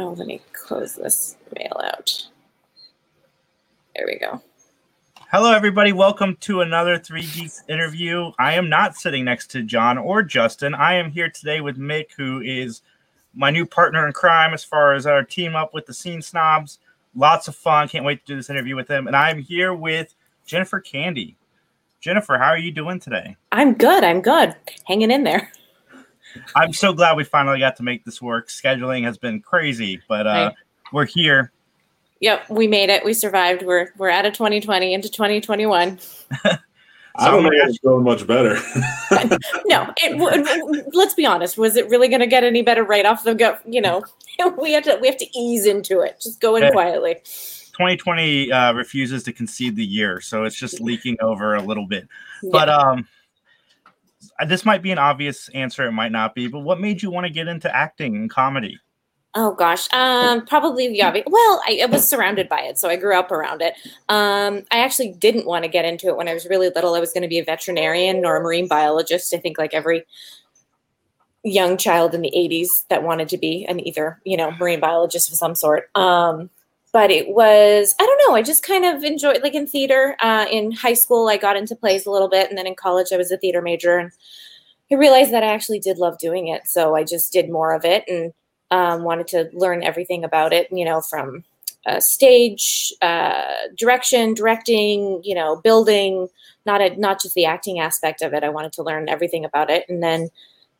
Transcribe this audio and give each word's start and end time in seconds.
Oh, 0.00 0.14
let 0.16 0.28
me 0.28 0.40
close 0.52 0.94
this 0.94 1.36
mail 1.56 1.80
out. 1.82 2.28
There 3.96 4.06
we 4.06 4.16
go. 4.16 4.40
Hello, 5.32 5.52
everybody. 5.52 5.92
Welcome 5.92 6.36
to 6.42 6.60
another 6.60 7.00
Three 7.00 7.26
Geeks 7.26 7.64
interview. 7.68 8.30
I 8.38 8.54
am 8.54 8.68
not 8.68 8.94
sitting 8.94 9.24
next 9.24 9.48
to 9.50 9.62
John 9.64 9.98
or 9.98 10.22
Justin. 10.22 10.72
I 10.72 10.94
am 10.94 11.10
here 11.10 11.28
today 11.28 11.60
with 11.60 11.78
Mick, 11.78 12.12
who 12.16 12.40
is 12.42 12.82
my 13.34 13.50
new 13.50 13.66
partner 13.66 14.06
in 14.06 14.12
crime 14.12 14.54
as 14.54 14.62
far 14.62 14.94
as 14.94 15.04
our 15.04 15.24
team 15.24 15.56
up 15.56 15.74
with 15.74 15.86
the 15.86 15.94
Scene 15.94 16.22
Snobs. 16.22 16.78
Lots 17.16 17.48
of 17.48 17.56
fun. 17.56 17.88
Can't 17.88 18.04
wait 18.04 18.24
to 18.24 18.32
do 18.34 18.36
this 18.36 18.50
interview 18.50 18.76
with 18.76 18.86
him. 18.86 19.08
And 19.08 19.16
I'm 19.16 19.42
here 19.42 19.74
with 19.74 20.14
Jennifer 20.46 20.78
Candy. 20.78 21.36
Jennifer, 22.00 22.38
how 22.38 22.50
are 22.50 22.56
you 22.56 22.70
doing 22.70 23.00
today? 23.00 23.36
I'm 23.50 23.74
good. 23.74 24.04
I'm 24.04 24.20
good. 24.20 24.54
Hanging 24.86 25.10
in 25.10 25.24
there. 25.24 25.50
I'm 26.54 26.72
so 26.72 26.92
glad 26.92 27.16
we 27.16 27.24
finally 27.24 27.58
got 27.58 27.76
to 27.76 27.82
make 27.82 28.04
this 28.04 28.20
work. 28.20 28.48
Scheduling 28.48 29.04
has 29.04 29.18
been 29.18 29.40
crazy, 29.40 30.00
but 30.08 30.26
uh, 30.26 30.30
right. 30.30 30.54
we're 30.92 31.06
here. 31.06 31.52
Yep, 32.20 32.50
we 32.50 32.66
made 32.66 32.90
it. 32.90 33.04
We 33.04 33.14
survived. 33.14 33.62
We're 33.62 33.92
we're 33.96 34.10
out 34.10 34.26
of 34.26 34.32
2020 34.34 34.92
into 34.92 35.08
2021. 35.08 35.98
I 37.18 37.30
don't 37.32 37.42
know 37.42 37.50
it's 37.52 37.78
going 37.78 38.04
much 38.04 38.26
better. 38.26 38.54
no, 39.66 39.92
it, 39.96 40.94
let's 40.94 41.14
be 41.14 41.26
honest. 41.26 41.58
Was 41.58 41.76
it 41.76 41.88
really 41.88 42.06
going 42.06 42.20
to 42.20 42.28
get 42.28 42.44
any 42.44 42.62
better 42.62 42.84
right 42.84 43.04
off 43.04 43.24
the 43.24 43.34
go? 43.34 43.56
You 43.66 43.80
know, 43.80 44.04
we 44.60 44.72
have 44.72 44.84
to 44.84 44.98
we 45.00 45.08
have 45.08 45.16
to 45.18 45.38
ease 45.38 45.66
into 45.66 46.00
it. 46.00 46.20
Just 46.20 46.40
go 46.40 46.56
in 46.56 46.62
yeah. 46.62 46.70
quietly. 46.70 47.14
2020 47.14 48.50
uh, 48.50 48.72
refuses 48.72 49.22
to 49.24 49.32
concede 49.32 49.76
the 49.76 49.84
year, 49.84 50.20
so 50.20 50.44
it's 50.44 50.56
just 50.56 50.80
leaking 50.80 51.16
over 51.20 51.54
a 51.54 51.62
little 51.62 51.86
bit. 51.86 52.08
Yeah. 52.42 52.50
But 52.52 52.68
um, 52.68 53.08
this 54.46 54.64
might 54.64 54.82
be 54.82 54.90
an 54.90 54.98
obvious 54.98 55.48
answer. 55.50 55.86
It 55.86 55.92
might 55.92 56.12
not 56.12 56.34
be. 56.34 56.46
But 56.46 56.60
what 56.60 56.80
made 56.80 57.02
you 57.02 57.10
want 57.10 57.26
to 57.26 57.32
get 57.32 57.48
into 57.48 57.74
acting 57.74 58.16
and 58.16 58.30
comedy? 58.30 58.78
Oh 59.34 59.52
gosh, 59.52 59.92
um, 59.92 60.46
probably 60.46 60.88
the 60.88 61.02
obvious. 61.02 61.26
Well, 61.28 61.62
I, 61.66 61.80
I, 61.82 61.86
was 61.86 62.08
surrounded 62.08 62.48
by 62.48 62.62
it, 62.62 62.78
so 62.78 62.88
I 62.88 62.96
grew 62.96 63.16
up 63.16 63.30
around 63.30 63.60
it. 63.60 63.74
Um, 64.08 64.64
I 64.70 64.78
actually 64.78 65.12
didn't 65.12 65.46
want 65.46 65.64
to 65.64 65.68
get 65.68 65.84
into 65.84 66.08
it 66.08 66.16
when 66.16 66.28
I 66.28 66.34
was 66.34 66.46
really 66.46 66.70
little. 66.74 66.94
I 66.94 67.00
was 67.00 67.12
going 67.12 67.22
to 67.22 67.28
be 67.28 67.38
a 67.38 67.44
veterinarian 67.44 68.24
or 68.24 68.36
a 68.36 68.40
marine 68.40 68.68
biologist. 68.68 69.34
I 69.34 69.38
think 69.38 69.58
like 69.58 69.74
every 69.74 70.04
young 71.44 71.76
child 71.76 72.14
in 72.14 72.22
the 72.22 72.32
80s 72.34 72.68
that 72.88 73.02
wanted 73.02 73.28
to 73.28 73.38
be 73.38 73.64
an 73.66 73.86
either 73.86 74.20
you 74.24 74.36
know 74.36 74.50
marine 74.52 74.80
biologist 74.80 75.30
of 75.30 75.36
some 75.36 75.54
sort. 75.54 75.90
Um, 75.94 76.48
but 76.98 77.12
it 77.12 77.28
was 77.28 77.94
i 78.00 78.04
don't 78.04 78.20
know 78.26 78.34
i 78.34 78.42
just 78.42 78.64
kind 78.64 78.84
of 78.84 79.04
enjoyed 79.04 79.40
like 79.40 79.54
in 79.54 79.68
theater 79.68 80.16
uh, 80.18 80.46
in 80.50 80.72
high 80.72 80.94
school 80.94 81.28
i 81.28 81.36
got 81.36 81.56
into 81.56 81.76
plays 81.76 82.04
a 82.06 82.10
little 82.10 82.28
bit 82.28 82.48
and 82.48 82.58
then 82.58 82.66
in 82.66 82.74
college 82.74 83.12
i 83.12 83.16
was 83.16 83.30
a 83.30 83.36
theater 83.36 83.62
major 83.62 83.98
and 83.98 84.10
i 84.90 84.96
realized 84.96 85.32
that 85.32 85.44
i 85.44 85.46
actually 85.46 85.78
did 85.78 85.96
love 85.96 86.18
doing 86.18 86.48
it 86.48 86.66
so 86.66 86.96
i 86.96 87.04
just 87.04 87.32
did 87.32 87.48
more 87.48 87.72
of 87.72 87.84
it 87.84 88.02
and 88.08 88.32
um, 88.72 89.04
wanted 89.04 89.28
to 89.28 89.48
learn 89.52 89.84
everything 89.84 90.24
about 90.24 90.52
it 90.52 90.66
you 90.72 90.84
know 90.84 91.00
from 91.00 91.44
uh, 91.86 92.00
stage 92.00 92.92
uh, 93.00 93.44
direction 93.76 94.34
directing 94.34 95.20
you 95.22 95.36
know 95.36 95.60
building 95.62 96.26
not 96.66 96.80
a, 96.80 96.96
not 96.96 97.22
just 97.22 97.36
the 97.36 97.44
acting 97.44 97.78
aspect 97.78 98.22
of 98.22 98.34
it 98.34 98.42
i 98.42 98.48
wanted 98.48 98.72
to 98.72 98.82
learn 98.82 99.08
everything 99.08 99.44
about 99.44 99.70
it 99.70 99.84
and 99.88 100.02
then 100.02 100.30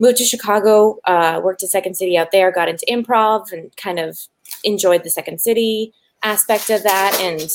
moved 0.01 0.17
to 0.17 0.25
chicago 0.25 0.99
uh, 1.05 1.41
worked 1.45 1.63
at 1.63 1.69
second 1.69 1.95
city 1.95 2.19
out 2.19 2.33
there 2.33 2.51
got 2.51 2.69
into 2.69 2.85
improv 2.87 3.53
and 3.53 3.77
kind 3.77 4.01
of 4.01 4.19
enjoyed 4.65 5.05
the 5.05 5.11
second 5.11 5.41
city 5.41 5.95
aspect 6.23 6.71
of 6.71 6.83
that 6.83 7.19
and 7.21 7.49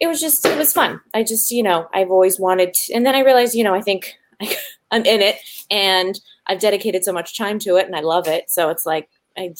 it 0.00 0.06
was 0.06 0.20
just 0.20 0.44
it 0.44 0.58
was 0.58 0.72
fun 0.72 1.00
i 1.14 1.22
just 1.22 1.50
you 1.50 1.62
know 1.62 1.88
i've 1.94 2.10
always 2.10 2.38
wanted 2.38 2.74
to, 2.74 2.92
and 2.92 3.06
then 3.06 3.14
i 3.14 3.20
realized 3.20 3.54
you 3.54 3.64
know 3.64 3.74
i 3.74 3.80
think 3.80 4.14
I, 4.40 4.56
i'm 4.90 5.04
in 5.06 5.20
it 5.20 5.36
and 5.70 6.18
i've 6.46 6.60
dedicated 6.60 7.04
so 7.04 7.12
much 7.12 7.36
time 7.36 7.58
to 7.60 7.76
it 7.76 7.86
and 7.86 7.96
i 7.96 8.00
love 8.00 8.28
it 8.28 8.50
so 8.50 8.68
it's 8.68 8.84
like 8.84 9.08
i 9.36 9.54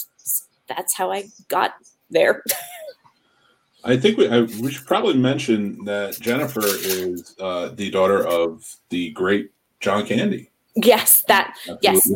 that's 0.69 0.95
how 0.95 1.11
i 1.11 1.25
got 1.48 1.75
there 2.11 2.42
I 3.86 3.98
think 3.98 4.17
we, 4.17 4.28
I, 4.28 4.41
we 4.41 4.73
should 4.73 4.86
probably 4.86 5.19
mention 5.19 5.84
that 5.84 6.19
Jennifer 6.19 6.64
is 6.64 7.34
uh, 7.39 7.69
the 7.69 7.91
daughter 7.91 8.27
of 8.27 8.77
the 8.89 9.11
great 9.11 9.51
John 9.80 10.07
Candy. 10.07 10.51
Yes, 10.74 11.23
that 11.29 11.55
Absolutely. 11.68 11.79
yes, 11.83 12.11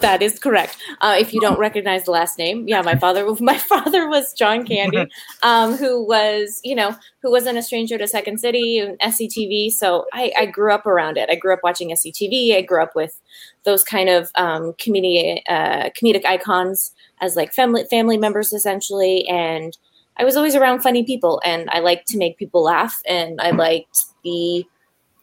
that 0.00 0.22
is 0.22 0.38
correct. 0.38 0.76
Uh, 1.00 1.16
if 1.18 1.32
you 1.32 1.40
don't 1.40 1.58
recognize 1.58 2.04
the 2.04 2.10
last 2.10 2.38
name, 2.38 2.68
yeah, 2.68 2.82
my 2.82 2.96
father, 2.96 3.26
my 3.40 3.58
father 3.58 4.08
was 4.08 4.32
John 4.32 4.66
Candy, 4.66 5.06
um, 5.42 5.76
who 5.76 6.06
was, 6.06 6.60
you 6.64 6.74
know, 6.74 6.94
who 7.22 7.30
wasn't 7.30 7.58
a 7.58 7.62
stranger 7.62 7.98
to 7.98 8.06
Second 8.06 8.38
City 8.38 8.78
and 8.78 8.98
SCTV. 9.00 9.70
So 9.72 10.06
I, 10.12 10.32
I, 10.36 10.46
grew 10.46 10.72
up 10.72 10.86
around 10.86 11.16
it. 11.16 11.30
I 11.30 11.34
grew 11.34 11.52
up 11.52 11.60
watching 11.62 11.90
SCTV. 11.90 12.56
I 12.56 12.62
grew 12.62 12.82
up 12.82 12.94
with 12.94 13.20
those 13.64 13.82
kind 13.82 14.08
of 14.08 14.30
um, 14.36 14.74
comedic, 14.74 15.40
uh, 15.48 15.90
comedic 15.90 16.24
icons 16.24 16.92
as 17.20 17.36
like 17.36 17.52
family 17.52 17.84
family 17.90 18.18
members 18.18 18.52
essentially, 18.52 19.26
and 19.28 19.76
I 20.18 20.24
was 20.24 20.36
always 20.36 20.54
around 20.54 20.80
funny 20.80 21.04
people, 21.04 21.40
and 21.44 21.68
I 21.70 21.80
liked 21.80 22.08
to 22.08 22.18
make 22.18 22.38
people 22.38 22.62
laugh, 22.62 23.00
and 23.06 23.40
I 23.40 23.50
liked 23.50 24.04
the 24.24 24.64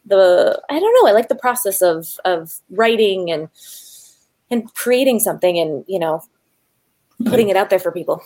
the 0.06 0.62
I 0.70 0.80
don't 0.80 1.04
know. 1.04 1.10
I 1.10 1.14
like 1.14 1.30
the 1.30 1.36
process 1.36 1.82
of 1.82 2.08
of 2.26 2.60
writing 2.70 3.32
and 3.32 3.50
and 4.52 4.74
creating 4.74 5.20
something 5.20 5.58
and 5.58 5.84
you 5.88 6.00
know 6.00 6.24
putting 7.26 7.50
it 7.50 7.56
out 7.56 7.70
there 7.70 7.80
for 7.80 7.92
people. 7.92 8.22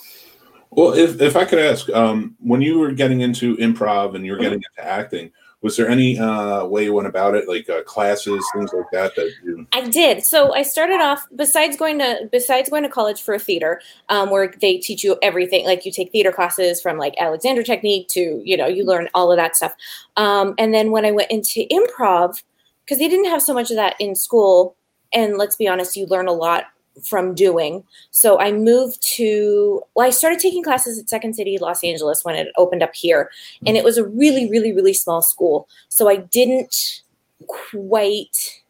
Well 0.72 0.94
if, 0.94 1.22
if 1.22 1.36
i 1.36 1.46
could 1.46 1.60
ask 1.60 1.90
um, 1.90 2.36
when 2.40 2.62
you 2.62 2.80
were 2.80 2.92
getting 2.92 3.22
into 3.22 3.56
improv 3.58 4.16
and 4.16 4.26
you 4.26 4.34
were 4.34 4.38
getting 4.38 4.62
into 4.62 4.90
acting 4.90 5.32
was 5.62 5.76
there 5.76 5.90
any 5.90 6.20
uh, 6.20 6.66
way 6.66 6.84
you 6.84 6.94
went 6.94 7.08
about 7.08 7.34
it? 7.34 7.48
Like 7.48 7.68
uh, 7.70 7.82
classes 7.84 8.46
things 8.54 8.72
like 8.74 8.86
that 8.92 9.16
that 9.16 9.32
you... 9.44 9.68
i 9.74 9.82
did. 9.82 10.24
So 10.24 10.54
i 10.54 10.62
started 10.62 11.02
off 11.02 11.26
besides 11.36 11.76
going 11.76 12.00
to 12.00 12.30
besides 12.32 12.70
going 12.70 12.84
to 12.84 12.90
college 12.90 13.22
for 13.22 13.34
a 13.34 13.40
theater 13.40 13.82
um, 14.10 14.30
where 14.30 14.54
they 14.62 14.78
teach 14.78 15.04
you 15.04 15.18
everything 15.22 15.66
like 15.66 15.86
you 15.86 15.92
take 15.92 16.12
theater 16.12 16.32
classes 16.32 16.82
from 16.82 16.98
like 16.98 17.16
alexander 17.20 17.64
technique 17.64 18.08
to 18.10 18.42
you 18.46 18.56
know 18.56 18.68
you 18.68 18.86
learn 18.86 19.10
all 19.14 19.32
of 19.32 19.38
that 19.38 19.56
stuff. 19.56 19.74
Um, 20.16 20.54
and 20.58 20.74
then 20.74 20.92
when 20.92 21.06
i 21.06 21.12
went 21.12 21.32
into 21.32 21.66
improv 21.72 22.44
because 22.86 23.00
they 23.00 23.10
didn't 23.10 23.30
have 23.30 23.42
so 23.42 23.54
much 23.54 23.72
of 23.72 23.78
that 23.78 23.96
in 24.00 24.16
school 24.16 24.76
and 25.14 25.38
let's 25.38 25.56
be 25.56 25.68
honest, 25.68 25.96
you 25.96 26.06
learn 26.08 26.28
a 26.28 26.34
lot 26.34 26.66
from 27.04 27.36
doing. 27.36 27.84
So 28.12 28.40
I 28.40 28.52
moved 28.52 29.02
to, 29.16 29.82
well, 29.94 30.08
I 30.08 30.10
started 30.10 30.40
taking 30.40 30.64
classes 30.64 30.98
at 30.98 31.10
Second 31.10 31.36
City, 31.36 31.58
Los 31.60 31.84
Angeles 31.84 32.26
when 32.26 32.36
it 32.36 32.48
opened 32.58 32.82
up 32.82 32.96
here. 32.96 33.30
And 33.66 33.78
it 33.78 33.84
was 33.84 33.98
a 33.98 34.06
really, 34.06 34.50
really, 34.50 34.74
really 34.74 34.94
small 34.94 35.22
school. 35.22 35.68
So 35.90 36.10
I 36.10 36.16
didn't 36.18 37.04
quite, 37.48 38.62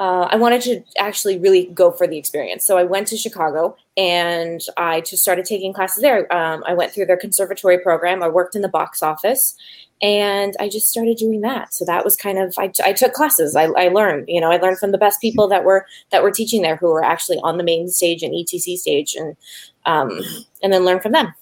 uh, 0.00 0.26
I 0.30 0.36
wanted 0.36 0.62
to 0.62 0.82
actually 0.98 1.38
really 1.38 1.66
go 1.66 1.90
for 1.92 2.06
the 2.06 2.16
experience. 2.16 2.64
So 2.64 2.78
I 2.78 2.84
went 2.84 3.06
to 3.08 3.18
Chicago 3.18 3.76
and 3.98 4.62
I 4.78 5.02
just 5.02 5.20
started 5.20 5.44
taking 5.44 5.74
classes 5.74 6.00
there. 6.00 6.20
Um, 6.34 6.64
I 6.66 6.72
went 6.72 6.92
through 6.92 7.04
their 7.04 7.18
conservatory 7.18 7.78
program. 7.78 8.22
I 8.22 8.28
worked 8.28 8.56
in 8.56 8.62
the 8.62 8.68
box 8.68 9.02
office 9.02 9.54
and 10.00 10.56
I 10.58 10.70
just 10.70 10.88
started 10.88 11.18
doing 11.18 11.42
that. 11.42 11.74
So 11.74 11.84
that 11.84 12.02
was 12.02 12.16
kind 12.16 12.38
of 12.38 12.54
I, 12.56 12.72
I 12.82 12.94
took 12.94 13.12
classes. 13.12 13.54
I, 13.54 13.64
I, 13.64 13.88
learned, 13.88 14.24
you 14.26 14.40
know, 14.40 14.50
I 14.50 14.56
learned 14.56 14.78
from 14.78 14.92
the 14.92 14.96
best 14.96 15.20
people 15.20 15.48
that 15.48 15.64
were 15.64 15.84
that 16.12 16.22
were 16.22 16.30
teaching 16.30 16.62
there, 16.62 16.76
who 16.76 16.86
were 16.86 17.04
actually 17.04 17.38
on 17.42 17.58
the 17.58 17.64
main 17.64 17.88
stage 17.90 18.22
and 18.22 18.32
ETC 18.32 18.78
stage, 18.78 19.14
and 19.14 19.36
um, 19.84 20.18
and 20.62 20.72
then 20.72 20.86
learn 20.86 21.00
from 21.00 21.12
them. 21.12 21.34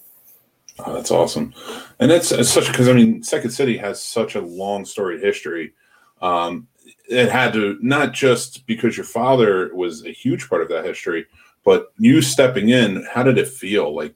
Oh, 0.81 0.95
that's 0.95 1.13
awesome, 1.13 1.55
and 2.01 2.11
it's 2.11 2.29
such 2.29 2.67
because 2.67 2.89
I 2.89 2.93
mean, 2.93 3.23
Second 3.23 3.51
City 3.51 3.77
has 3.77 4.03
such 4.03 4.35
a 4.35 4.41
long 4.41 4.85
storied 4.85 5.23
history. 5.23 5.75
Um, 6.21 6.67
it 7.09 7.31
had 7.31 7.53
to 7.55 7.79
not 7.81 8.13
just 8.13 8.67
because 8.67 8.97
your 8.97 9.07
father 9.07 9.75
was 9.75 10.05
a 10.05 10.13
huge 10.13 10.49
part 10.49 10.63
of 10.63 10.69
that 10.69 10.85
history, 10.85 11.27
but 11.65 11.93
you 11.99 12.23
stepping 12.23 12.69
in. 12.69 13.07
How 13.13 13.23
did 13.23 13.39
it 13.39 13.49
feel? 13.49 13.95
Like 13.95 14.15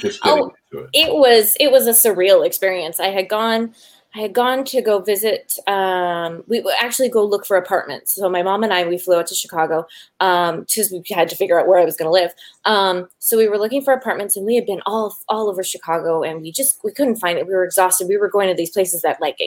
just 0.00 0.22
getting 0.22 0.44
oh, 0.44 0.52
into 0.72 0.84
it? 0.84 0.90
It 0.92 1.14
was 1.14 1.56
it 1.60 1.70
was 1.70 1.86
a 1.86 1.90
surreal 1.90 2.46
experience. 2.46 3.00
I 3.00 3.08
had 3.08 3.28
gone 3.28 3.74
I 4.14 4.22
had 4.22 4.32
gone 4.32 4.64
to 4.64 4.82
go 4.82 4.98
visit. 4.98 5.56
Um, 5.68 6.42
we 6.48 6.64
actually 6.80 7.08
go 7.10 7.24
look 7.24 7.46
for 7.46 7.56
apartments. 7.56 8.14
So 8.14 8.28
my 8.28 8.42
mom 8.42 8.64
and 8.64 8.72
I 8.72 8.86
we 8.86 8.98
flew 8.98 9.16
out 9.16 9.28
to 9.28 9.34
Chicago 9.34 9.86
because 10.18 10.92
um, 10.92 10.98
we 10.98 11.14
had 11.14 11.28
to 11.28 11.36
figure 11.36 11.60
out 11.60 11.68
where 11.68 11.78
I 11.78 11.84
was 11.84 11.96
going 11.96 12.06
to 12.06 12.12
live. 12.12 12.32
Um, 12.66 13.08
so 13.18 13.38
we 13.38 13.48
were 13.48 13.58
looking 13.58 13.82
for 13.82 13.94
apartments, 13.94 14.36
and 14.36 14.44
we 14.44 14.54
had 14.54 14.66
been 14.66 14.82
all 14.84 15.16
all 15.28 15.48
over 15.48 15.62
Chicago, 15.62 16.22
and 16.22 16.42
we 16.42 16.52
just 16.52 16.78
we 16.84 16.92
couldn't 16.92 17.16
find 17.16 17.38
it. 17.38 17.46
We 17.46 17.54
were 17.54 17.64
exhausted. 17.64 18.06
We 18.06 18.18
were 18.18 18.28
going 18.28 18.48
to 18.48 18.54
these 18.54 18.70
places 18.70 19.00
that 19.02 19.20
like 19.20 19.38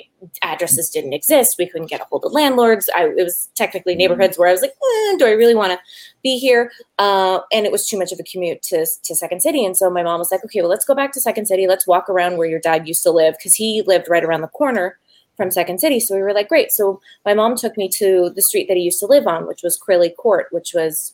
addresses 0.42 0.90
didn't 0.90 1.14
exist. 1.14 1.58
We 1.60 1.68
couldn't 1.68 1.90
get 1.90 2.02
a 2.02 2.06
hold 2.06 2.26
of 2.26 2.32
landlords. 2.32 2.90
I, 2.96 3.10
it 3.10 3.24
was 3.24 3.50
technically 3.56 3.96
neighborhoods 3.96 4.38
where 4.38 4.50
I 4.50 4.52
was 4.52 4.62
like, 4.62 4.72
eh, 4.72 5.18
do 5.18 5.28
I 5.28 5.32
really 5.32 5.54
want 5.56 5.74
to 5.74 5.80
be 6.24 6.40
here? 6.40 6.72
Uh, 6.98 7.40
and 7.52 7.66
it 7.66 7.72
was 7.72 7.88
too 7.88 8.00
much 8.00 8.12
of 8.12 8.20
a 8.20 8.24
commute 8.24 8.64
to 8.64 8.86
to 9.04 9.16
Second 9.16 9.42
City. 9.42 9.64
And 9.64 9.78
so 9.78 9.90
my 9.92 10.02
mom 10.02 10.20
was 10.20 10.32
like, 10.32 10.44
okay, 10.46 10.62
well 10.62 10.70
let's 10.70 10.86
go 10.86 10.96
back 10.96 11.12
to 11.14 11.22
Second 11.22 11.46
City. 11.46 11.68
Let's 11.68 11.86
walk 11.86 12.10
around 12.10 12.38
where 12.38 12.48
your 12.48 12.60
dad 12.60 12.88
used 12.88 13.04
to 13.04 13.12
live 13.12 13.36
because 13.38 13.54
he 13.54 13.84
lived 13.86 14.10
right 14.10 14.24
around 14.24 14.42
the 14.42 14.48
corner 14.48 14.98
from 15.38 15.52
Second 15.52 15.80
City. 15.80 16.00
So 16.00 16.16
we 16.16 16.22
were 16.22 16.34
like, 16.34 16.50
great. 16.50 16.72
So 16.72 17.00
my 17.26 17.34
mom 17.34 17.56
took 17.56 17.78
me 17.78 17.90
to 17.90 18.32
the 18.36 18.42
street 18.42 18.68
that 18.68 18.78
he 18.78 18.84
used 18.84 19.00
to 19.00 19.08
live 19.08 19.28
on, 19.28 19.48
which 19.48 19.64
was 19.64 19.78
Crilly 19.78 20.16
Court, 20.16 20.48
which 20.52 20.74
was 20.74 21.14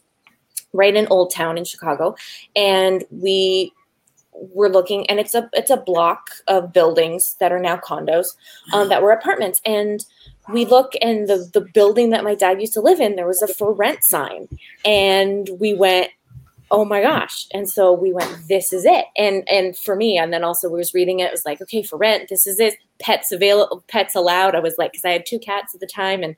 right 0.74 0.96
in 0.96 1.08
Old 1.08 1.34
Town 1.34 1.58
in 1.58 1.66
Chicago. 1.66 2.16
And 2.56 3.04
we 3.10 3.74
were 4.34 4.70
looking, 4.70 5.10
and 5.10 5.20
it's 5.20 5.36
a 5.36 5.50
it's 5.54 5.70
a 5.70 5.78
block 5.78 6.32
of 6.48 6.74
buildings 6.74 7.36
that 7.40 7.52
are 7.52 7.60
now 7.60 7.78
condos 7.78 8.28
um, 8.74 8.90
that 8.90 9.02
were 9.02 9.12
apartments. 9.12 9.62
And 9.66 10.06
we 10.52 10.66
look, 10.66 10.94
and 11.02 11.28
the 11.28 11.50
the 11.54 11.62
building 11.62 12.10
that 12.12 12.24
my 12.24 12.36
dad 12.36 12.62
used 12.62 12.74
to 12.74 12.82
live 12.82 13.00
in, 13.00 13.16
there 13.16 13.28
was 13.28 13.42
a 13.42 13.48
for 13.48 13.74
rent 13.74 14.04
sign, 14.04 14.48
and 14.86 15.50
we 15.60 15.74
went 15.74 16.10
oh 16.72 16.86
my 16.86 17.02
gosh 17.02 17.48
and 17.54 17.70
so 17.70 17.92
we 17.92 18.14
went 18.14 18.48
this 18.48 18.72
is 18.72 18.86
it 18.86 19.06
and 19.18 19.48
and 19.50 19.78
for 19.78 19.96
me 19.96 20.18
and 20.18 20.32
then 20.32 20.44
also 20.44 20.70
we 20.70 20.78
was 20.78 20.94
reading 20.94 21.20
it 21.20 21.26
it 21.26 21.32
was 21.32 21.46
like 21.46 21.62
okay 21.62 21.82
for 21.82 21.98
rent 21.98 22.30
this 22.30 22.46
is 22.46 22.60
it 22.60 22.76
pets 23.00 23.32
available 23.32 23.84
pets 23.88 24.16
allowed 24.16 24.56
i 24.56 24.60
was 24.60 24.76
like 24.78 24.92
because 24.92 25.06
i 25.06 25.10
had 25.10 25.26
two 25.26 25.40
cats 25.40 25.74
at 25.74 25.80
the 25.80 25.88
time 25.88 26.22
and 26.22 26.36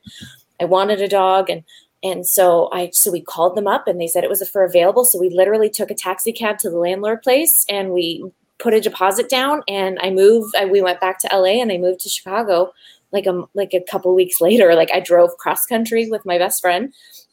i 0.60 0.64
wanted 0.64 1.00
a 1.00 1.08
dog 1.08 1.50
and 1.50 1.62
and 2.02 2.26
so 2.26 2.68
i 2.72 2.90
so 2.92 3.10
we 3.10 3.20
called 3.20 3.56
them 3.56 3.66
up 3.66 3.86
and 3.86 4.00
they 4.00 4.06
said 4.06 4.24
it 4.24 4.30
was 4.30 4.42
a 4.42 4.46
for 4.46 4.64
available 4.64 5.04
so 5.04 5.18
we 5.18 5.30
literally 5.30 5.70
took 5.70 5.90
a 5.90 5.94
taxi 5.94 6.32
cab 6.32 6.58
to 6.58 6.70
the 6.70 6.78
landlord 6.78 7.22
place 7.22 7.64
and 7.68 7.90
we 7.90 8.24
put 8.58 8.74
a 8.74 8.80
deposit 8.80 9.28
down 9.28 9.62
and 9.68 9.98
i 10.00 10.10
moved 10.10 10.54
I, 10.56 10.66
we 10.66 10.82
went 10.82 11.00
back 11.00 11.18
to 11.20 11.28
la 11.32 11.44
and 11.44 11.72
i 11.72 11.78
moved 11.78 12.00
to 12.00 12.08
chicago 12.08 12.72
like 13.12 13.26
a 13.26 13.44
like 13.54 13.74
a 13.74 13.84
couple 13.90 14.14
weeks 14.14 14.40
later 14.40 14.74
like 14.74 14.90
i 14.92 15.00
drove 15.00 15.36
cross 15.38 15.66
country 15.66 16.08
with 16.10 16.24
my 16.24 16.38
best 16.38 16.60
friend 16.60 16.92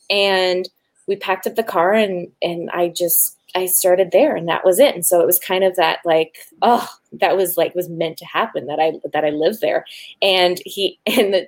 and 0.09 0.67
we 1.09 1.15
packed 1.15 1.47
up 1.47 1.55
the 1.55 1.63
car 1.63 1.93
and 1.93 2.29
and 2.41 2.69
I 2.69 2.87
just 2.87 3.35
I 3.55 3.65
started 3.65 4.11
there 4.11 4.35
and 4.35 4.47
that 4.47 4.63
was 4.63 4.79
it. 4.79 4.93
And 4.93 5.03
so 5.03 5.19
it 5.19 5.25
was 5.25 5.39
kind 5.39 5.63
of 5.63 5.75
that 5.75 5.99
like, 6.05 6.37
oh, 6.61 6.87
that 7.13 7.35
was 7.35 7.57
like 7.57 7.73
was 7.73 7.89
meant 7.89 8.17
to 8.19 8.25
happen 8.25 8.67
that 8.67 8.79
I 8.79 8.93
that 9.11 9.25
I 9.25 9.31
lived 9.31 9.59
there. 9.59 9.85
And 10.21 10.61
he 10.65 10.99
and 11.05 11.33
the 11.33 11.47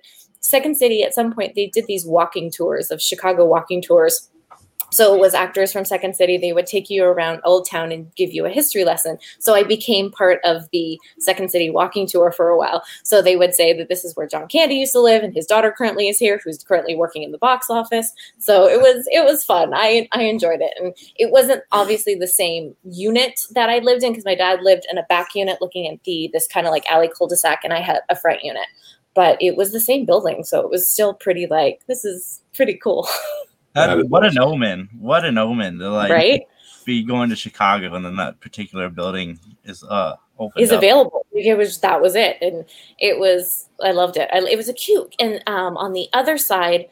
second 0.52 0.76
city 0.76 1.04
at 1.04 1.14
some 1.14 1.34
point 1.34 1.56
they 1.56 1.68
did 1.68 1.86
these 1.88 2.06
walking 2.06 2.52
tours 2.52 2.92
of 2.92 3.02
Chicago 3.02 3.46
walking 3.46 3.82
tours 3.82 4.30
so 4.92 5.16
it 5.16 5.20
was 5.20 5.34
actors 5.34 5.72
from 5.72 5.86
Second 5.86 6.16
City. 6.16 6.38
They 6.38 6.52
would 6.52 6.68
take 6.68 6.90
you 6.90 7.06
around 7.06 7.40
Old 7.46 7.68
Town 7.68 7.92
and 7.92 8.14
give 8.16 8.34
you 8.34 8.46
a 8.46 8.50
history 8.50 8.84
lesson. 8.84 9.18
So 9.40 9.56
I 9.56 9.64
became 9.64 10.12
part 10.12 10.40
of 10.44 10.70
the 10.72 11.00
Second 11.18 11.50
City 11.50 11.70
walking 11.70 12.06
tour 12.06 12.32
for 12.32 12.50
a 12.50 12.58
while. 12.58 12.84
So 13.04 13.22
they 13.22 13.38
would 13.38 13.56
say 13.56 13.76
that 13.78 13.88
this 13.88 14.04
is 14.04 14.16
where 14.16 14.28
John 14.28 14.48
Candy 14.48 14.76
used 14.76 14.92
to 14.92 15.00
live, 15.00 15.24
and 15.24 15.34
his 15.34 15.46
daughter 15.46 15.74
currently 15.76 16.10
is 16.10 16.20
here, 16.20 16.42
who's 16.44 16.64
currently 16.64 16.96
working 16.96 17.24
in 17.24 17.32
the 17.32 17.38
box 17.38 17.70
office. 17.70 18.12
So 18.38 18.68
it 18.68 18.82
was 18.82 19.08
it 19.12 19.24
was 19.24 19.46
fun. 19.46 19.72
I 19.74 20.10
I 20.12 20.24
enjoyed 20.24 20.62
it, 20.62 20.74
and 20.78 20.94
it 21.16 21.32
wasn't 21.32 21.64
obviously 21.72 22.16
the 22.16 22.28
same 22.28 22.76
unit 22.84 23.40
that 23.52 23.70
I 23.70 23.80
lived 23.80 24.04
in 24.04 24.12
because 24.12 24.26
my 24.26 24.36
dad 24.36 24.62
lived 24.62 24.86
in 24.92 24.98
a 24.98 25.04
back 25.04 25.30
unit 25.36 25.62
looking 25.62 25.88
at 25.88 26.04
the 26.04 26.30
this 26.34 26.48
kind 26.48 26.68
of 26.68 26.72
like 26.72 26.86
alley 26.92 27.10
cul-de-sac, 27.18 27.62
and 27.64 27.74
I 27.74 27.80
had 27.80 28.02
a 28.10 28.16
front 28.16 28.44
unit. 28.44 28.66
But 29.14 29.38
it 29.42 29.58
was 29.58 29.72
the 29.72 29.80
same 29.80 30.06
building, 30.06 30.44
so 30.44 30.62
it 30.62 30.70
was 30.70 30.90
still 30.90 31.14
pretty 31.14 31.48
like 31.48 31.82
this 31.88 32.06
is 32.06 32.42
pretty 32.54 32.76
cool. 32.76 33.08
That, 33.74 34.10
what 34.10 34.26
an 34.26 34.38
omen! 34.38 34.90
What 35.00 35.24
an 35.24 35.38
omen 35.38 35.80
to 35.80 35.90
like 35.90 36.12
right? 36.12 36.42
be 36.86 37.04
going 37.04 37.30
to 37.30 37.38
Chicago 37.38 37.96
and 37.96 38.04
then 38.04 38.18
that 38.18 38.38
particular 38.42 38.90
building 38.90 39.40
is 39.64 39.82
uh 39.86 40.18
open 40.40 40.62
is 40.62 40.72
available. 40.72 41.26
It 41.32 41.58
was 41.58 41.80
that 41.80 42.02
was 42.02 42.16
it, 42.16 42.38
and 42.42 42.66
it 43.00 43.20
was 43.20 43.70
I 43.82 43.92
loved 43.92 44.18
it. 44.18 44.30
I, 44.34 44.40
it 44.40 44.58
was 44.58 44.68
a 44.68 44.74
cute. 44.74 45.16
And 45.20 45.42
um, 45.48 45.78
on 45.78 45.94
the 45.94 46.10
other 46.14 46.38
side, 46.38 46.90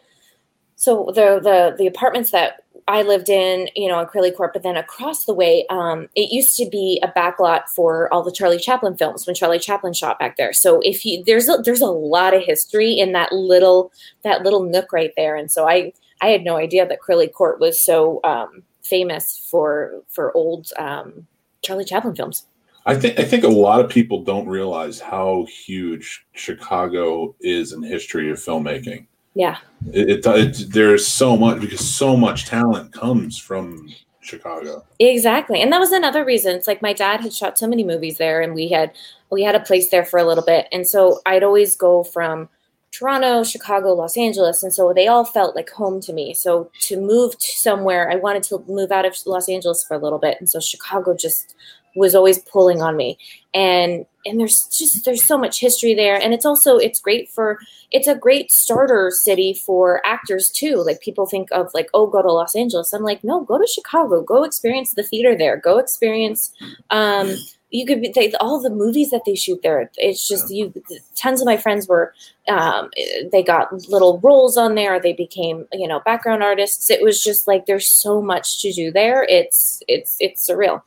so 0.79 1.11
the 1.13 1.41
the 1.43 1.75
the 1.77 1.87
apartments 1.87 2.31
that 2.31 2.63
I 2.87 3.01
lived 3.01 3.27
in, 3.27 3.67
you 3.75 3.89
know, 3.89 3.95
on 3.99 4.07
Crilly 4.07 4.31
Court, 4.31 4.53
but 4.53 4.63
then 4.63 4.77
across 4.77 5.25
the 5.25 5.33
way, 5.33 5.65
um, 5.69 6.07
it 6.15 6.31
used 6.31 6.55
to 6.55 6.65
be 6.69 7.01
a 7.03 7.09
backlot 7.09 7.67
for 7.67 8.11
all 8.13 8.23
the 8.23 8.31
Charlie 8.31 8.57
Chaplin 8.57 8.95
films 8.95 9.27
when 9.27 9.35
Charlie 9.35 9.59
Chaplin 9.59 9.91
shot 9.91 10.17
back 10.19 10.37
there. 10.37 10.53
So 10.53 10.79
if 10.83 11.05
you 11.05 11.21
there's 11.25 11.49
a, 11.49 11.57
there's 11.57 11.81
a 11.81 11.87
lot 11.87 12.33
of 12.33 12.43
history 12.43 12.93
in 12.93 13.11
that 13.11 13.33
little 13.33 13.91
that 14.23 14.43
little 14.43 14.63
nook 14.63 14.93
right 14.93 15.11
there, 15.17 15.35
and 15.35 15.51
so 15.51 15.67
I 15.67 15.91
I 16.21 16.27
had 16.27 16.45
no 16.45 16.55
idea 16.55 16.87
that 16.87 17.01
Crilly 17.01 17.27
Court 17.27 17.59
was 17.59 17.81
so 17.81 18.21
um, 18.23 18.63
famous 18.81 19.37
for 19.51 20.01
for 20.07 20.35
old 20.35 20.69
um, 20.79 21.27
Charlie 21.61 21.83
Chaplin 21.83 22.15
films. 22.15 22.45
I 22.85 22.95
think 22.95 23.19
I 23.19 23.25
think 23.25 23.43
a 23.43 23.49
lot 23.49 23.83
of 23.83 23.91
people 23.91 24.23
don't 24.23 24.47
realize 24.47 25.01
how 25.01 25.45
huge 25.65 26.25
Chicago 26.31 27.35
is 27.41 27.73
in 27.73 27.83
history 27.83 28.31
of 28.31 28.37
filmmaking. 28.37 29.07
Yeah, 29.33 29.57
it, 29.91 30.25
it, 30.25 30.25
it 30.25 30.73
there's 30.73 31.07
so 31.07 31.37
much 31.37 31.61
because 31.61 31.87
so 31.87 32.17
much 32.17 32.45
talent 32.45 32.91
comes 32.93 33.37
from 33.37 33.89
Chicago. 34.21 34.83
Exactly, 34.99 35.61
and 35.61 35.71
that 35.71 35.79
was 35.79 35.91
another 35.91 36.25
reason. 36.25 36.55
It's 36.55 36.67
like 36.67 36.81
my 36.81 36.93
dad 36.93 37.21
had 37.21 37.33
shot 37.33 37.57
so 37.57 37.67
many 37.67 37.83
movies 37.83 38.17
there, 38.17 38.41
and 38.41 38.53
we 38.53 38.69
had 38.69 38.91
we 39.31 39.43
had 39.43 39.55
a 39.55 39.59
place 39.59 39.89
there 39.89 40.05
for 40.05 40.19
a 40.19 40.25
little 40.25 40.43
bit, 40.43 40.67
and 40.71 40.87
so 40.87 41.21
I'd 41.25 41.43
always 41.43 41.75
go 41.75 42.03
from 42.03 42.49
Toronto, 42.91 43.43
Chicago, 43.43 43.93
Los 43.93 44.17
Angeles. 44.17 44.63
And 44.63 44.73
so 44.73 44.93
they 44.93 45.07
all 45.07 45.25
felt 45.25 45.55
like 45.55 45.69
home 45.69 46.01
to 46.01 46.13
me. 46.13 46.33
So 46.33 46.71
to 46.81 46.99
move 46.99 47.37
to 47.37 47.47
somewhere, 47.57 48.09
I 48.09 48.15
wanted 48.15 48.43
to 48.43 48.63
move 48.67 48.91
out 48.91 49.05
of 49.05 49.15
Los 49.25 49.47
Angeles 49.47 49.83
for 49.83 49.93
a 49.93 49.99
little 49.99 50.19
bit. 50.19 50.37
And 50.39 50.49
so 50.49 50.59
Chicago 50.59 51.15
just 51.15 51.55
was 51.99 52.15
always 52.15 52.39
pulling 52.39 52.81
on 52.81 52.95
me. 52.95 53.17
And 53.53 54.05
and 54.25 54.39
there's 54.39 54.67
just 54.67 55.05
there's 55.05 55.23
so 55.23 55.37
much 55.37 55.59
history 55.59 55.93
there. 55.93 56.15
And 56.15 56.33
it's 56.33 56.45
also 56.45 56.77
it's 56.77 56.99
great 56.99 57.29
for 57.29 57.59
it's 57.91 58.07
a 58.07 58.15
great 58.15 58.51
starter 58.51 59.11
city 59.11 59.53
for 59.53 60.01
actors 60.05 60.49
too. 60.49 60.77
Like 60.77 61.01
people 61.01 61.25
think 61.25 61.49
of 61.51 61.69
like, 61.73 61.89
oh, 61.93 62.07
go 62.07 62.21
to 62.21 62.31
Los 62.31 62.55
Angeles. 62.55 62.93
I'm 62.93 63.03
like, 63.03 63.23
no, 63.23 63.43
go 63.43 63.57
to 63.57 63.67
Chicago. 63.67 64.21
Go 64.21 64.43
experience 64.43 64.93
the 64.93 65.03
theater 65.03 65.37
there. 65.37 65.57
Go 65.57 65.77
experience 65.77 66.51
um 66.89 67.35
you 67.71 67.85
could 67.85 68.01
be 68.01 68.11
they, 68.15 68.31
all 68.33 68.59
the 68.59 68.69
movies 68.69 69.11
that 69.11 69.21
they 69.25 69.35
shoot 69.35 69.61
there 69.61 69.91
it's 69.97 70.27
just 70.27 70.49
you 70.49 70.73
tons 71.15 71.41
of 71.41 71.45
my 71.45 71.57
friends 71.57 71.87
were 71.87 72.13
um, 72.47 72.89
they 73.31 73.43
got 73.43 73.71
little 73.89 74.19
roles 74.21 74.57
on 74.57 74.75
there 74.75 74.99
they 74.99 75.13
became 75.13 75.67
you 75.71 75.87
know 75.87 75.99
background 75.99 76.41
artists 76.41 76.89
it 76.89 77.03
was 77.03 77.23
just 77.23 77.47
like 77.47 77.65
there's 77.65 77.87
so 77.87 78.21
much 78.21 78.59
to 78.61 78.71
do 78.73 78.91
there 78.91 79.23
it's 79.29 79.83
it's 79.87 80.17
it's 80.19 80.49
surreal 80.49 80.81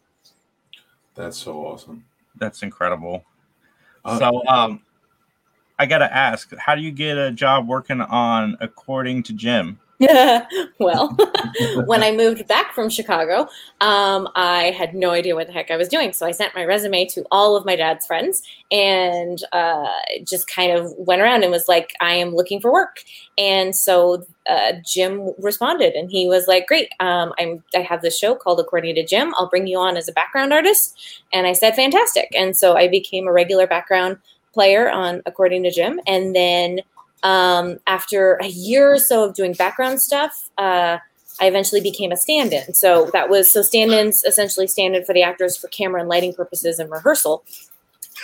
that's 1.15 1.37
so 1.37 1.67
awesome. 1.67 2.05
That's 2.37 2.63
incredible. 2.63 3.25
Uh, 4.05 4.19
so 4.19 4.43
um 4.49 4.83
i 5.79 5.87
gotta 5.87 6.13
ask 6.13 6.53
how 6.57 6.75
do 6.75 6.83
you 6.83 6.91
get 6.91 7.17
a 7.17 7.31
job 7.31 7.69
working 7.69 8.01
on 8.01 8.57
according 8.61 9.23
to 9.23 9.33
jim 9.33 9.79
well, 10.81 11.17
when 11.87 12.03
I 12.03 12.13
moved 12.13 12.49
back 12.49 12.75
from 12.75 12.89
Chicago, 12.91 13.49
um, 13.81 14.29
I 14.35 14.75
had 14.77 14.95
no 14.95 15.11
idea 15.11 15.35
what 15.35 15.47
the 15.47 15.53
heck 15.53 15.71
I 15.71 15.77
was 15.77 15.89
doing. 15.89 16.13
So 16.13 16.27
I 16.27 16.33
sent 16.33 16.55
my 16.55 16.65
resume 16.65 17.07
to 17.07 17.25
all 17.31 17.57
of 17.57 17.65
my 17.65 17.77
dad's 17.77 18.07
friends 18.07 18.43
and 18.71 19.43
uh, 19.53 19.89
just 20.25 20.49
kind 20.49 20.73
of 20.73 20.93
went 20.97 21.23
around 21.23 21.43
and 21.43 21.53
was 21.53 21.69
like, 21.69 21.93
I 22.01 22.15
am 22.15 22.35
looking 22.35 22.61
for 22.61 22.73
work. 22.73 23.01
And 23.39 23.77
so 23.77 24.27
uh, 24.49 24.73
Jim 24.85 25.33
responded 25.39 25.95
and 25.95 26.11
he 26.11 26.27
was 26.27 26.49
like, 26.49 26.67
Great, 26.67 26.89
um, 26.99 27.33
I'm, 27.39 27.63
I 27.75 27.81
have 27.81 28.03
this 28.03 28.19
show 28.19 28.35
called 28.35 28.59
According 28.59 28.97
to 28.97 29.07
Jim. 29.07 29.35
I'll 29.37 29.49
bring 29.49 29.67
you 29.67 29.79
on 29.79 29.97
as 29.97 30.09
a 30.09 30.13
background 30.13 30.53
artist. 30.53 31.23
And 31.33 31.47
I 31.47 31.53
said, 31.53 31.77
Fantastic. 31.77 32.29
And 32.37 32.57
so 32.57 32.77
I 32.77 32.89
became 32.89 33.29
a 33.29 33.33
regular 33.33 33.67
background 33.67 34.19
player 34.53 34.91
on 34.91 35.23
According 35.27 35.63
to 35.63 35.71
Jim. 35.71 36.01
And 36.07 36.35
then 36.35 36.81
um, 37.23 37.79
after 37.87 38.35
a 38.43 38.49
year 38.49 38.93
or 38.93 38.99
so 38.99 39.25
of 39.25 39.35
doing 39.35 39.53
background 39.53 40.01
stuff, 40.01 40.51
uh, 40.59 40.99
I 41.41 41.47
eventually 41.47 41.81
became 41.81 42.13
a 42.13 42.17
stand-in. 42.17 42.75
So 42.75 43.11
that 43.13 43.29
was 43.29 43.51
so 43.51 43.63
stand-ins 43.63 44.23
essentially 44.25 44.67
stand-in 44.67 45.05
for 45.05 45.15
the 45.15 45.23
actors 45.23 45.57
for 45.57 45.69
camera 45.69 46.01
and 46.01 46.09
lighting 46.09 46.35
purposes 46.35 46.79
and 46.79 46.91
rehearsal. 46.91 47.45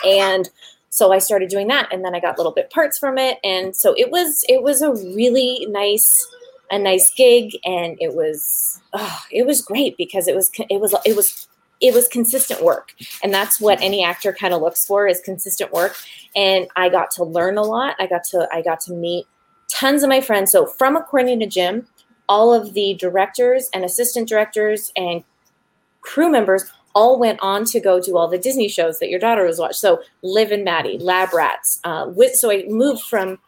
And 0.05 0.49
so 0.91 1.13
I 1.13 1.19
started 1.19 1.49
doing 1.49 1.69
that, 1.69 1.93
and 1.93 2.05
then 2.05 2.15
I 2.15 2.21
got 2.21 2.39
little 2.39 2.53
bit 2.53 2.71
parts 2.71 2.99
from 2.99 3.19
it, 3.19 3.39
and 3.45 3.77
so 3.77 3.95
it 3.97 4.11
was 4.11 4.45
it 4.49 4.63
was 4.63 4.83
a 4.83 4.93
really 4.93 5.67
nice 5.69 6.27
a 6.71 6.79
nice 6.79 7.13
gig, 7.15 7.57
and 7.65 7.97
it 8.01 8.15
was 8.15 8.81
oh, 8.93 9.21
it 9.31 9.47
was 9.47 9.61
great 9.61 9.97
because 9.97 10.29
it 10.29 10.35
was 10.35 10.51
it 10.71 10.81
was 10.81 10.95
it 11.05 11.15
was 11.15 11.47
it 11.81 11.95
was 11.95 12.09
consistent 12.09 12.63
work. 12.63 12.95
And 13.23 13.33
that's 13.33 13.61
what 13.61 13.81
any 13.81 14.05
actor 14.05 14.33
kind 14.33 14.53
of 14.53 14.61
looks 14.61 14.87
for 14.87 15.07
is 15.07 15.21
consistent 15.21 15.73
work. 15.73 15.97
And 16.35 16.67
i 16.77 16.89
got 16.89 17.11
to 17.13 17.25
learn 17.25 17.57
a 17.57 17.63
lot. 17.63 17.97
I 17.99 18.07
got 18.07 18.25
to 18.25 18.49
i 18.53 18.63
got 18.63 18.81
to 18.83 18.93
meet 18.93 19.27
tons 19.69 20.03
of 20.03 20.09
my 20.09 20.21
friends. 20.21 20.51
So 20.51 20.67
from 20.67 20.97
according 20.97 21.41
to 21.41 21.47
jim 21.47 21.87
all 22.29 22.53
of 22.53 22.75
the 22.75 22.95
directors 22.95 23.71
and 23.73 23.85
assistant 23.85 24.29
directors 24.29 24.93
and 24.97 25.25
crew 26.03 26.31
members 26.31 26.71
all 26.95 27.19
went 27.19 27.39
on 27.41 27.65
to 27.65 27.81
go 27.81 28.01
do 28.01 28.17
all 28.17 28.29
the 28.29 28.39
disney 28.39 28.69
shows 28.69 28.99
that 28.99 29.09
your 29.09 29.21
daughter 29.21 29.45
was 29.45 29.59
watching. 29.59 29.75
So 29.75 30.03
liv 30.23 30.51
and 30.51 30.65
maddie 30.65 30.99
lab 30.99 31.33
rats 31.33 31.81
uh, 31.85 32.07
with, 32.09 32.35
so 32.35 32.51
i 32.51 32.65
moved 32.69 33.03
from 33.03 33.39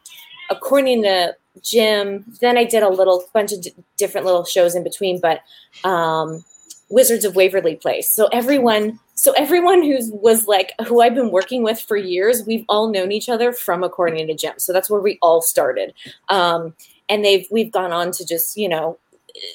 according 0.49 1.03
to 1.03 1.35
jim 1.61 2.25
then 2.39 2.57
i 2.57 2.63
did 2.63 2.81
a 2.81 2.89
little 2.89 3.23
bunch 3.33 3.51
of 3.51 3.61
d- 3.61 3.75
different 3.97 4.25
little 4.25 4.45
shows 4.45 4.73
in 4.73 4.83
between 4.83 5.19
but 5.19 5.41
um, 5.83 6.43
Wizards 6.91 7.25
of 7.25 7.35
Waverly 7.35 7.75
Place. 7.75 8.11
So 8.11 8.27
everyone, 8.27 8.99
so 9.15 9.31
everyone 9.33 9.81
who 9.81 9.97
was 10.11 10.47
like 10.47 10.73
who 10.87 11.01
I've 11.01 11.15
been 11.15 11.31
working 11.31 11.63
with 11.63 11.79
for 11.79 11.97
years, 11.97 12.43
we've 12.45 12.65
all 12.69 12.89
known 12.89 13.11
each 13.11 13.29
other 13.29 13.53
from 13.53 13.83
According 13.83 14.27
to 14.27 14.35
Jim. 14.35 14.53
So 14.57 14.73
that's 14.73 14.89
where 14.89 15.01
we 15.01 15.17
all 15.21 15.41
started. 15.41 15.93
Um, 16.29 16.73
and 17.11 17.25
they've 17.25 17.45
we've 17.51 17.71
gone 17.71 17.91
on 17.91 18.11
to 18.11 18.25
just 18.25 18.57
you 18.57 18.67
know 18.67 18.97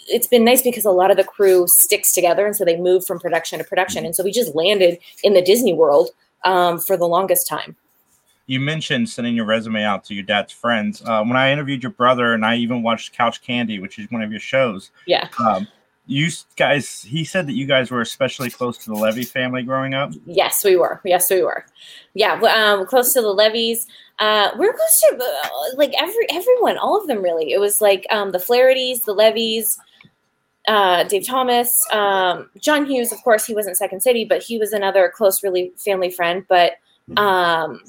it's 0.09 0.27
been 0.27 0.45
nice 0.45 0.63
because 0.63 0.85
a 0.85 0.91
lot 0.91 1.11
of 1.11 1.17
the 1.17 1.25
crew 1.25 1.67
sticks 1.67 2.13
together 2.13 2.47
and 2.47 2.55
so 2.55 2.65
they 2.65 2.77
move 2.77 3.05
from 3.05 3.19
production 3.19 3.59
to 3.59 3.65
production 3.65 4.05
and 4.05 4.15
so 4.15 4.23
we 4.23 4.31
just 4.31 4.55
landed 4.55 4.99
in 5.25 5.35
the 5.35 5.43
disney 5.43 5.73
world 5.73 6.11
um, 6.45 6.79
for 6.79 6.97
the 6.97 7.07
longest 7.07 7.49
time 7.49 7.75
you 8.47 8.61
mentioned 8.61 9.09
sending 9.09 9.35
your 9.35 9.45
resume 9.45 9.83
out 9.83 10.05
to 10.05 10.15
your 10.15 10.23
dad's 10.23 10.53
friends 10.53 11.03
uh, 11.07 11.23
when 11.25 11.37
i 11.37 11.51
interviewed 11.51 11.83
your 11.83 11.93
brother 11.93 12.35
and 12.35 12.45
i 12.45 12.57
even 12.57 12.83
watched 12.83 13.13
couch 13.13 13.43
candy 13.43 13.79
which 13.79 13.99
is 13.99 14.11
one 14.11 14.23
of 14.23 14.31
your 14.31 14.41
shows 14.41 14.91
yeah 15.07 15.29
um, 15.45 15.67
you 16.07 16.29
guys 16.57 17.03
he 17.03 17.25
said 17.25 17.47
that 17.47 17.55
you 17.55 17.67
guys 17.67 17.91
were 17.91 18.01
especially 18.01 18.51
close 18.51 18.79
to 18.79 18.91
the 18.91 18.97
levy 18.97 19.25
family 19.25 19.63
growing 19.63 19.95
up 19.95 20.13
yes 20.25 20.65
we 20.65 20.77
were 20.77 21.01
yes 21.05 21.29
we 21.31 21.43
were 21.43 21.65
yeah 22.15 22.35
um, 22.43 22.87
close 22.87 23.13
to 23.13 23.21
the 23.21 23.35
Levys 23.35 23.87
uh, 24.19 24.51
we're 24.57 24.73
close 24.73 25.01
to 25.01 25.17
uh, 25.17 25.49
like 25.77 25.93
every 25.99 26.27
everyone 26.31 26.79
all 26.79 26.99
of 26.99 27.07
them 27.07 27.23
really 27.23 27.53
it 27.53 27.61
was 27.61 27.81
like 27.81 28.07
um, 28.11 28.31
the 28.31 28.39
flahertys 28.39 29.05
the 29.05 29.15
Levys 29.15 29.79
uh, 30.69 31.05
Dave 31.05 31.25
Thomas, 31.25 31.81
um, 31.93 32.51
John 32.59 32.87
Hughes. 32.87 33.13
Of 33.13 33.23
course, 33.23 33.47
he 33.47 33.55
wasn't 33.55 33.77
Second 33.77 34.01
City, 34.01 34.25
but 34.25 34.43
he 34.43 34.59
was 34.59 34.73
another 34.73 35.13
close, 35.15 35.45
really 35.45 35.73
family 35.77 36.11
friend. 36.11 36.45
But 36.49 36.73
Mm-hmm. 37.11 37.19
um, 37.19 37.83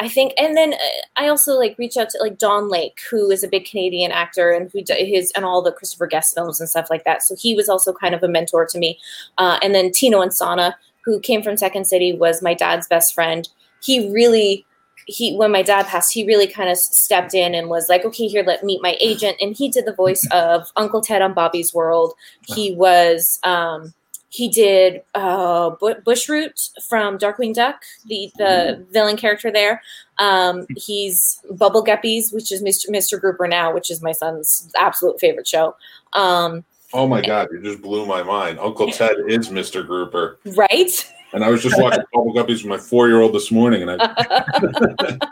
I 0.00 0.08
think, 0.08 0.32
and 0.36 0.56
then 0.56 0.74
uh, 0.74 0.76
I 1.16 1.28
also 1.28 1.52
like 1.52 1.76
reach 1.78 1.96
out 1.96 2.08
to 2.10 2.18
like 2.20 2.38
Don 2.38 2.68
Lake, 2.68 2.98
who 3.10 3.30
is 3.30 3.44
a 3.44 3.48
big 3.48 3.64
Canadian 3.64 4.10
actor 4.10 4.50
and 4.50 4.70
who 4.72 4.82
his 4.88 5.32
and 5.36 5.44
all 5.44 5.62
the 5.62 5.72
Christopher 5.72 6.06
Guest 6.06 6.34
films 6.34 6.60
and 6.60 6.68
stuff 6.68 6.88
like 6.90 7.04
that. 7.04 7.22
So 7.22 7.36
he 7.38 7.54
was 7.54 7.68
also 7.68 7.92
kind 7.92 8.14
of 8.14 8.22
a 8.22 8.28
mentor 8.28 8.66
to 8.66 8.78
me. 8.78 8.98
Uh, 9.38 9.58
and 9.62 9.74
then 9.74 9.92
Tino 9.92 10.20
and 10.20 10.32
Insana, 10.32 10.74
who 11.04 11.20
came 11.20 11.42
from 11.42 11.56
Second 11.56 11.86
City, 11.86 12.12
was 12.12 12.42
my 12.42 12.54
dad's 12.54 12.88
best 12.88 13.14
friend. 13.14 13.48
He 13.82 14.10
really 14.10 14.66
he 15.06 15.36
when 15.36 15.52
my 15.52 15.62
dad 15.62 15.86
passed, 15.86 16.12
he 16.12 16.26
really 16.26 16.46
kind 16.46 16.70
of 16.70 16.76
stepped 16.76 17.34
in 17.34 17.54
and 17.54 17.68
was 17.68 17.88
like, 17.88 18.04
okay, 18.04 18.26
here, 18.26 18.42
let 18.42 18.64
me 18.64 18.74
meet 18.74 18.82
my 18.82 18.96
agent. 19.00 19.36
And 19.40 19.54
he 19.56 19.68
did 19.68 19.86
the 19.86 19.94
voice 19.94 20.26
of 20.32 20.66
Uncle 20.76 21.02
Ted 21.02 21.22
on 21.22 21.34
Bobby's 21.34 21.72
World. 21.74 22.14
He 22.46 22.74
was 22.74 23.38
um, 23.44 23.94
he 24.34 24.48
did 24.48 25.02
uh, 25.14 25.70
Bushroot 25.70 26.70
from 26.88 27.18
Darkwing 27.18 27.54
Duck, 27.54 27.84
the 28.06 28.32
the 28.36 28.84
villain 28.90 29.16
character 29.16 29.52
there. 29.52 29.80
Um, 30.18 30.66
he's 30.76 31.40
Bubble 31.52 31.84
Guppies, 31.84 32.34
which 32.34 32.50
is 32.50 32.60
Mr. 32.60 32.88
Mr. 32.88 33.20
Grouper 33.20 33.46
now, 33.46 33.72
which 33.72 33.92
is 33.92 34.02
my 34.02 34.10
son's 34.10 34.72
absolute 34.76 35.20
favorite 35.20 35.46
show. 35.46 35.76
Um, 36.14 36.64
Oh 36.92 37.06
my 37.08 37.20
god, 37.20 37.48
you 37.52 37.62
just 37.62 37.80
blew 37.80 38.06
my 38.06 38.22
mind. 38.24 38.58
Uncle 38.58 38.90
Ted 38.90 39.16
is 39.28 39.50
Mr. 39.50 39.86
Grouper. 39.86 40.38
right? 40.56 41.12
And 41.32 41.44
I 41.44 41.50
was 41.50 41.62
just 41.62 41.80
watching 41.80 42.04
Bubble 42.12 42.32
Guppies 42.34 42.62
with 42.62 42.66
my 42.66 42.78
four 42.78 43.08
year 43.08 43.20
old 43.20 43.34
this 43.34 43.50
morning 43.52 43.82
and 43.82 44.00
I 44.00 45.24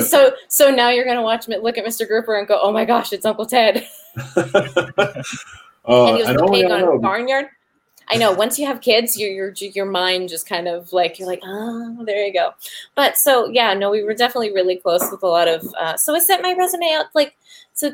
so 0.00 0.32
so 0.48 0.70
now 0.70 0.90
you're 0.90 1.04
gonna 1.06 1.22
watch 1.22 1.48
look 1.48 1.78
at 1.78 1.86
Mr. 1.86 2.06
Grouper 2.06 2.38
and 2.38 2.46
go, 2.48 2.58
oh 2.62 2.72
my 2.72 2.84
gosh, 2.84 3.14
it's 3.14 3.24
Uncle 3.24 3.46
Ted. 3.46 3.86
Uh, 5.86 6.08
and 6.08 6.16
he 6.16 6.22
was 6.22 6.28
I 6.28 6.46
pig 6.52 6.68
know. 6.68 6.92
on 6.92 7.00
Barnyard. 7.00 7.46
I 8.12 8.16
know. 8.16 8.32
Once 8.32 8.58
you 8.58 8.66
have 8.66 8.80
kids, 8.80 9.18
your 9.18 9.30
your 9.30 9.52
your 9.52 9.86
mind 9.86 10.28
just 10.28 10.48
kind 10.48 10.66
of 10.66 10.92
like 10.92 11.18
you're 11.18 11.28
like, 11.28 11.40
oh, 11.44 12.04
there 12.04 12.26
you 12.26 12.32
go. 12.32 12.50
But 12.96 13.16
so 13.16 13.48
yeah, 13.48 13.72
no, 13.74 13.90
we 13.90 14.02
were 14.02 14.14
definitely 14.14 14.52
really 14.52 14.76
close 14.76 15.08
with 15.10 15.22
a 15.22 15.26
lot 15.28 15.46
of. 15.48 15.64
Uh, 15.78 15.96
so 15.96 16.14
I 16.14 16.18
sent 16.18 16.42
my 16.42 16.54
resume 16.58 16.92
out. 16.92 17.06
Like, 17.14 17.36
so 17.72 17.92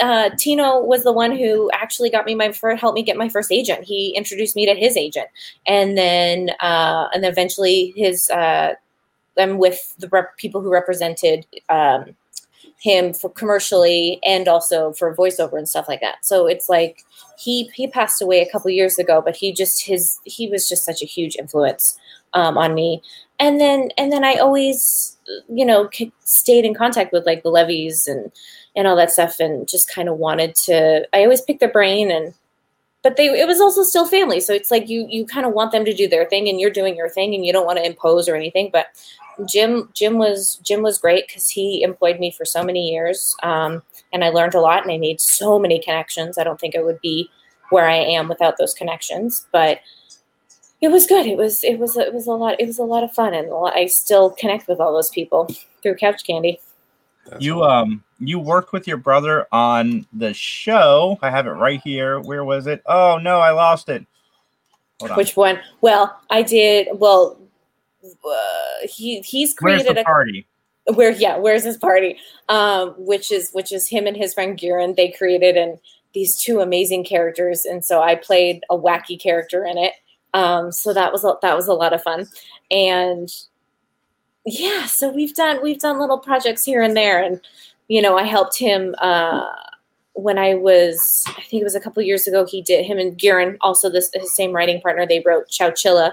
uh, 0.00 0.30
Tino 0.36 0.80
was 0.80 1.02
the 1.04 1.12
one 1.12 1.34
who 1.34 1.70
actually 1.72 2.10
got 2.10 2.26
me 2.26 2.34
my 2.34 2.52
first, 2.52 2.80
helped 2.80 2.96
me 2.96 3.02
get 3.02 3.16
my 3.16 3.28
first 3.28 3.50
agent. 3.50 3.84
He 3.84 4.10
introduced 4.14 4.54
me 4.54 4.66
to 4.66 4.74
his 4.74 4.96
agent, 4.96 5.28
and 5.66 5.96
then 5.96 6.50
uh, 6.60 7.08
and 7.14 7.24
then 7.24 7.30
eventually 7.30 7.94
his. 7.96 8.28
Uh, 8.30 8.74
I'm 9.36 9.58
with 9.58 9.94
the 9.98 10.08
rep- 10.08 10.36
people 10.36 10.60
who 10.60 10.70
represented 10.70 11.44
um, 11.68 12.14
him 12.84 13.14
for 13.14 13.30
commercially 13.30 14.20
and 14.22 14.46
also 14.46 14.92
for 14.92 15.16
voiceover 15.16 15.56
and 15.56 15.66
stuff 15.66 15.88
like 15.88 16.02
that. 16.02 16.22
So 16.22 16.46
it's 16.46 16.68
like 16.68 17.02
he 17.38 17.70
he 17.74 17.88
passed 17.88 18.20
away 18.20 18.42
a 18.42 18.52
couple 18.52 18.70
years 18.70 18.98
ago, 18.98 19.22
but 19.24 19.34
he 19.34 19.54
just 19.54 19.82
his 19.86 20.18
he 20.24 20.48
was 20.50 20.68
just 20.68 20.84
such 20.84 21.02
a 21.02 21.06
huge 21.06 21.34
influence 21.36 21.98
um, 22.34 22.58
on 22.58 22.74
me. 22.74 23.00
And 23.40 23.58
then 23.58 23.88
and 23.96 24.12
then 24.12 24.22
I 24.22 24.34
always 24.34 25.16
you 25.48 25.64
know 25.64 25.88
stayed 26.24 26.66
in 26.66 26.74
contact 26.74 27.10
with 27.10 27.24
like 27.24 27.42
the 27.42 27.50
Levys 27.50 28.06
and 28.06 28.30
and 28.76 28.86
all 28.86 28.96
that 28.96 29.12
stuff, 29.12 29.40
and 29.40 29.66
just 29.66 29.90
kind 29.90 30.10
of 30.10 30.18
wanted 30.18 30.54
to. 30.66 31.08
I 31.14 31.22
always 31.22 31.40
picked 31.40 31.60
their 31.60 31.72
brain 31.72 32.10
and. 32.10 32.34
But 33.04 33.16
they, 33.16 33.26
it 33.26 33.46
was 33.46 33.60
also 33.60 33.84
still 33.84 34.06
family, 34.06 34.40
so 34.40 34.52
it's 34.52 34.70
like 34.70 34.88
you 34.88 35.06
you 35.08 35.26
kind 35.26 35.46
of 35.46 35.52
want 35.52 35.70
them 35.70 35.84
to 35.84 35.94
do 35.94 36.08
their 36.08 36.24
thing, 36.24 36.48
and 36.48 36.58
you're 36.58 36.70
doing 36.70 36.96
your 36.96 37.08
thing, 37.08 37.34
and 37.34 37.46
you 37.46 37.52
don't 37.52 37.66
want 37.66 37.78
to 37.78 37.86
impose 37.86 38.28
or 38.28 38.34
anything. 38.34 38.70
But 38.72 38.86
Jim 39.46 39.90
Jim 39.94 40.18
was 40.18 40.58
Jim 40.62 40.82
was 40.82 40.98
great 40.98 41.26
because 41.28 41.48
he 41.48 41.82
employed 41.82 42.18
me 42.18 42.30
for 42.30 42.44
so 42.44 42.64
many 42.64 42.90
years, 42.90 43.36
um, 43.42 43.82
and 44.12 44.24
I 44.24 44.30
learned 44.30 44.54
a 44.54 44.60
lot, 44.60 44.82
and 44.82 44.92
I 44.92 44.98
made 44.98 45.20
so 45.20 45.58
many 45.58 45.78
connections. 45.80 46.38
I 46.38 46.44
don't 46.44 46.58
think 46.58 46.76
I 46.76 46.82
would 46.82 47.00
be 47.00 47.28
where 47.70 47.88
I 47.88 47.96
am 47.96 48.28
without 48.28 48.56
those 48.58 48.74
connections, 48.74 49.46
but 49.52 49.80
it 50.80 50.88
was 50.88 51.06
good. 51.06 51.26
It 51.26 51.36
was 51.36 51.64
it 51.64 51.78
was 51.78 51.96
it 51.96 52.14
was 52.14 52.26
a 52.26 52.32
lot. 52.32 52.60
It 52.60 52.66
was 52.66 52.78
a 52.78 52.84
lot 52.84 53.04
of 53.04 53.12
fun, 53.12 53.34
and 53.34 53.50
I 53.74 53.86
still 53.86 54.30
connect 54.30 54.68
with 54.68 54.80
all 54.80 54.92
those 54.92 55.10
people 55.10 55.48
through 55.82 55.96
Couch 55.96 56.24
Candy. 56.24 56.60
That's 57.26 57.44
You 57.44 57.64
um 57.64 58.03
you 58.18 58.38
worked 58.38 58.72
with 58.72 58.86
your 58.86 58.96
brother 58.96 59.46
on 59.52 60.06
the 60.12 60.32
show. 60.34 61.18
I 61.22 61.30
have 61.30 61.46
it 61.46 61.50
right 61.50 61.80
here. 61.82 62.20
Where 62.20 62.44
was 62.44 62.66
it? 62.66 62.82
Oh 62.86 63.18
no, 63.22 63.40
I 63.40 63.50
lost 63.50 63.88
it. 63.88 64.06
Hold 65.00 65.12
on. 65.12 65.16
Which 65.16 65.36
one? 65.36 65.58
Well, 65.80 66.18
I 66.30 66.42
did. 66.42 66.88
Well, 66.94 67.38
uh, 68.04 68.86
he 68.88 69.20
he's 69.20 69.54
created 69.54 69.98
a 69.98 70.04
party? 70.04 70.46
where 70.92 71.12
yeah 71.12 71.36
where's 71.36 71.64
his 71.64 71.76
party 71.76 72.18
um 72.48 72.94
which 72.98 73.32
is 73.32 73.50
which 73.52 73.72
is 73.72 73.88
him 73.88 74.06
and 74.06 74.16
his 74.16 74.34
friend 74.34 74.58
Giran 74.58 74.96
they 74.96 75.10
created 75.10 75.56
and 75.56 75.78
these 76.12 76.40
two 76.40 76.60
amazing 76.60 77.04
characters 77.04 77.64
and 77.64 77.84
so 77.84 78.02
I 78.02 78.14
played 78.14 78.62
a 78.70 78.76
wacky 78.76 79.20
character 79.20 79.64
in 79.64 79.78
it 79.78 79.94
um 80.34 80.70
so 80.70 80.92
that 80.92 81.10
was 81.10 81.24
a, 81.24 81.34
that 81.42 81.56
was 81.56 81.68
a 81.68 81.72
lot 81.72 81.94
of 81.94 82.02
fun 82.02 82.26
and 82.70 83.30
yeah 84.44 84.84
so 84.84 85.08
we've 85.08 85.34
done 85.34 85.62
we've 85.62 85.80
done 85.80 85.98
little 85.98 86.18
projects 86.18 86.64
here 86.64 86.82
and 86.82 86.96
there 86.96 87.22
and 87.22 87.40
you 87.88 88.02
know 88.02 88.16
I 88.16 88.24
helped 88.24 88.58
him 88.58 88.94
uh 88.98 89.46
when 90.14 90.38
I 90.38 90.54
was 90.54 91.24
I 91.28 91.42
think 91.42 91.60
it 91.60 91.64
was 91.64 91.74
a 91.74 91.80
couple 91.80 92.02
years 92.02 92.26
ago 92.26 92.46
he 92.46 92.62
did 92.62 92.84
him 92.84 92.98
and 92.98 93.18
Giran 93.18 93.56
also 93.60 93.90
this 93.90 94.10
his 94.14 94.34
same 94.34 94.52
writing 94.52 94.80
partner 94.80 95.06
they 95.06 95.22
wrote 95.24 95.48
Chowchilla 95.48 96.12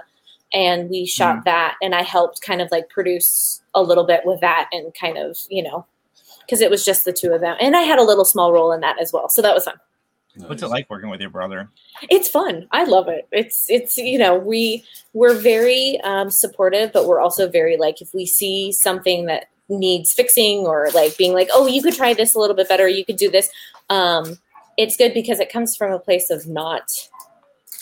and 0.54 0.90
we 0.90 1.06
shot 1.06 1.46
that 1.46 1.76
and 1.82 1.96
i 1.96 2.02
helped 2.02 2.42
kind 2.42 2.62
of 2.62 2.70
like 2.72 2.90
produce 2.90 3.62
a 3.74 3.82
little 3.82 4.06
bit 4.06 4.22
with 4.26 4.40
that 4.42 4.70
and 4.72 4.94
kind 4.94 5.18
of 5.18 5.38
you 5.50 5.64
know 5.64 5.86
because 6.42 6.62
it 6.62 6.70
was 6.70 6.84
just 6.84 7.06
the 7.06 7.14
two 7.14 7.32
of 7.32 7.42
them 7.42 7.56
and 7.62 7.76
i 7.76 7.82
had 7.82 8.00
a 8.00 8.04
little 8.04 8.26
small 8.26 8.52
role 8.52 8.72
in 8.72 8.82
that 8.82 9.00
as 9.00 9.12
well 9.14 9.30
so 9.30 9.42
that 9.42 9.54
was 9.54 9.66
fun. 9.66 9.76
What's 10.48 10.64
it 10.64 10.68
like 10.68 10.90
working 10.90 11.10
with 11.10 11.20
your 11.20 11.30
brother? 11.30 11.70
it's 12.10 12.28
fun 12.28 12.68
i 12.72 12.84
love 12.84 13.08
it 13.08 13.28
it's 13.32 13.70
it's 13.70 13.98
you 13.98 14.18
know 14.18 14.36
we 14.36 14.84
we're 15.14 15.36
very 15.36 16.00
um, 16.04 16.30
supportive 16.30 16.92
but 16.94 17.06
we're 17.06 17.20
also 17.20 17.50
very 17.50 17.78
like 17.78 18.02
if 18.02 18.14
we 18.14 18.26
see 18.26 18.72
something 18.72 19.26
that 19.26 19.48
needs 19.70 20.12
fixing 20.14 20.60
or 20.60 20.90
like 20.94 21.16
being 21.18 21.34
like 21.34 21.50
oh 21.54 21.68
you 21.68 21.82
could 21.82 21.96
try 21.96 22.14
this 22.14 22.36
a 22.36 22.40
little 22.40 22.56
bit 22.56 22.68
better 22.68 22.88
you 22.88 23.06
could 23.06 23.18
do 23.18 23.30
this. 23.30 23.50
Um 23.90 24.38
it's 24.78 24.98
good 24.98 25.14
because 25.14 25.40
it 25.40 25.52
comes 25.52 25.76
from 25.76 25.92
a 25.92 26.00
place 26.00 26.30
of 26.30 26.48
not 26.48 26.90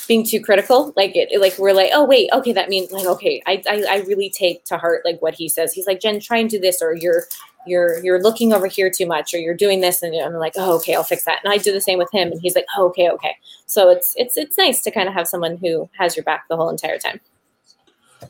being 0.08 0.26
too 0.26 0.42
critical. 0.42 0.92
Like 0.98 1.16
it 1.16 1.30
like 1.40 1.58
we're 1.58 1.74
like 1.74 1.92
oh 1.94 2.04
wait 2.04 2.30
okay 2.34 2.52
that 2.54 2.70
means 2.70 2.92
like 2.92 3.06
okay 3.06 3.42
I, 3.46 3.62
I 3.70 3.86
i 3.90 3.98
really 4.02 4.30
take 4.30 4.66
to 4.66 4.78
heart 4.78 5.02
like 5.06 5.22
what 5.22 5.36
he 5.36 5.48
says. 5.48 5.74
He's 5.74 5.88
like 5.88 6.02
jen 6.02 6.20
try 6.20 6.38
and 6.38 6.50
do 6.50 6.60
this 6.60 6.82
or 6.82 6.96
you're 6.96 7.26
you're 7.68 8.04
you're 8.04 8.22
looking 8.22 8.52
over 8.52 8.68
here 8.68 8.90
too 8.90 9.06
much 9.06 9.34
or 9.34 9.38
you're 9.38 9.54
doing 9.54 9.82
this 9.82 10.02
and 10.02 10.16
i'm 10.16 10.34
like 10.34 10.54
oh 10.56 10.76
okay 10.78 10.96
i'll 10.96 11.04
fix 11.04 11.26
that. 11.26 11.40
And 11.44 11.54
i 11.54 11.58
do 11.58 11.72
the 11.72 11.82
same 11.82 12.00
with 12.00 12.12
him 12.12 12.32
and 12.32 12.42
he's 12.42 12.56
like 12.56 12.66
oh, 12.78 12.88
okay 12.88 13.10
okay. 13.10 13.36
So 13.68 13.90
it's 13.90 14.14
it's 14.18 14.36
it's 14.36 14.58
nice 14.58 14.82
to 14.82 14.92
kind 14.92 15.08
of 15.08 15.14
have 15.14 15.28
someone 15.28 15.58
who 15.58 15.90
has 15.98 16.16
your 16.16 16.24
back 16.24 16.48
the 16.50 16.58
whole 16.58 16.70
entire 16.70 16.98
time 16.98 17.20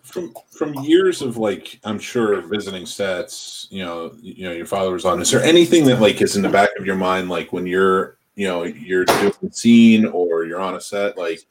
from 0.03 0.33
from 0.51 0.73
years 0.75 1.21
of 1.21 1.37
like 1.37 1.79
i'm 1.83 1.97
sure 1.97 2.41
visiting 2.41 2.85
sets 2.85 3.67
you 3.71 3.83
know 3.83 4.11
you 4.21 4.43
know 4.43 4.51
your 4.51 4.65
father 4.65 4.91
was 4.91 5.03
on 5.03 5.19
is 5.19 5.31
there 5.31 5.43
anything 5.43 5.83
that 5.83 5.99
like 5.99 6.21
is 6.21 6.35
in 6.35 6.43
the 6.43 6.49
back 6.49 6.69
of 6.77 6.85
your 6.85 6.95
mind 6.95 7.27
like 7.29 7.51
when 7.51 7.65
you're 7.65 8.17
you 8.35 8.47
know 8.47 8.63
you're 8.63 9.05
doing 9.05 9.33
a 9.47 9.51
scene 9.51 10.05
or 10.05 10.45
you're 10.45 10.61
on 10.61 10.75
a 10.75 10.81
set 10.81 11.17
like 11.17 11.41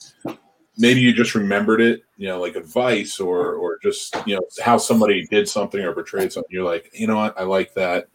maybe 0.79 1.01
you 1.01 1.13
just 1.13 1.35
remembered 1.35 1.81
it 1.81 2.05
you 2.17 2.29
know 2.29 2.41
like 2.41 2.57
advice 2.57 3.21
or 3.21 3.55
or 3.55 3.79
just 3.83 4.17
you 4.27 4.35
know 4.35 4.43
how 4.63 4.79
somebody 4.79 5.27
did 5.27 5.49
something 5.49 5.81
or 5.85 5.93
portrayed 5.93 6.33
something 6.33 6.51
you're 6.51 6.65
like 6.65 6.91
you 6.95 7.07
know 7.07 7.17
what? 7.17 7.39
I 7.39 7.43
like 7.43 7.75
that. 7.75 8.09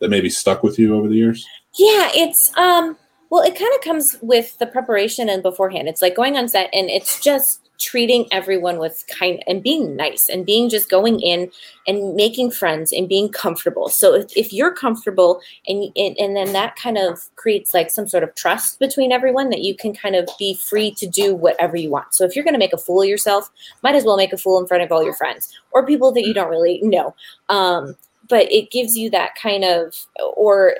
That 0.00 0.10
maybe 0.10 0.28
stuck 0.28 0.62
with 0.64 0.78
you 0.78 0.96
over 0.96 1.08
the 1.08 1.14
years? 1.14 1.46
Yeah, 1.74 2.10
it's 2.14 2.56
um 2.56 2.96
well 3.30 3.42
it 3.42 3.56
kind 3.58 3.72
of 3.74 3.80
comes 3.80 4.16
with 4.22 4.58
the 4.58 4.66
preparation 4.66 5.28
and 5.28 5.42
beforehand. 5.42 5.88
It's 5.88 6.02
like 6.02 6.16
going 6.16 6.36
on 6.36 6.48
set 6.48 6.70
and 6.72 6.90
it's 6.90 7.20
just 7.20 7.63
treating 7.78 8.26
everyone 8.32 8.78
with 8.78 9.04
kind 9.08 9.42
and 9.46 9.62
being 9.62 9.96
nice 9.96 10.28
and 10.28 10.46
being 10.46 10.68
just 10.68 10.88
going 10.88 11.20
in 11.20 11.50
and 11.86 12.14
making 12.14 12.50
friends 12.50 12.92
and 12.92 13.08
being 13.08 13.28
comfortable. 13.28 13.88
So 13.88 14.14
if, 14.14 14.36
if 14.36 14.52
you're 14.52 14.72
comfortable 14.72 15.40
and, 15.66 15.90
and 15.96 16.16
and 16.18 16.36
then 16.36 16.52
that 16.52 16.76
kind 16.76 16.98
of 16.98 17.20
creates 17.36 17.74
like 17.74 17.90
some 17.90 18.06
sort 18.06 18.22
of 18.22 18.34
trust 18.34 18.78
between 18.78 19.12
everyone 19.12 19.50
that 19.50 19.62
you 19.62 19.76
can 19.76 19.94
kind 19.94 20.16
of 20.16 20.28
be 20.38 20.54
free 20.54 20.92
to 20.92 21.06
do 21.06 21.34
whatever 21.34 21.76
you 21.76 21.90
want. 21.90 22.14
So 22.14 22.24
if 22.24 22.34
you're 22.34 22.44
going 22.44 22.54
to 22.54 22.58
make 22.58 22.72
a 22.72 22.78
fool 22.78 23.02
of 23.02 23.08
yourself, 23.08 23.50
might 23.82 23.94
as 23.94 24.04
well 24.04 24.16
make 24.16 24.32
a 24.32 24.38
fool 24.38 24.60
in 24.60 24.66
front 24.66 24.82
of 24.82 24.92
all 24.92 25.02
your 25.02 25.14
friends 25.14 25.52
or 25.72 25.86
people 25.86 26.12
that 26.12 26.26
you 26.26 26.34
don't 26.34 26.50
really 26.50 26.80
know. 26.82 27.14
Um 27.48 27.96
but 28.28 28.50
it 28.50 28.70
gives 28.70 28.96
you 28.96 29.10
that 29.10 29.34
kind 29.34 29.64
of 29.64 29.94
or 30.36 30.76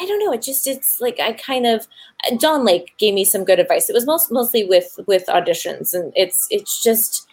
I 0.00 0.06
don't 0.06 0.18
know. 0.24 0.32
It 0.32 0.42
just 0.42 0.66
it's 0.66 1.00
like 1.00 1.20
I 1.20 1.32
kind 1.32 1.66
of 1.66 1.86
Don 2.38 2.64
Lake 2.64 2.94
gave 2.98 3.14
me 3.14 3.24
some 3.24 3.44
good 3.44 3.58
advice. 3.58 3.90
It 3.90 3.94
was 3.94 4.06
most 4.06 4.30
mostly 4.30 4.64
with 4.64 4.98
with 5.06 5.26
auditions, 5.26 5.94
and 5.94 6.12
it's 6.16 6.46
it's 6.50 6.82
just 6.82 7.28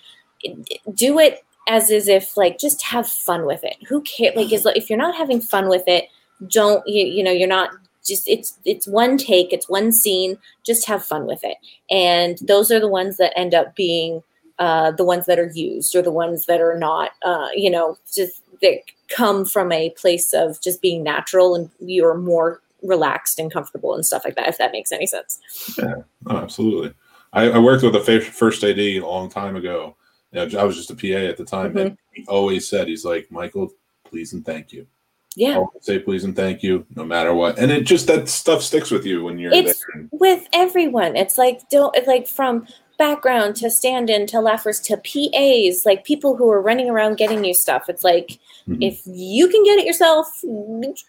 do 0.94 1.20
it 1.20 1.44
as 1.68 1.92
as 1.92 2.08
if 2.08 2.36
like 2.36 2.60
just 2.60 2.84
have 2.84 3.08
fun 3.08 3.46
with 3.46 3.63
it. 3.63 3.78
Who 3.88 4.01
cares? 4.01 4.36
Like 4.36 4.51
is 4.51 4.66
if 4.66 4.89
you're 4.89 5.00
not 5.00 5.16
having 5.16 5.42
fun 5.42 5.70
with 5.70 5.84
it, 5.88 6.06
don't 6.48 6.86
you 6.88 7.06
you 7.06 7.24
know 7.24 7.32
you're 7.32 7.48
not 7.48 7.72
just 8.06 8.28
it's 8.28 8.58
it's 8.66 8.88
one 8.88 9.18
take, 9.18 9.54
it's 9.54 9.70
one 9.70 9.92
scene. 9.92 10.38
Just 10.66 10.88
have 10.88 11.04
fun 11.04 11.25
with 11.25 11.44
it, 11.44 11.58
and 11.89 12.38
those 12.39 12.72
are 12.72 12.80
the 12.80 12.88
ones 12.88 13.18
that 13.18 13.38
end 13.38 13.54
up 13.54 13.75
being 13.75 14.22
uh, 14.60 14.92
the 14.92 15.06
ones 15.06 15.25
that 15.25 15.39
are 15.39 15.51
used 15.54 15.96
or 15.96 16.01
the 16.01 16.12
ones 16.12 16.46
that 16.48 16.60
are 16.60 16.78
not. 16.78 17.12
Uh, 17.24 17.48
you 17.56 17.70
know, 17.70 17.98
just 18.13 18.44
that 18.62 18.80
come 19.08 19.46
from 19.46 19.72
a 19.72 19.89
place 19.92 20.34
of 20.34 20.62
just 20.62 20.82
being 20.82 21.04
natural 21.04 21.56
and 21.56 21.70
you're 21.80 22.18
more 22.18 22.62
relaxed 22.84 23.39
and 23.39 23.51
comfortable 23.51 23.94
and 23.94 24.06
stuff 24.06 24.24
like 24.24 24.36
that 24.36 24.48
if 24.48 24.58
that 24.58 24.72
makes 24.72 24.92
any 24.92 25.06
sense. 25.06 25.39
Yeah 25.78 25.96
oh, 26.28 26.38
absolutely. 26.38 26.94
I, 27.34 27.50
I, 27.50 27.60
worked 27.60 27.84
with 27.84 27.96
a 27.96 28.22
first 28.22 28.63
ad 28.63 28.80
a 28.80 29.00
long 29.01 29.30
time 29.30 29.56
ago. 29.56 29.96
I 30.34 30.63
was 30.63 30.75
just 30.75 30.92
a 30.92 30.96
pa 30.96 31.28
at 31.28 31.38
the 31.38 31.46
time 31.46 31.70
mm-hmm. 31.70 31.78
and 31.80 31.98
he 32.13 32.25
always 32.28 32.68
said 32.68 32.88
he's 32.88 33.06
like 33.06 33.32
michael 33.32 33.72
please 34.04 34.34
and 34.34 34.46
thank 34.46 34.72
you. 34.72 34.88
Yeah. 35.36 35.58
Always 35.58 35.86
say 35.86 36.00
please 36.00 36.24
and 36.24 36.36
thank 36.36 36.63
you 36.63 36.86
no 36.96 37.06
matter 37.06 37.34
what. 37.34 37.60
And 37.60 37.72
it 37.72 37.86
just 37.86 38.08
that 38.08 38.28
stuff 38.30 38.62
sticks 38.63 38.92
with 38.92 39.06
you 39.06 39.24
when 39.24 39.38
you're 39.38 39.54
it's 39.54 39.86
with 40.12 40.48
everyone. 40.54 41.16
It's 41.16 41.38
like 41.38 41.68
don't 41.70 41.96
like 42.08 42.28
from 42.28 42.68
background 43.00 43.56
to 43.56 43.72
stand 43.72 44.10
in 44.10 44.27
to 44.27 44.39
laughers 44.39 44.79
to 44.82 44.98
PAs, 44.98 45.86
like 45.86 46.06
people 46.06 46.36
who 46.36 46.51
are 46.51 46.62
running 46.62 46.89
around 46.89 47.18
getting 47.18 47.44
you 47.44 47.56
stuff. 47.56 47.89
It's 47.89 48.03
like 48.03 48.39
mm-hmm. 48.68 48.82
if 48.82 49.01
you 49.06 49.48
can 49.48 49.63
get 49.63 49.79
it 49.79 49.86
yourself, 49.86 50.27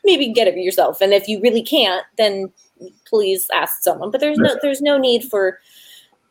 maybe 0.05 0.33
get 0.33 0.49
it 0.49 0.57
yourself. 0.57 1.03
And 1.03 1.13
if 1.13 1.29
you 1.29 1.41
really 1.41 1.63
can't, 1.63 2.07
then 2.17 2.51
please 3.05 3.47
ask 3.53 3.83
someone. 3.83 4.11
But 4.11 4.21
there's 4.21 4.39
no 4.39 4.57
there's 4.63 4.81
no 4.81 4.97
need 4.97 5.25
for 5.25 5.59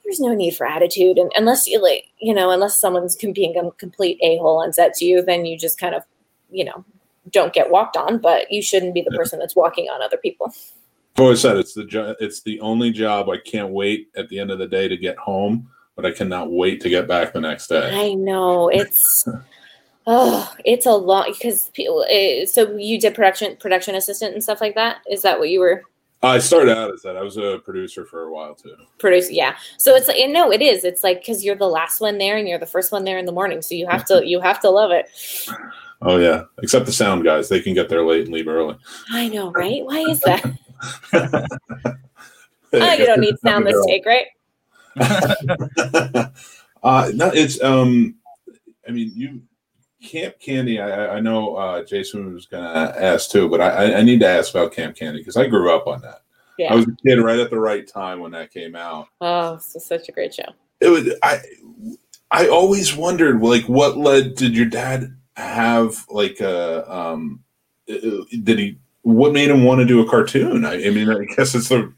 there's 0.03 0.19
no 0.19 0.33
need 0.33 0.55
for 0.55 0.65
attitude 0.65 1.19
and 1.19 1.31
unless 1.35 1.67
you 1.67 1.79
like 1.79 2.05
you 2.17 2.33
know 2.33 2.49
unless 2.49 2.79
someone's 2.79 3.15
being 3.15 3.55
a 3.55 3.71
complete 3.73 4.17
a-hole 4.23 4.63
on 4.63 4.73
sets 4.73 5.03
you 5.03 5.21
then 5.21 5.45
you 5.45 5.55
just 5.55 5.77
kind 5.79 5.93
of 5.93 6.03
you 6.49 6.65
know 6.65 6.83
don't 7.29 7.53
get 7.53 7.69
walked 7.69 7.95
on 7.95 8.17
but 8.17 8.51
you 8.51 8.59
shouldn't 8.59 8.95
be 8.95 9.03
the 9.03 9.15
person 9.15 9.37
that's 9.37 9.55
walking 9.55 9.85
on 9.85 10.01
other 10.01 10.17
people 10.17 10.51
I've 11.15 11.23
always 11.23 11.41
said 11.41 11.57
it's 11.57 11.73
the 11.73 11.85
jo- 11.85 12.15
it's 12.19 12.41
the 12.43 12.59
only 12.61 12.91
job 12.91 13.29
I 13.29 13.37
can't 13.37 13.71
wait 13.71 14.09
at 14.15 14.29
the 14.29 14.39
end 14.39 14.51
of 14.51 14.59
the 14.59 14.67
day 14.67 14.87
to 14.87 14.97
get 14.97 15.17
home, 15.17 15.69
but 15.95 16.05
I 16.05 16.11
cannot 16.11 16.51
wait 16.51 16.81
to 16.81 16.89
get 16.89 17.07
back 17.07 17.33
the 17.33 17.41
next 17.41 17.67
day. 17.67 17.89
I 17.93 18.13
know 18.13 18.69
it's 18.69 19.25
oh, 20.07 20.53
it's 20.63 20.85
a 20.85 20.91
lot 20.91 21.27
because 21.27 21.69
people. 21.71 22.05
Uh, 22.09 22.45
so 22.45 22.75
you 22.77 22.99
did 22.99 23.15
production 23.15 23.57
production 23.57 23.95
assistant 23.95 24.33
and 24.33 24.43
stuff 24.43 24.61
like 24.61 24.75
that. 24.75 25.01
Is 25.09 25.21
that 25.23 25.39
what 25.39 25.49
you 25.49 25.59
were? 25.59 25.83
I 26.21 26.39
started 26.39 26.77
out 26.77 26.93
as 26.93 27.01
that. 27.03 27.15
I 27.15 27.21
was 27.21 27.37
a 27.37 27.59
producer 27.63 28.05
for 28.05 28.23
a 28.23 28.31
while 28.31 28.53
too. 28.53 28.75
Producer, 28.97 29.31
yeah. 29.31 29.55
So 29.77 29.95
it's 29.95 30.07
like 30.07 30.17
no, 30.29 30.51
it 30.51 30.61
is. 30.61 30.83
It's 30.83 31.03
like 31.03 31.19
because 31.19 31.43
you're 31.43 31.55
the 31.55 31.67
last 31.67 32.01
one 32.01 32.17
there 32.17 32.37
and 32.37 32.47
you're 32.47 32.59
the 32.59 32.65
first 32.65 32.91
one 32.91 33.05
there 33.05 33.17
in 33.17 33.25
the 33.25 33.31
morning, 33.31 33.61
so 33.61 33.75
you 33.75 33.87
have 33.87 34.05
to 34.05 34.25
you 34.25 34.41
have 34.41 34.59
to 34.61 34.69
love 34.69 34.91
it. 34.91 35.09
Oh 36.01 36.15
yeah, 36.15 36.43
except 36.63 36.85
the 36.85 36.93
sound 36.93 37.25
guys, 37.25 37.49
they 37.49 37.59
can 37.59 37.73
get 37.73 37.89
there 37.89 38.05
late 38.05 38.23
and 38.23 38.33
leave 38.33 38.47
early. 38.47 38.77
I 39.11 39.27
know, 39.27 39.51
right? 39.51 39.83
Why 39.83 39.99
is 39.99 40.21
that? 40.21 40.45
oh, 41.13 42.93
you 42.93 43.05
don't 43.05 43.19
need 43.19 43.39
sound 43.39 43.65
this 43.65 43.85
take, 43.85 44.05
right? 44.05 44.27
uh, 46.83 47.11
no, 47.13 47.31
it's 47.33 47.61
um, 47.63 48.15
I 48.87 48.91
mean, 48.91 49.11
you 49.15 49.41
Camp 50.03 50.39
Candy. 50.39 50.79
I, 50.79 51.17
I 51.17 51.19
know 51.19 51.55
uh, 51.55 51.83
Jason 51.83 52.33
was 52.33 52.45
going 52.45 52.63
to 52.63 53.03
ask 53.03 53.29
too, 53.29 53.49
but 53.49 53.61
I, 53.61 53.95
I 53.95 54.01
need 54.01 54.19
to 54.21 54.27
ask 54.27 54.53
about 54.53 54.73
Camp 54.73 54.95
Candy 54.95 55.19
because 55.19 55.37
I 55.37 55.47
grew 55.47 55.75
up 55.75 55.87
on 55.87 56.01
that. 56.01 56.21
Yeah. 56.57 56.73
I 56.73 56.75
was 56.75 56.87
a 56.87 56.95
kid 57.05 57.15
right 57.15 57.39
at 57.39 57.49
the 57.49 57.59
right 57.59 57.87
time 57.87 58.19
when 58.19 58.31
that 58.31 58.51
came 58.51 58.75
out. 58.75 59.07
Oh, 59.21 59.57
so 59.57 59.79
such 59.79 60.09
a 60.09 60.11
great 60.11 60.33
show. 60.33 60.51
It 60.81 60.89
was. 60.89 61.13
I 61.23 61.39
I 62.31 62.47
always 62.47 62.95
wondered, 62.95 63.41
like, 63.41 63.63
what 63.65 63.97
led? 63.97 64.35
Did 64.35 64.55
your 64.55 64.65
dad 64.65 65.15
have 65.35 66.05
like 66.09 66.39
a 66.41 66.89
um? 66.93 67.43
Did 67.87 68.59
he 68.59 68.77
what 69.15 69.33
made 69.33 69.49
him 69.49 69.63
want 69.63 69.79
to 69.79 69.85
do 69.85 69.99
a 69.99 70.09
cartoon? 70.09 70.65
I, 70.65 70.85
I 70.85 70.89
mean, 70.89 71.09
I 71.09 71.25
guess 71.35 71.55
it's 71.55 71.69
the. 71.69 71.93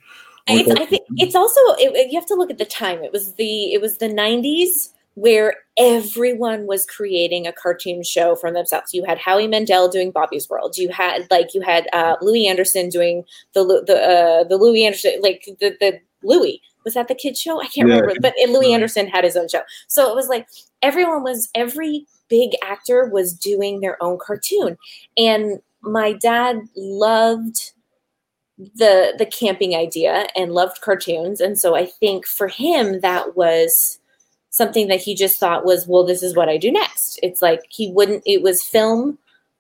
It's, 0.48 0.72
I 0.72 0.86
think 0.86 1.04
it's 1.18 1.36
also 1.36 1.60
it, 1.78 2.12
you 2.12 2.20
have 2.20 2.28
to 2.28 2.36
look 2.36 2.50
at 2.50 2.58
the 2.58 2.66
time. 2.66 3.04
It 3.04 3.12
was 3.12 3.36
the 3.36 3.74
it 3.74 3.82
was 3.82 3.98
the 4.00 4.08
'90s 4.08 4.90
where 5.16 5.56
everyone 5.78 6.66
was 6.66 6.86
creating 6.86 7.46
a 7.46 7.54
cartoon 7.54 8.04
show 8.04 8.36
from 8.36 8.54
themselves. 8.54 8.94
You 8.94 9.04
had 9.04 9.18
Howie 9.18 9.48
Mandel 9.48 9.90
doing 9.90 10.12
Bobby's 10.12 10.50
World. 10.50 10.78
You 10.78 10.90
had 10.90 11.28
like 11.30 11.54
you 11.54 11.62
had 11.62 11.88
uh, 11.94 12.16
Louie 12.22 12.48
Anderson 12.48 12.90
doing 12.90 13.24
the 13.54 13.64
the 13.86 13.98
uh, 13.98 14.44
the 14.46 14.58
Louie 14.58 14.86
Anderson 14.86 15.20
like 15.22 15.46
the 15.60 15.76
the 15.80 16.00
Louie 16.24 16.62
was 16.84 16.94
that 16.96 17.08
the 17.08 17.16
kid 17.16 17.38
show? 17.38 17.62
I 17.62 17.68
can't 17.68 17.88
yeah. 17.88 17.96
remember, 17.96 18.16
but 18.22 18.34
Louie 18.50 18.74
Anderson 18.74 19.08
had 19.08 19.24
his 19.24 19.36
own 19.36 19.48
show. 19.48 19.62
So 19.88 20.10
it 20.10 20.16
was 20.16 20.28
like 20.28 20.48
everyone 20.82 21.24
was 21.24 21.50
every 21.56 22.06
big 22.28 22.52
actor 22.64 23.10
was 23.12 23.34
doing 23.34 23.82
their 23.82 24.02
own 24.02 24.18
cartoon, 24.20 24.78
and 25.18 25.62
my 25.82 26.14
dad 26.14 26.62
loved 26.76 27.72
the 28.76 29.14
the 29.18 29.26
camping 29.26 29.76
idea 29.76 30.28
and 30.36 30.54
loved 30.54 30.82
cartoons 30.82 31.42
and 31.42 31.60
so 31.60 31.76
i 31.76 31.86
think 31.86 32.28
for 32.28 32.48
him 32.48 33.00
that 33.02 33.36
was 33.36 34.00
something 34.50 34.88
that 34.88 35.02
he 35.02 35.16
just 35.16 35.40
thought 35.40 35.66
was 35.66 35.88
well 35.88 36.06
this 36.06 36.22
is 36.22 36.36
what 36.36 36.50
i 36.50 36.58
do 36.58 36.72
next 36.72 37.20
it's 37.24 37.42
like 37.42 37.62
he 37.70 37.92
wouldn't 37.92 38.22
it 38.26 38.44
was 38.44 38.64
film 38.64 39.18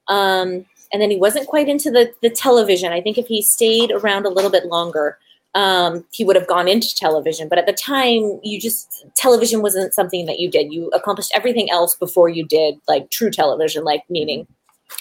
um 0.08 0.66
and 0.94 1.02
then 1.02 1.10
he 1.10 1.18
wasn't 1.18 1.48
quite 1.48 1.68
into 1.68 1.90
the 1.90 2.12
the 2.22 2.30
television 2.30 2.94
i 2.94 3.02
think 3.02 3.18
if 3.18 3.28
he 3.28 3.42
stayed 3.42 3.92
around 3.92 4.26
a 4.26 4.30
little 4.30 4.52
bit 4.52 4.66
longer 4.66 5.18
um, 5.54 6.06
he 6.12 6.24
would 6.24 6.36
have 6.36 6.48
gone 6.48 6.68
into 6.68 6.96
television. 6.96 7.50
But 7.50 7.58
at 7.58 7.66
the 7.66 7.74
time, 7.74 8.40
you 8.44 8.60
just 8.60 9.06
television 9.16 9.62
wasn't 9.62 9.94
something 9.94 10.26
that 10.26 10.40
you 10.40 10.50
did. 10.50 10.72
You 10.72 10.88
accomplished 10.90 11.32
everything 11.36 11.70
else 11.70 11.96
before 11.96 12.30
you 12.30 12.46
did 12.46 12.76
like 12.88 13.10
true 13.10 13.30
television, 13.30 13.84
like 13.84 14.04
meaning 14.10 14.48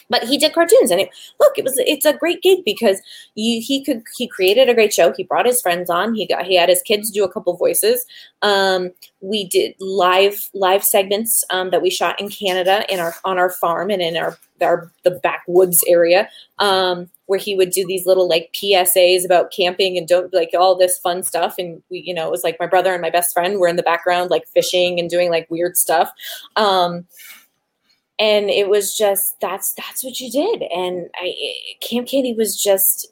but 0.09 0.25
he 0.25 0.37
did 0.37 0.53
cartoons 0.53 0.91
and 0.91 1.01
it, 1.01 1.11
look 1.39 1.57
it 1.57 1.65
was 1.65 1.75
it's 1.79 2.05
a 2.05 2.13
great 2.13 2.43
gig 2.43 2.65
because 2.65 3.01
you, 3.35 3.63
he 3.65 3.83
could 3.85 4.03
he 4.17 4.27
created 4.27 4.69
a 4.69 4.75
great 4.75 4.93
show. 4.93 5.13
He 5.13 5.25
brought 5.25 5.47
his 5.47 5.63
friends 5.63 5.89
on. 5.89 6.15
He 6.15 6.27
got 6.27 6.45
he 6.45 6.57
had 6.57 6.69
his 6.69 6.83
kids 6.83 7.11
do 7.11 7.25
a 7.25 7.33
couple 7.33 7.57
voices. 7.57 8.05
Um, 8.43 8.91
we 9.21 9.47
did 9.47 9.75
live 9.81 10.51
live 10.55 10.85
segments 10.85 11.45
um, 11.51 11.71
that 11.71 11.83
we 11.83 11.91
shot 11.91 12.21
in 12.21 12.29
canada 12.29 12.85
in 12.93 13.01
our 13.01 13.15
on 13.25 13.39
our 13.39 13.51
farm 13.51 13.91
and 13.91 14.03
in 14.03 14.17
our 14.17 14.39
our 14.61 14.91
the 15.05 15.11
backwoods 15.11 15.83
area 15.87 16.29
um, 16.59 17.09
where 17.27 17.39
he 17.39 17.55
would 17.55 17.71
do 17.71 17.87
these 17.87 18.07
little 18.07 18.29
like 18.29 18.51
psas 18.53 19.25
about 19.25 19.53
camping 19.53 19.97
and 19.97 20.09
don't 20.09 20.33
like 20.35 20.51
all 20.59 20.77
this 20.77 20.99
fun 20.99 21.23
stuff. 21.23 21.55
And 21.59 21.83
we 21.91 22.01
you 22.01 22.15
know 22.15 22.27
it 22.27 22.33
was 22.33 22.45
like 22.45 22.57
my 22.59 22.67
brother 22.67 22.93
and 22.93 23.03
my 23.03 23.11
best 23.11 23.33
friend 23.33 23.59
were 23.59 23.69
in 23.69 23.77
the 23.77 23.83
background 23.83 24.31
like 24.31 24.47
fishing 24.49 24.99
and 24.99 25.09
doing 25.09 25.31
like 25.31 25.51
weird 25.51 25.77
stuff. 25.77 26.11
Um, 26.57 27.07
and 28.21 28.51
it 28.51 28.69
was 28.69 28.97
just 28.97 29.41
that's 29.41 29.73
that's 29.73 30.05
what 30.05 30.21
you 30.21 30.31
did. 30.31 30.63
And 30.71 31.09
i 31.17 31.35
camp 31.81 32.07
candy 32.07 32.35
was 32.35 32.63
just 32.63 33.11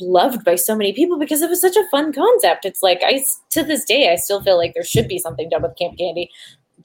loved 0.00 0.44
by 0.44 0.56
so 0.56 0.76
many 0.76 0.92
people 0.92 1.18
because 1.18 1.40
it 1.40 1.48
was 1.48 1.60
such 1.60 1.76
a 1.76 1.88
fun 1.90 2.12
concept. 2.12 2.66
It's 2.66 2.82
like 2.82 3.00
i 3.04 3.24
to 3.50 3.62
this 3.62 3.84
day 3.84 4.12
i 4.12 4.16
still 4.16 4.42
feel 4.42 4.58
like 4.58 4.74
there 4.74 4.84
should 4.84 5.08
be 5.08 5.18
something 5.18 5.48
done 5.48 5.62
with 5.62 5.78
camp 5.78 5.96
candy 5.96 6.30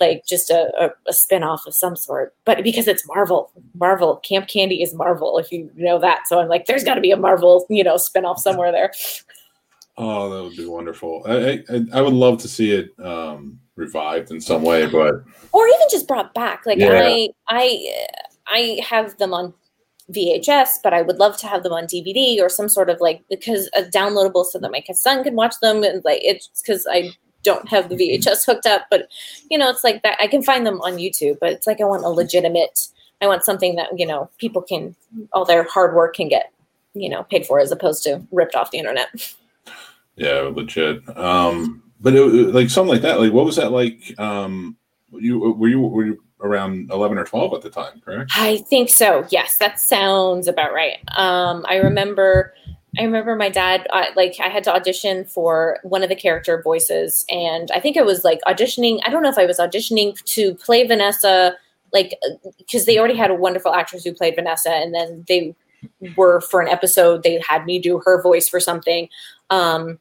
like 0.01 0.25
just 0.27 0.49
a, 0.49 0.71
a, 0.77 0.89
a 1.07 1.13
spin-off 1.13 1.65
of 1.65 1.73
some 1.73 1.95
sort. 1.95 2.35
But 2.43 2.63
because 2.63 2.87
it's 2.87 3.07
marvel 3.07 3.51
marvel 3.73 4.17
camp 4.17 4.47
candy 4.47 4.83
is 4.83 4.93
marvel 4.93 5.37
if 5.39 5.51
you 5.51 5.69
know 5.75 5.99
that. 5.99 6.27
So 6.27 6.39
i'm 6.39 6.47
like 6.47 6.67
there's 6.67 6.83
got 6.83 6.95
to 6.95 7.01
be 7.01 7.11
a 7.11 7.17
marvel 7.17 7.65
you 7.69 7.83
know 7.83 7.97
spin-off 7.97 8.39
somewhere 8.39 8.71
there 8.71 8.91
oh 9.97 10.29
that 10.29 10.43
would 10.43 10.57
be 10.57 10.65
wonderful 10.65 11.23
i 11.25 11.63
i, 11.69 11.85
I 11.93 12.01
would 12.01 12.13
love 12.13 12.39
to 12.39 12.47
see 12.47 12.71
it 12.71 12.93
um 12.99 13.59
revived 13.75 14.31
in 14.31 14.41
some 14.41 14.63
way, 14.63 14.85
but 14.85 15.23
or 15.51 15.67
even 15.67 15.87
just 15.89 16.07
brought 16.07 16.33
back. 16.33 16.65
Like 16.65 16.79
yeah. 16.79 17.01
I, 17.03 17.29
I, 17.49 18.07
I 18.47 18.81
have 18.87 19.17
them 19.17 19.33
on 19.33 19.53
VHS, 20.11 20.69
but 20.83 20.93
I 20.93 21.01
would 21.01 21.17
love 21.17 21.37
to 21.37 21.47
have 21.47 21.63
them 21.63 21.73
on 21.73 21.85
DVD 21.85 22.39
or 22.39 22.49
some 22.49 22.69
sort 22.69 22.89
of 22.89 23.01
like 23.01 23.23
because 23.29 23.69
a 23.75 23.83
downloadable 23.83 24.45
so 24.45 24.59
that 24.59 24.71
my 24.71 24.83
son 24.93 25.23
can 25.23 25.35
watch 25.35 25.55
them 25.61 25.83
and 25.83 26.03
like 26.05 26.21
it's 26.23 26.49
because 26.61 26.87
I 26.89 27.11
don't 27.43 27.67
have 27.69 27.89
the 27.89 27.95
VHS 27.95 28.45
hooked 28.45 28.65
up, 28.65 28.85
but 28.89 29.07
you 29.49 29.57
know 29.57 29.69
it's 29.69 29.83
like 29.83 30.03
that 30.03 30.17
I 30.19 30.27
can 30.27 30.43
find 30.43 30.65
them 30.65 30.81
on 30.81 30.97
YouTube, 30.97 31.37
but 31.39 31.51
it's 31.51 31.67
like 31.67 31.81
I 31.81 31.85
want 31.85 32.05
a 32.05 32.09
legitimate. 32.09 32.87
I 33.21 33.27
want 33.27 33.45
something 33.45 33.75
that 33.75 33.97
you 33.97 34.05
know 34.05 34.29
people 34.37 34.61
can 34.61 34.95
all 35.33 35.45
their 35.45 35.63
hard 35.63 35.95
work 35.95 36.15
can 36.15 36.27
get 36.27 36.51
you 36.93 37.09
know 37.09 37.23
paid 37.23 37.45
for 37.45 37.59
as 37.59 37.71
opposed 37.71 38.03
to 38.03 38.25
ripped 38.31 38.55
off 38.55 38.71
the 38.71 38.79
internet. 38.79 39.09
Yeah, 40.15 40.49
legit. 40.53 41.07
Um, 41.17 41.83
but 41.99 42.13
it, 42.15 42.23
like 42.53 42.69
something 42.69 42.93
like 42.93 43.01
that. 43.01 43.19
Like, 43.19 43.33
what 43.33 43.45
was 43.45 43.55
that 43.55 43.71
like? 43.71 44.17
Um, 44.19 44.77
you 45.11 45.39
were 45.39 45.67
you 45.67 45.79
were 45.81 46.05
you 46.05 46.23
around 46.41 46.91
eleven 46.91 47.17
or 47.17 47.25
twelve 47.25 47.53
at 47.53 47.61
the 47.61 47.69
time, 47.69 48.01
correct? 48.03 48.31
I 48.35 48.57
think 48.69 48.89
so. 48.89 49.25
Yes, 49.29 49.57
that 49.57 49.79
sounds 49.79 50.47
about 50.47 50.73
right. 50.73 50.97
Um, 51.17 51.65
I 51.67 51.77
remember. 51.77 52.53
I 52.97 53.03
remember 53.03 53.35
my 53.35 53.49
dad, 53.49 53.87
uh, 53.91 54.05
like, 54.15 54.37
I 54.41 54.47
had 54.47 54.63
to 54.63 54.73
audition 54.73 55.25
for 55.25 55.79
one 55.83 56.01
of 56.01 56.07
the 56.07 56.15
character 56.15 56.61
voices, 56.61 57.25
and 57.29 57.69
I 57.71 57.81
think 57.81 57.97
it 57.97 58.05
was 58.05 58.23
like 58.23 58.39
auditioning. 58.47 59.01
I 59.03 59.09
don't 59.09 59.21
know 59.21 59.27
if 59.27 59.37
I 59.37 59.45
was 59.45 59.57
auditioning 59.57 60.17
to 60.23 60.55
play 60.55 60.87
Vanessa, 60.87 61.57
like, 61.91 62.17
because 62.57 62.85
they 62.85 62.97
already 62.97 63.17
had 63.17 63.31
a 63.31 63.35
wonderful 63.35 63.73
actress 63.73 64.05
who 64.05 64.13
played 64.13 64.35
Vanessa, 64.35 64.69
and 64.69 64.95
then 64.95 65.25
they 65.27 65.53
were 66.15 66.39
for 66.39 66.61
an 66.61 66.69
episode, 66.69 67.23
they 67.23 67.43
had 67.45 67.65
me 67.65 67.79
do 67.79 67.99
her 68.05 68.21
voice 68.21 68.47
for 68.47 68.61
something. 68.61 69.09
Um, 69.49 69.99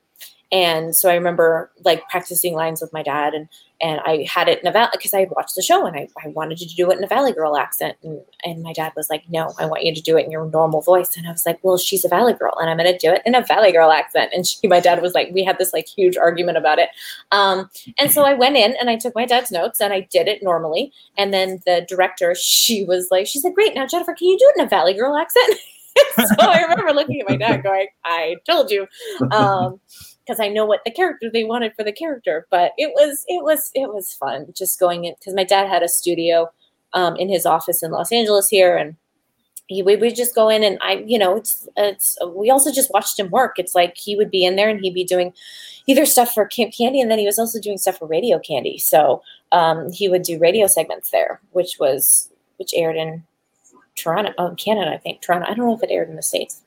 and 0.54 0.94
so 0.94 1.10
I 1.10 1.14
remember 1.14 1.72
like 1.84 2.08
practicing 2.08 2.54
lines 2.54 2.80
with 2.80 2.92
my 2.92 3.02
dad 3.02 3.34
and 3.34 3.48
and 3.80 4.00
I 4.04 4.24
had 4.30 4.48
it 4.48 4.60
in 4.60 4.68
a 4.68 4.72
valley 4.72 4.90
because 4.92 5.12
I 5.12 5.18
had 5.20 5.30
watched 5.30 5.56
the 5.56 5.62
show 5.62 5.84
and 5.84 5.96
I, 5.96 6.08
I 6.24 6.28
wanted 6.28 6.58
to 6.58 6.66
do 6.66 6.90
it 6.90 6.96
in 6.96 7.02
a 7.02 7.08
Valley 7.08 7.32
Girl 7.32 7.56
accent. 7.56 7.98
And, 8.02 8.20
and 8.44 8.62
my 8.62 8.72
dad 8.72 8.92
was 8.96 9.10
like, 9.10 9.28
no, 9.28 9.52
I 9.58 9.66
want 9.66 9.82
you 9.82 9.92
to 9.92 10.00
do 10.00 10.16
it 10.16 10.24
in 10.24 10.30
your 10.30 10.48
normal 10.48 10.80
voice. 10.80 11.16
And 11.16 11.26
I 11.26 11.32
was 11.32 11.44
like, 11.44 11.58
well, 11.62 11.76
she's 11.76 12.04
a 12.04 12.08
Valley 12.08 12.34
Girl 12.34 12.54
and 12.58 12.70
I'm 12.70 12.78
going 12.78 12.90
to 12.90 12.96
do 12.96 13.12
it 13.12 13.20
in 13.26 13.34
a 13.34 13.42
Valley 13.42 13.72
Girl 13.72 13.90
accent. 13.90 14.30
And 14.32 14.46
she, 14.46 14.68
my 14.68 14.78
dad 14.78 15.02
was 15.02 15.12
like, 15.12 15.30
we 15.32 15.44
had 15.44 15.58
this 15.58 15.72
like 15.72 15.86
huge 15.86 16.16
argument 16.16 16.56
about 16.56 16.78
it. 16.78 16.88
Um, 17.32 17.68
and 17.98 18.10
so 18.10 18.22
I 18.24 18.32
went 18.32 18.56
in 18.56 18.74
and 18.80 18.88
I 18.88 18.96
took 18.96 19.14
my 19.14 19.26
dad's 19.26 19.50
notes 19.50 19.80
and 19.80 19.92
I 19.92 20.08
did 20.10 20.28
it 20.28 20.42
normally. 20.42 20.92
And 21.18 21.34
then 21.34 21.60
the 21.66 21.84
director, 21.86 22.34
she 22.36 22.84
was 22.84 23.08
like, 23.10 23.26
she's 23.26 23.44
like, 23.44 23.54
great. 23.54 23.74
Now, 23.74 23.86
Jennifer, 23.86 24.14
can 24.14 24.28
you 24.28 24.38
do 24.38 24.50
it 24.54 24.60
in 24.60 24.66
a 24.66 24.68
Valley 24.68 24.94
Girl 24.94 25.16
accent? 25.16 25.58
so 26.16 26.46
I 26.46 26.62
remember 26.62 26.92
looking 26.92 27.20
at 27.20 27.28
my 27.28 27.36
dad 27.36 27.62
going, 27.62 27.88
I 28.04 28.36
told 28.48 28.70
you. 28.70 28.86
Um, 29.30 29.80
because 30.24 30.40
I 30.40 30.48
know 30.48 30.64
what 30.64 30.80
the 30.84 30.90
character 30.90 31.30
they 31.30 31.44
wanted 31.44 31.74
for 31.74 31.84
the 31.84 31.92
character. 31.92 32.46
But 32.50 32.72
it 32.78 32.92
was 32.94 33.24
it 33.28 33.42
was 33.42 33.70
it 33.74 33.92
was 33.92 34.12
fun 34.12 34.46
just 34.56 34.80
going 34.80 35.04
in 35.04 35.14
because 35.18 35.34
my 35.34 35.44
dad 35.44 35.68
had 35.68 35.82
a 35.82 35.88
studio 35.88 36.50
um, 36.92 37.16
in 37.16 37.28
his 37.28 37.46
office 37.46 37.82
in 37.82 37.90
Los 37.90 38.12
Angeles 38.12 38.48
here, 38.48 38.76
and 38.76 38.96
he 39.66 39.82
we 39.82 39.96
would 39.96 40.16
just 40.16 40.34
go 40.34 40.48
in 40.48 40.62
and 40.62 40.78
I 40.80 41.04
you 41.06 41.18
know 41.18 41.36
it's 41.36 41.68
it's 41.76 42.16
we 42.34 42.50
also 42.50 42.72
just 42.72 42.92
watched 42.92 43.18
him 43.18 43.30
work. 43.30 43.58
It's 43.58 43.74
like 43.74 43.96
he 43.96 44.16
would 44.16 44.30
be 44.30 44.44
in 44.44 44.56
there 44.56 44.68
and 44.68 44.80
he'd 44.80 44.94
be 44.94 45.04
doing 45.04 45.32
either 45.86 46.06
stuff 46.06 46.32
for 46.32 46.46
Camp 46.46 46.72
Candy 46.76 47.00
and 47.00 47.10
then 47.10 47.18
he 47.18 47.26
was 47.26 47.38
also 47.38 47.60
doing 47.60 47.78
stuff 47.78 47.98
for 47.98 48.06
Radio 48.06 48.38
Candy. 48.38 48.78
So 48.78 49.22
um, 49.52 49.92
he 49.92 50.08
would 50.08 50.22
do 50.22 50.38
radio 50.38 50.66
segments 50.66 51.10
there, 51.10 51.40
which 51.52 51.76
was 51.78 52.30
which 52.56 52.72
aired 52.74 52.96
in 52.96 53.24
Toronto, 53.96 54.32
oh, 54.38 54.54
Canada, 54.56 54.92
I 54.92 54.98
think 54.98 55.20
Toronto. 55.20 55.46
I 55.48 55.54
don't 55.54 55.66
know 55.66 55.74
if 55.74 55.82
it 55.82 55.90
aired 55.90 56.08
in 56.08 56.16
the 56.16 56.22
states. 56.22 56.62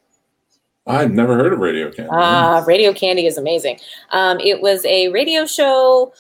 I've 0.88 1.14
never 1.14 1.36
heard 1.36 1.54
of 1.54 1.60
Radio 1.60 1.92
Candy. 1.92 2.10
Ah, 2.12 2.64
Radio 2.66 2.94
Candy 2.94 3.26
is 3.26 3.38
amazing. 3.38 3.80
Um, 4.12 4.40
it 4.40 4.62
was 4.62 4.86
a 4.86 5.10
radio 5.10 5.46
show 5.46 6.14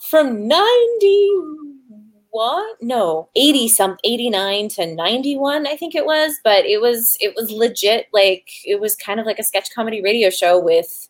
from 0.00 0.46
91, 0.46 2.64
no, 2.82 3.30
80 3.34 3.68
some 3.68 3.96
89 4.04 4.68
to 4.68 4.94
91, 4.94 5.66
I 5.66 5.76
think 5.76 5.94
it 5.94 6.04
was, 6.04 6.38
but 6.44 6.66
it 6.66 6.82
was 6.82 7.16
it 7.20 7.34
was 7.34 7.50
legit 7.50 8.08
like 8.12 8.50
it 8.64 8.80
was 8.80 8.94
kind 8.94 9.18
of 9.18 9.26
like 9.26 9.38
a 9.38 9.44
sketch 9.44 9.70
comedy 9.74 10.02
radio 10.02 10.28
show 10.28 10.58
with 10.58 11.08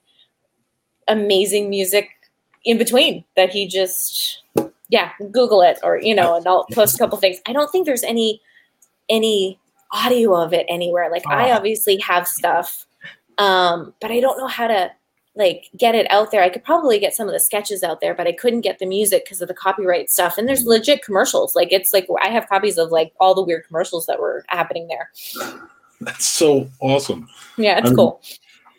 amazing 1.09 1.69
music 1.69 2.11
in 2.65 2.79
between 2.79 3.25
that 3.37 3.51
he 3.51 3.67
just 3.67 4.43
yeah, 4.89 5.11
Google 5.33 5.63
it 5.63 5.79
or 5.83 6.01
you 6.01 6.15
know, 6.15 6.37
and 6.37 6.47
I'll 6.47 6.67
post 6.73 6.95
a 6.95 6.99
couple 6.99 7.19
things. 7.19 7.39
I 7.47 7.53
don't 7.53 7.73
think 7.73 7.87
there's 7.87 8.05
any 8.05 8.41
any 9.09 9.59
audio 9.95 10.35
of 10.35 10.53
it 10.53 10.67
anywhere. 10.69 11.11
Like 11.11 11.27
I 11.27 11.51
Oh. 11.51 11.55
obviously 11.55 11.97
have 11.99 12.29
stuff, 12.29 12.85
um, 13.39 13.95
but 14.03 14.11
I 14.11 14.21
don't 14.21 14.37
know 14.37 14.47
how 14.49 14.67
to 14.67 14.91
like 15.37 15.69
get 15.77 15.95
it 15.95 16.07
out 16.11 16.31
there. 16.31 16.43
I 16.43 16.49
could 16.49 16.63
probably 16.63 16.99
get 16.99 17.15
some 17.15 17.27
of 17.27 17.33
the 17.33 17.41
sketches 17.41 17.83
out 17.83 18.01
there, 18.01 18.15
but 18.15 18.27
I 18.27 18.33
couldn't 18.33 18.61
get 18.61 18.79
the 18.79 18.87
music 18.87 19.25
because 19.25 19.41
of 19.41 19.49
the 19.49 19.55
copyright 19.55 20.11
stuff. 20.11 20.37
And 20.39 20.47
there's 20.47 20.65
legit 20.65 21.03
commercials. 21.05 21.57
Like 21.57 21.73
it's 21.73 21.93
like 21.93 22.07
I 22.23 22.29
have 22.29 22.49
copies 22.49 22.77
of 22.79 22.91
like 22.91 23.13
all 23.19 23.35
the 23.35 23.43
weird 23.43 23.67
commercials 23.67 24.07
that 24.07 24.21
were 24.21 24.45
happening 24.49 24.87
there. 24.89 25.11
That's 26.01 26.27
so 26.29 26.69
awesome. 26.81 27.29
Yeah, 27.57 27.79
it's 27.79 27.87
I'm- 27.89 27.97
cool. 27.97 28.21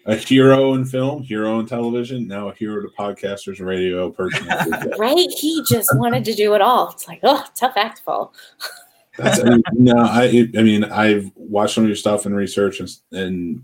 A 0.07 0.15
hero 0.15 0.75
in 0.75 0.85
film, 0.85 1.23
hero 1.23 1.59
in 1.59 1.65
television, 1.65 2.27
now 2.27 2.49
a 2.49 2.53
hero 2.53 2.79
to 2.79 2.89
podcasters, 2.89 3.57
and 3.57 3.67
radio 3.67 4.11
person. 4.11 4.45
Right? 4.99 5.27
He 5.35 5.63
just 5.67 5.89
wanted 5.97 6.23
to 6.25 6.35
do 6.35 6.53
it 6.53 6.61
all. 6.61 6.91
It's 6.91 7.07
like, 7.07 7.21
oh, 7.23 7.43
tough 7.55 7.73
act, 7.75 8.03
Paul. 8.05 8.31
That's, 9.17 9.39
I 9.43 9.49
mean, 9.49 9.63
no, 9.73 9.97
I, 9.97 10.47
I 10.57 10.63
mean, 10.63 10.83
I've 10.85 11.31
watched 11.35 11.75
some 11.75 11.83
of 11.83 11.89
your 11.89 11.95
stuff 11.95 12.25
and 12.25 12.35
research, 12.35 12.79
and, 12.79 12.89
and 13.11 13.63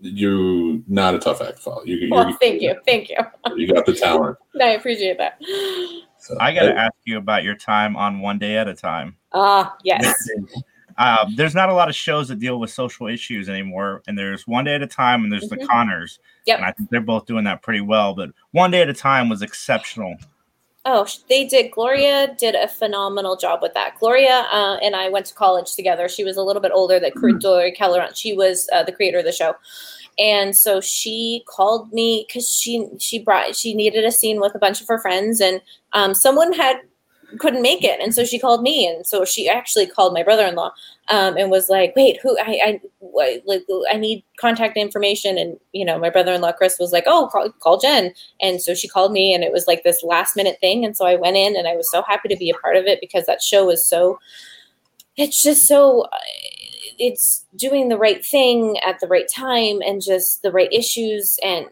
you 0.00 0.82
not 0.88 1.14
a 1.14 1.18
tough 1.18 1.40
act 1.42 1.56
to 1.56 1.62
follow. 1.62 1.84
You, 1.84 1.96
you, 1.96 2.10
Well, 2.10 2.32
thank 2.40 2.62
you, 2.62 2.74
thank 2.86 3.08
you. 3.10 3.16
you 3.56 3.72
got 3.72 3.86
the 3.86 3.94
talent. 3.94 4.36
No, 4.54 4.64
I 4.66 4.70
appreciate 4.70 5.16
that. 5.18 5.40
So, 6.18 6.36
I 6.40 6.52
got 6.52 6.62
to 6.62 6.74
ask 6.76 6.92
you 7.04 7.18
about 7.18 7.44
your 7.44 7.54
time 7.54 7.96
on 7.96 8.20
One 8.20 8.38
Day 8.38 8.56
at 8.56 8.66
a 8.68 8.74
Time. 8.74 9.16
Ah, 9.32 9.76
yes. 9.84 10.14
Uh, 10.98 11.24
there's 11.36 11.54
not 11.54 11.68
a 11.70 11.74
lot 11.74 11.88
of 11.88 11.94
shows 11.94 12.28
that 12.28 12.40
deal 12.40 12.58
with 12.60 12.70
social 12.70 13.06
issues 13.06 13.48
anymore, 13.48 14.02
and 14.08 14.18
there's 14.18 14.46
One 14.46 14.64
Day 14.64 14.74
at 14.74 14.82
a 14.82 14.86
Time, 14.86 15.22
and 15.24 15.32
there's 15.32 15.44
Mhm. 15.48 15.60
the 15.60 15.66
Connors, 15.66 16.18
Yep. 16.46 16.58
and 16.58 16.66
I 16.66 16.72
think 16.72 16.90
they're 16.90 17.00
both 17.00 17.26
doing 17.26 17.44
that 17.44 17.62
pretty 17.62 17.80
well. 17.80 18.14
But 18.14 18.30
One 18.52 18.70
Day 18.70 18.82
at 18.82 18.88
a 18.88 18.94
Time 18.94 19.28
was 19.28 19.40
exceptional. 19.42 20.16
Oh, 20.92 21.06
they 21.28 21.46
did. 21.46 21.70
Gloria 21.70 22.34
did 22.36 22.56
a 22.56 22.66
phenomenal 22.66 23.36
job 23.36 23.60
with 23.62 23.74
that. 23.74 23.96
Gloria 24.00 24.48
uh, 24.50 24.76
and 24.82 24.96
I 24.96 25.08
went 25.08 25.26
to 25.26 25.34
college 25.34 25.76
together. 25.76 26.08
She 26.08 26.24
was 26.24 26.36
a 26.36 26.42
little 26.42 26.60
bit 26.60 26.72
older 26.74 26.98
than 26.98 27.12
Hmm. 27.12 27.38
Gloria 27.38 27.72
Kellett. 27.72 28.16
She 28.16 28.32
was 28.32 28.68
uh, 28.72 28.82
the 28.82 28.90
creator 28.90 29.18
of 29.18 29.24
the 29.24 29.30
show, 29.30 29.54
and 30.18 30.56
so 30.56 30.80
she 30.80 31.44
called 31.46 31.92
me 31.92 32.24
because 32.26 32.48
she 32.48 32.88
she 32.98 33.20
brought 33.20 33.54
she 33.54 33.72
needed 33.72 34.04
a 34.04 34.10
scene 34.10 34.40
with 34.40 34.52
a 34.56 34.58
bunch 34.58 34.80
of 34.80 34.88
her 34.88 34.98
friends, 34.98 35.40
and 35.40 35.62
um, 35.92 36.12
someone 36.12 36.52
had 36.52 36.78
couldn't 37.38 37.62
make 37.62 37.84
it, 37.84 38.00
and 38.00 38.12
so 38.12 38.24
she 38.24 38.40
called 38.40 38.60
me, 38.60 38.88
and 38.88 39.06
so 39.06 39.24
she 39.24 39.48
actually 39.48 39.86
called 39.86 40.12
my 40.12 40.24
brother-in-law 40.24 40.72
um, 41.10 41.36
and 41.36 41.50
was 41.50 41.68
like, 41.68 41.94
"Wait, 41.96 42.18
who? 42.22 42.38
I, 42.38 42.60
I 42.64 42.80
like 43.44 43.64
I 43.90 43.96
need 43.96 44.24
contact 44.38 44.76
information." 44.76 45.38
And 45.38 45.58
you 45.72 45.84
know, 45.84 45.98
my 45.98 46.10
brother-in-law 46.10 46.52
Chris 46.52 46.78
was 46.78 46.92
like, 46.92 47.04
"Oh, 47.06 47.28
call, 47.32 47.50
call 47.60 47.78
Jen." 47.78 48.12
And 48.40 48.60
so 48.62 48.74
she 48.74 48.88
called 48.88 49.12
me, 49.12 49.34
and 49.34 49.44
it 49.44 49.52
was 49.52 49.66
like 49.66 49.82
this 49.82 50.02
last 50.02 50.36
minute 50.36 50.58
thing. 50.60 50.84
And 50.84 50.96
so 50.96 51.06
I 51.06 51.16
went 51.16 51.36
in, 51.36 51.56
and 51.56 51.68
I 51.68 51.76
was 51.76 51.90
so 51.90 52.02
happy 52.02 52.28
to 52.28 52.36
be 52.36 52.50
a 52.50 52.54
part 52.54 52.76
of 52.76 52.84
it 52.86 53.00
because 53.00 53.26
that 53.26 53.42
show 53.42 53.66
was 53.66 53.84
so. 53.84 54.18
It's 55.16 55.42
just 55.42 55.66
so. 55.66 56.02
uh, 56.02 56.18
It's 56.98 57.46
doing 57.56 57.88
the 57.88 57.98
right 57.98 58.24
thing 58.24 58.78
at 58.86 59.00
the 59.00 59.08
right 59.08 59.28
time, 59.34 59.80
and 59.82 60.02
just 60.02 60.42
the 60.42 60.52
right 60.52 60.72
issues, 60.72 61.38
and 61.44 61.66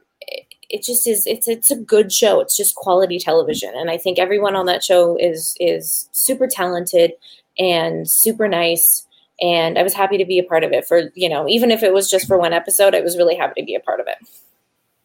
it 0.71 0.83
just 0.85 1.07
is. 1.07 1.27
It's 1.27 1.49
it's 1.49 1.71
a 1.71 1.77
good 1.77 2.13
show. 2.13 2.41
It's 2.41 2.57
just 2.57 2.75
quality 2.77 3.19
television, 3.19 3.73
and 3.77 3.91
I 3.91 3.99
think 3.99 4.19
everyone 4.19 4.57
on 4.57 4.67
that 4.67 4.85
show 4.85 5.17
is 5.19 5.55
is 5.61 6.09
super 6.13 6.47
talented 6.47 7.13
and 7.59 8.09
super 8.11 8.49
nice. 8.49 9.07
And 9.41 9.79
I 9.79 9.83
was 9.83 9.95
happy 9.95 10.19
to 10.19 10.25
be 10.25 10.39
a 10.39 10.45
part 10.45 10.65
of 10.65 10.73
it 10.73 10.87
for 10.87 11.11
you 11.15 11.29
know, 11.29 11.49
even 11.49 11.71
if 11.71 11.83
it 11.83 11.93
was 11.93 12.11
just 12.11 12.27
for 12.27 12.39
one 12.39 12.53
episode, 12.53 12.95
I 12.95 13.01
was 13.01 13.17
really 13.17 13.37
happy 13.37 13.61
to 13.61 13.67
be 13.67 13.75
a 13.75 13.81
part 13.81 14.01
of 14.01 14.07
it. 14.09 14.17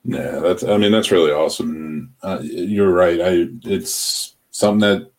Yeah, 0.05 0.39
that's. 0.39 0.63
I 0.63 0.77
mean, 0.77 0.91
that's 0.91 1.11
really 1.11 1.31
awesome. 1.31 2.13
Uh, 2.23 2.39
you're 2.41 2.91
right. 2.91 3.21
I. 3.21 3.47
It's 3.63 4.35
something 4.51 4.79
that 4.81 5.09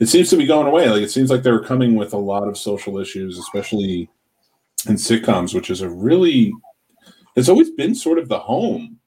it 0.00 0.06
seems 0.06 0.28
to 0.30 0.36
be 0.36 0.46
going 0.46 0.66
away. 0.66 0.88
Like 0.90 1.02
it 1.02 1.10
seems 1.10 1.30
like 1.30 1.42
they're 1.42 1.62
coming 1.62 1.94
with 1.94 2.12
a 2.12 2.18
lot 2.18 2.46
of 2.48 2.58
social 2.58 2.98
issues, 2.98 3.38
especially 3.38 4.10
in 4.88 4.96
sitcoms, 4.96 5.54
which 5.54 5.70
is 5.70 5.80
a 5.80 5.88
really. 5.88 6.52
It's 7.34 7.48
always 7.48 7.70
been 7.70 7.94
sort 7.94 8.18
of 8.18 8.28
the 8.28 8.38
home 8.38 8.98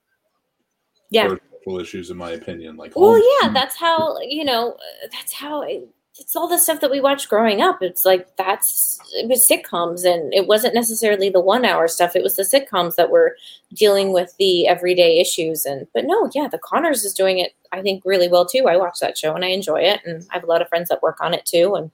Yeah. 1.09 1.27
for 1.29 1.39
social 1.59 1.79
issues, 1.79 2.09
in 2.11 2.17
my 2.17 2.31
opinion. 2.31 2.77
Like, 2.77 2.93
Well, 2.95 3.17
yeah, 3.41 3.49
that's 3.53 3.75
how 3.75 4.17
you 4.21 4.45
know. 4.45 4.77
That's 5.11 5.33
how 5.33 5.61
it, 5.63 5.87
it's 6.19 6.35
all 6.35 6.47
the 6.47 6.57
stuff 6.57 6.81
that 6.81 6.91
we 6.91 6.99
watched 6.99 7.29
growing 7.29 7.61
up. 7.61 7.81
It's 7.81 8.05
like 8.05 8.35
that's 8.35 8.99
it 9.13 9.27
was 9.29 9.45
sitcoms, 9.47 10.05
and 10.05 10.33
it 10.33 10.47
wasn't 10.47 10.73
necessarily 10.75 11.29
the 11.29 11.39
one-hour 11.39 11.87
stuff. 11.87 12.15
It 12.15 12.23
was 12.23 12.35
the 12.35 12.43
sitcoms 12.43 12.95
that 12.95 13.09
were 13.09 13.35
dealing 13.73 14.11
with 14.11 14.35
the 14.37 14.67
everyday 14.67 15.19
issues. 15.19 15.65
And 15.65 15.87
but 15.93 16.05
no, 16.05 16.29
yeah, 16.33 16.47
the 16.47 16.59
Connors 16.59 17.03
is 17.05 17.13
doing 17.13 17.39
it. 17.39 17.53
I 17.71 17.81
think 17.81 18.03
really 18.05 18.27
well 18.27 18.45
too. 18.45 18.67
I 18.67 18.77
watch 18.77 18.99
that 18.99 19.17
show 19.17 19.33
and 19.35 19.45
I 19.45 19.49
enjoy 19.49 19.81
it, 19.81 20.01
and 20.05 20.25
I 20.31 20.35
have 20.35 20.43
a 20.43 20.47
lot 20.47 20.61
of 20.61 20.69
friends 20.69 20.89
that 20.89 21.01
work 21.01 21.17
on 21.21 21.33
it 21.33 21.45
too. 21.45 21.75
And 21.75 21.91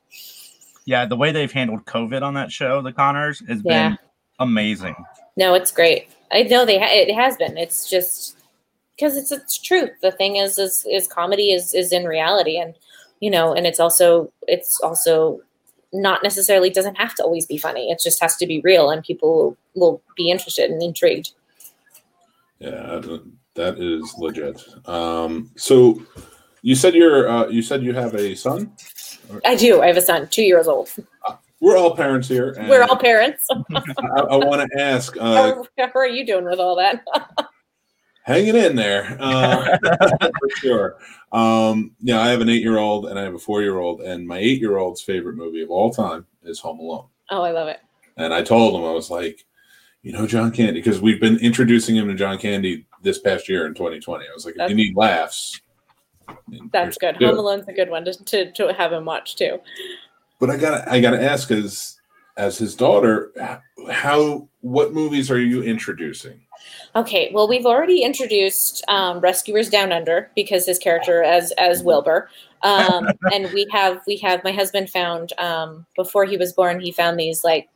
Yeah, 0.85 1.05
the 1.05 1.15
way 1.15 1.31
they've 1.31 1.51
handled 1.51 1.85
COVID 1.85 2.21
on 2.21 2.33
that 2.35 2.51
show, 2.51 2.81
The 2.81 2.93
Connors, 2.93 3.41
has 3.47 3.61
Yeah. 3.63 3.89
been 3.89 3.97
amazing. 4.39 4.95
no, 5.37 5.53
it's 5.53 5.71
great. 5.71 6.09
I 6.31 6.43
know 6.43 6.65
they 6.65 6.79
ha- 6.79 6.89
it 6.91 7.13
has 7.13 7.37
been. 7.37 7.57
It's 7.57 7.89
just 7.89 8.37
because 8.95 9.15
it's 9.17 9.31
it's 9.31 9.57
truth. 9.59 9.91
The 10.01 10.11
thing 10.11 10.37
is, 10.37 10.57
is 10.57 10.85
is 10.89 11.07
comedy 11.07 11.51
is 11.51 11.73
is 11.73 11.91
in 11.93 12.05
reality, 12.05 12.57
and 12.57 12.73
you 13.19 13.29
know, 13.29 13.53
and 13.53 13.65
it's 13.65 13.79
also 13.79 14.31
it's 14.47 14.79
also 14.81 15.41
not 15.93 16.23
necessarily 16.23 16.69
doesn't 16.69 16.95
have 16.95 17.15
to 17.15 17.23
always 17.23 17.45
be 17.45 17.57
funny. 17.57 17.89
It 17.89 17.99
just 18.03 18.21
has 18.21 18.35
to 18.37 18.47
be 18.47 18.61
real, 18.61 18.89
and 18.89 19.03
people 19.03 19.57
will, 19.75 20.01
be 20.15 20.29
interested 20.29 20.69
and 20.69 20.81
intrigued. 20.81 21.33
Yeah, 22.59 23.01
that 23.55 23.79
is 23.79 24.13
legit. 24.17 24.63
Um, 24.87 25.51
so 25.55 26.01
you 26.61 26.75
said 26.75 26.95
you're. 26.95 27.29
Uh, 27.29 27.47
you 27.47 27.61
said 27.61 27.83
you 27.83 27.93
have 27.93 28.13
a 28.15 28.35
son. 28.35 28.71
I 29.43 29.55
do. 29.55 29.81
I 29.81 29.87
have 29.87 29.97
a 29.97 30.01
son, 30.01 30.27
two 30.29 30.43
years 30.43 30.67
old. 30.67 30.89
We're 31.59 31.77
all 31.77 31.95
parents 31.95 32.27
here. 32.27 32.51
and 32.51 32.69
We're 32.69 32.83
all 32.83 32.97
parents. 32.97 33.47
I, 33.51 34.19
I 34.19 34.35
want 34.37 34.69
to 34.69 34.81
ask. 34.81 35.15
Uh, 35.17 35.35
how, 35.35 35.67
how 35.77 35.91
are 35.95 36.07
you 36.07 36.25
doing 36.25 36.45
with 36.45 36.59
all 36.59 36.75
that? 36.75 37.03
hanging 38.25 38.55
in 38.55 38.75
there 38.75 39.15
uh, 39.19 39.77
for 40.39 40.49
sure. 40.57 40.97
Um, 41.31 41.95
yeah, 42.01 42.19
I 42.19 42.29
have 42.29 42.41
an 42.41 42.49
eight-year-old 42.49 43.05
and 43.07 43.19
I 43.19 43.23
have 43.23 43.35
a 43.35 43.39
four-year-old, 43.39 44.01
and 44.01 44.27
my 44.27 44.37
eight-year-old's 44.39 45.01
favorite 45.01 45.35
movie 45.35 45.61
of 45.61 45.69
all 45.69 45.91
time 45.91 46.25
is 46.43 46.59
Home 46.59 46.79
Alone. 46.79 47.07
oh, 47.31 47.41
I 47.41 47.51
love 47.51 47.67
it. 47.67 47.79
And 48.17 48.33
I 48.33 48.41
told 48.41 48.75
him 48.75 48.87
I 48.87 48.91
was 48.93 49.09
like, 49.09 49.45
you 50.01 50.11
know, 50.13 50.25
John 50.27 50.51
Candy, 50.51 50.79
because 50.81 51.01
we've 51.01 51.19
been 51.19 51.37
introducing 51.39 51.95
him 51.95 52.07
to 52.07 52.15
John 52.15 52.37
Candy 52.37 52.85
this 53.01 53.19
past 53.19 53.49
year 53.49 53.65
in 53.67 53.73
2020. 53.73 54.25
I 54.25 54.33
was 54.33 54.45
like, 54.45 54.53
if 54.53 54.57
That's- 54.57 54.69
you 54.71 54.75
need 54.75 54.95
laughs, 54.95 55.61
That's 56.71 56.97
good. 56.97 57.17
Home. 57.17 57.37
Alone's 57.37 57.67
a 57.67 57.73
good 57.73 57.89
one 57.89 58.05
to, 58.05 58.13
to, 58.13 58.51
to 58.53 58.73
have 58.73 58.91
him 58.93 59.05
watch 59.05 59.35
too. 59.35 59.59
But 60.39 60.49
I 60.49 60.57
gotta, 60.57 60.91
I 60.91 60.99
gotta 60.99 61.21
ask, 61.21 61.51
as 61.51 61.99
as 62.37 62.57
his 62.57 62.75
daughter, 62.75 63.31
how, 63.91 64.49
what 64.61 64.93
movies 64.93 65.31
are 65.31 65.39
you 65.39 65.63
introducing? 65.63 66.41
Okay, 66.95 67.29
well, 67.33 67.47
we've 67.47 67.65
already 67.65 68.03
introduced 68.03 68.83
um, 68.87 69.19
Rescuers 69.19 69.69
Down 69.69 69.91
Under 69.91 70.31
because 70.35 70.65
his 70.65 70.79
character 70.79 71.23
as 71.23 71.51
as 71.53 71.83
Wilbur, 71.83 72.29
um, 72.63 73.09
and 73.33 73.51
we 73.53 73.67
have 73.71 74.01
we 74.07 74.17
have 74.17 74.43
my 74.43 74.51
husband 74.51 74.89
found 74.89 75.33
um, 75.39 75.85
before 75.95 76.25
he 76.25 76.37
was 76.37 76.53
born. 76.53 76.79
He 76.79 76.91
found 76.91 77.19
these 77.19 77.43
like 77.43 77.69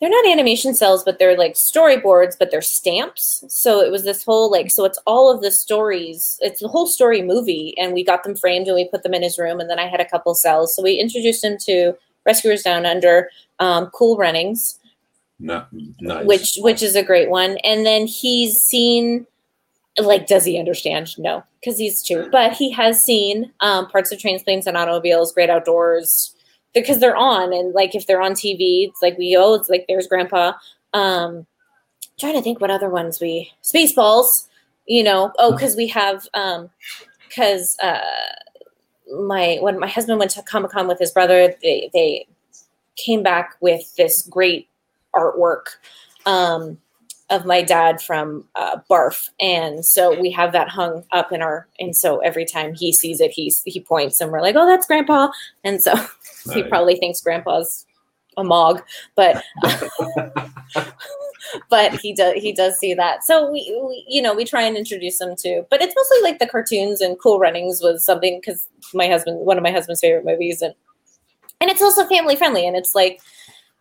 they're 0.00 0.10
not 0.10 0.26
animation 0.26 0.74
cells, 0.74 1.02
but 1.02 1.18
they're 1.18 1.36
like 1.36 1.54
storyboards, 1.54 2.36
but 2.38 2.50
they're 2.50 2.62
stamps. 2.62 3.44
So 3.48 3.80
it 3.80 3.90
was 3.90 4.04
this 4.04 4.24
whole 4.24 4.50
like 4.50 4.70
so 4.70 4.84
it's 4.84 5.00
all 5.06 5.34
of 5.34 5.42
the 5.42 5.50
stories. 5.50 6.38
It's 6.40 6.60
the 6.60 6.68
whole 6.68 6.86
story 6.86 7.22
movie, 7.22 7.74
and 7.78 7.92
we 7.92 8.04
got 8.04 8.24
them 8.24 8.36
framed 8.36 8.66
and 8.66 8.76
we 8.76 8.88
put 8.88 9.02
them 9.02 9.14
in 9.14 9.22
his 9.22 9.38
room. 9.38 9.60
And 9.60 9.68
then 9.68 9.78
I 9.78 9.88
had 9.88 10.00
a 10.00 10.08
couple 10.08 10.34
cells, 10.34 10.74
so 10.74 10.82
we 10.82 10.94
introduced 10.94 11.44
him 11.44 11.56
to 11.66 11.94
Rescuers 12.26 12.62
Down 12.62 12.84
Under, 12.84 13.30
um, 13.58 13.86
Cool 13.86 14.16
Runnings 14.16 14.78
Not 15.40 15.68
nice. 16.00 16.26
which 16.26 16.50
which 16.58 16.82
is 16.82 16.96
a 16.96 17.02
great 17.02 17.30
one. 17.30 17.58
And 17.58 17.86
then 17.86 18.06
he's 18.06 18.58
seen 18.58 19.26
like 19.96 20.26
does 20.26 20.44
he 20.44 20.58
understand? 20.58 21.16
No, 21.18 21.44
because 21.60 21.78
he's 21.78 22.02
two. 22.02 22.28
But 22.30 22.52
he 22.52 22.70
has 22.72 23.02
seen 23.02 23.52
um, 23.60 23.88
parts 23.88 24.12
of 24.12 24.18
trains, 24.18 24.42
planes, 24.42 24.66
and 24.66 24.76
automobiles, 24.76 25.32
great 25.32 25.50
outdoors, 25.50 26.34
because 26.74 26.98
they're 26.98 27.16
on. 27.16 27.52
And 27.52 27.72
like 27.72 27.94
if 27.94 28.06
they're 28.06 28.22
on 28.22 28.32
TV, 28.32 28.88
it's 28.88 29.02
like 29.02 29.16
we 29.18 29.36
oh, 29.36 29.54
it's 29.54 29.68
like 29.68 29.86
there's 29.88 30.06
grandpa. 30.06 30.52
Um 30.92 31.46
trying 32.18 32.34
to 32.34 32.42
think 32.42 32.60
what 32.60 32.70
other 32.70 32.90
ones 32.90 33.20
we 33.20 33.52
Spaceballs, 33.62 34.48
you 34.86 35.04
know. 35.04 35.32
Oh, 35.38 35.52
because 35.52 35.76
we 35.76 35.86
have 35.88 36.26
um 36.34 36.70
because 37.28 37.76
uh 37.82 38.00
my 39.20 39.58
when 39.60 39.78
my 39.78 39.86
husband 39.88 40.18
went 40.18 40.32
to 40.32 40.42
Comic 40.42 40.72
Con 40.72 40.88
with 40.88 40.98
his 40.98 41.12
brother, 41.12 41.54
they 41.62 41.90
they 41.92 42.26
came 42.96 43.22
back 43.22 43.56
with 43.60 43.94
this 43.96 44.22
great 44.22 44.67
artwork 45.18 45.76
um, 46.26 46.78
of 47.30 47.44
my 47.44 47.62
dad 47.62 48.00
from 48.00 48.46
uh, 48.54 48.78
Barf, 48.90 49.28
and 49.40 49.84
so 49.84 50.18
we 50.18 50.30
have 50.30 50.52
that 50.52 50.68
hung 50.68 51.04
up 51.12 51.32
in 51.32 51.42
our. 51.42 51.68
And 51.78 51.94
so 51.94 52.18
every 52.18 52.44
time 52.44 52.74
he 52.74 52.92
sees 52.92 53.20
it, 53.20 53.30
he 53.30 53.52
he 53.64 53.80
points, 53.80 54.20
and 54.20 54.30
we're 54.30 54.42
like, 54.42 54.56
"Oh, 54.56 54.66
that's 54.66 54.86
Grandpa!" 54.86 55.28
And 55.64 55.82
so 55.82 55.94
he 56.52 56.62
probably 56.62 56.96
thinks 56.96 57.20
Grandpa's 57.20 57.86
a 58.36 58.44
mog, 58.44 58.82
but 59.16 59.42
but 61.70 61.92
he 62.00 62.14
does 62.14 62.34
he 62.34 62.52
does 62.52 62.78
see 62.78 62.94
that. 62.94 63.24
So 63.24 63.50
we, 63.50 63.76
we 63.84 64.04
you 64.08 64.22
know 64.22 64.34
we 64.34 64.44
try 64.44 64.62
and 64.62 64.76
introduce 64.76 65.20
him 65.20 65.34
to, 65.36 65.66
but 65.70 65.82
it's 65.82 65.94
mostly 65.94 66.22
like 66.22 66.38
the 66.38 66.46
cartoons 66.46 67.00
and 67.00 67.18
Cool 67.18 67.38
Runnings 67.38 67.80
was 67.82 68.04
something 68.04 68.38
because 68.40 68.68
my 68.94 69.08
husband 69.08 69.44
one 69.44 69.56
of 69.56 69.62
my 69.62 69.70
husband's 69.70 70.00
favorite 70.00 70.24
movies 70.24 70.62
and 70.62 70.74
and 71.60 71.70
it's 71.70 71.82
also 71.82 72.06
family 72.06 72.36
friendly 72.36 72.66
and 72.66 72.76
it's 72.76 72.94
like 72.94 73.20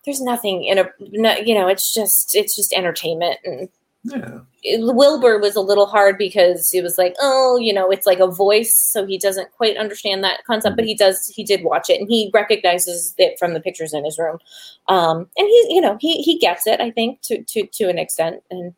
there's 0.08 0.22
nothing 0.22 0.64
in 0.64 0.80
a 0.80 0.90
no, 1.00 1.36
you 1.36 1.54
know 1.54 1.68
it's 1.68 1.94
just 1.94 2.36
it's 2.36 2.56
just 2.56 2.74
entertainment 2.74 3.38
and 3.44 3.70
yeah. 4.04 4.40
Wilbur 4.78 5.38
was 5.38 5.56
a 5.58 5.62
little 5.62 5.86
hard 5.86 6.18
because 6.18 6.70
he 6.70 6.82
was 6.82 6.98
like, 6.98 7.14
oh, 7.20 7.58
you 7.58 7.74
know, 7.74 7.90
it's 7.90 8.06
like 8.06 8.20
a 8.20 8.28
voice, 8.28 8.74
so 8.74 9.06
he 9.06 9.18
doesn't 9.18 9.52
quite 9.52 9.76
understand 9.76 10.24
that 10.24 10.46
concept, 10.46 10.78
but 10.78 10.86
he 10.86 10.96
does. 10.96 11.28
He 11.36 11.44
did 11.44 11.64
watch 11.64 11.90
it, 11.90 12.00
and 12.00 12.08
he 12.08 12.32
recognizes 12.34 13.14
it 13.18 13.38
from 13.38 13.54
the 13.54 13.60
pictures 13.60 13.94
in 13.94 14.06
his 14.06 14.18
room, 14.18 14.38
um, 14.88 15.28
and 15.38 15.48
he, 15.48 15.68
you 15.70 15.82
know, 15.82 15.98
he 16.00 16.22
he 16.22 16.38
gets 16.40 16.68
it, 16.68 16.80
I 16.80 16.92
think, 16.92 17.22
to 17.24 17.44
to 17.44 17.68
to 17.68 17.90
an 17.90 17.98
extent, 17.98 18.44
and 18.50 18.74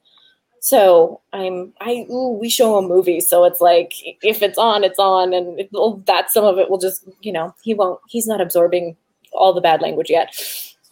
so 0.62 1.22
I'm 1.32 1.74
I 1.80 2.08
ooh, 2.10 2.38
we 2.40 2.50
show 2.50 2.80
him 2.80 2.88
movies, 2.88 3.30
so 3.30 3.44
it's 3.44 3.62
like 3.62 3.94
if 4.24 4.42
it's 4.42 4.58
on, 4.58 4.84
it's 4.84 5.00
on, 5.00 5.34
and 5.34 5.60
it, 5.60 5.70
well, 5.72 6.02
that 6.08 6.32
some 6.32 6.46
of 6.46 6.58
it 6.58 6.70
will 6.70 6.80
just, 6.80 7.08
you 7.22 7.32
know, 7.32 7.54
he 7.64 7.74
won't, 7.74 8.00
he's 8.08 8.28
not 8.28 8.42
absorbing 8.42 8.96
all 9.32 9.54
the 9.54 9.62
bad 9.62 9.82
language 9.82 10.10
yet. 10.10 10.36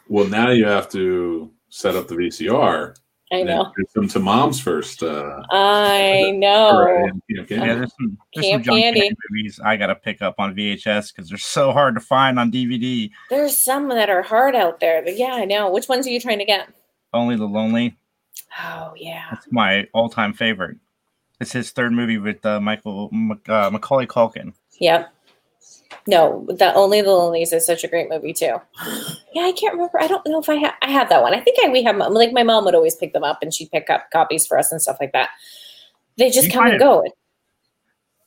Well, 0.10 0.28
now 0.28 0.50
you 0.52 0.66
have 0.66 0.90
to 0.90 1.52
set 1.70 1.96
up 1.96 2.08
the 2.08 2.16
VCR. 2.16 2.96
I 3.30 3.44
know, 3.44 3.66
introduce 3.66 3.92
them 3.92 4.08
to 4.10 4.20
mom's 4.20 4.62
first. 4.62 5.04
Uh, 5.04 5.44
I 5.52 6.32
know. 6.38 6.88
and, 6.88 7.22
you 7.28 7.46
Yeah, 7.50 7.76
there's 7.76 7.94
some, 7.98 8.18
there's 8.34 8.46
Camp 8.46 8.66
some 8.66 8.78
Candy. 8.78 9.02
Candy 9.02 9.16
movies 9.30 9.60
I 9.64 9.76
gotta 9.76 9.96
pick 9.96 10.22
up 10.22 10.36
on 10.38 10.56
VHS 10.56 11.14
because 11.14 11.28
they're 11.28 11.38
so 11.38 11.74
hard 11.74 11.96
to 11.96 12.00
find 12.00 12.40
on 12.40 12.52
DVD. 12.52 13.12
There's 13.30 13.60
some 13.60 13.90
that 13.90 14.10
are 14.10 14.22
hard 14.22 14.56
out 14.56 14.80
there. 14.80 15.04
But 15.04 15.18
yeah, 15.18 15.34
I 15.34 15.44
know. 15.44 15.70
Which 15.70 15.90
ones 15.90 16.08
are 16.08 16.10
you 16.10 16.22
trying 16.22 16.40
to 16.40 16.46
get? 16.46 16.70
Only 17.14 17.36
the 17.36 17.46
Lonely. 17.46 17.98
Oh 18.64 18.94
yeah. 18.96 19.26
That's 19.32 19.48
my 19.52 19.88
all-time 19.94 20.32
favorite. 20.32 20.78
It's 21.42 21.52
his 21.52 21.72
third 21.72 21.92
movie 21.92 22.18
with 22.18 22.46
uh, 22.46 22.62
Michael 22.62 23.10
Mc- 23.12 23.50
uh, 23.50 23.70
Macaulay 23.72 24.08
Culkin. 24.08 24.54
Yep. 24.80 25.14
No, 26.08 26.46
the 26.48 26.74
Only 26.74 27.02
the 27.02 27.12
Lonelies 27.12 27.52
is 27.52 27.66
such 27.66 27.84
a 27.84 27.88
great 27.88 28.10
movie 28.10 28.34
too. 28.34 28.56
Yeah, 29.34 29.44
I 29.44 29.52
can't 29.52 29.74
remember. 29.74 30.02
I 30.02 30.08
don't 30.08 30.26
know 30.26 30.40
if 30.40 30.50
I 30.50 30.56
have. 30.56 30.74
I 30.82 30.90
have 30.90 31.10
that 31.10 31.22
one. 31.22 31.32
I 31.32 31.40
think 31.40 31.58
I, 31.64 31.70
we 31.70 31.84
have 31.84 31.96
like 31.98 32.32
my 32.32 32.42
mom 32.42 32.66
would 32.66 32.74
always 32.74 32.96
pick 32.96 33.14
them 33.14 33.24
up 33.24 33.44
and 33.44 33.54
she'd 33.54 33.70
pick 33.70 33.88
up 33.88 34.10
copies 34.10 34.48
for 34.48 34.58
us 34.58 34.72
and 34.72 34.82
stuff 34.82 34.98
like 35.00 35.12
that. 35.12 35.30
They 36.18 36.32
just 36.32 36.52
come 36.52 36.66
and 36.66 36.76
it- 36.76 36.80
go. 36.80 37.04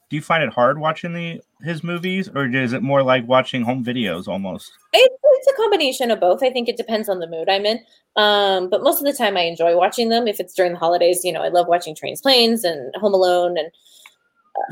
Do 0.08 0.16
you 0.16 0.22
find 0.22 0.44
it 0.44 0.52
hard 0.52 0.78
watching 0.78 1.12
the 1.12 1.40
his 1.62 1.82
movies, 1.82 2.28
or 2.28 2.46
is 2.46 2.72
it 2.72 2.82
more 2.82 3.02
like 3.02 3.26
watching 3.26 3.62
home 3.62 3.84
videos 3.84 4.28
almost? 4.28 4.70
It's, 4.92 5.14
it's 5.24 5.48
a 5.48 5.56
combination 5.56 6.10
of 6.10 6.20
both. 6.20 6.42
I 6.44 6.50
think 6.50 6.68
it 6.68 6.76
depends 6.76 7.08
on 7.08 7.18
the 7.18 7.28
mood 7.28 7.48
I'm 7.48 7.66
in. 7.66 7.80
Um, 8.16 8.70
but 8.70 8.82
most 8.82 8.98
of 9.00 9.04
the 9.04 9.12
time, 9.12 9.36
I 9.36 9.42
enjoy 9.42 9.76
watching 9.76 10.08
them. 10.08 10.28
If 10.28 10.38
it's 10.38 10.54
during 10.54 10.72
the 10.72 10.78
holidays, 10.78 11.24
you 11.24 11.32
know, 11.32 11.42
I 11.42 11.48
love 11.48 11.66
watching 11.66 11.94
Trains, 11.94 12.20
Planes, 12.20 12.62
and 12.62 12.94
Home 12.96 13.14
Alone, 13.14 13.56
and 13.58 13.70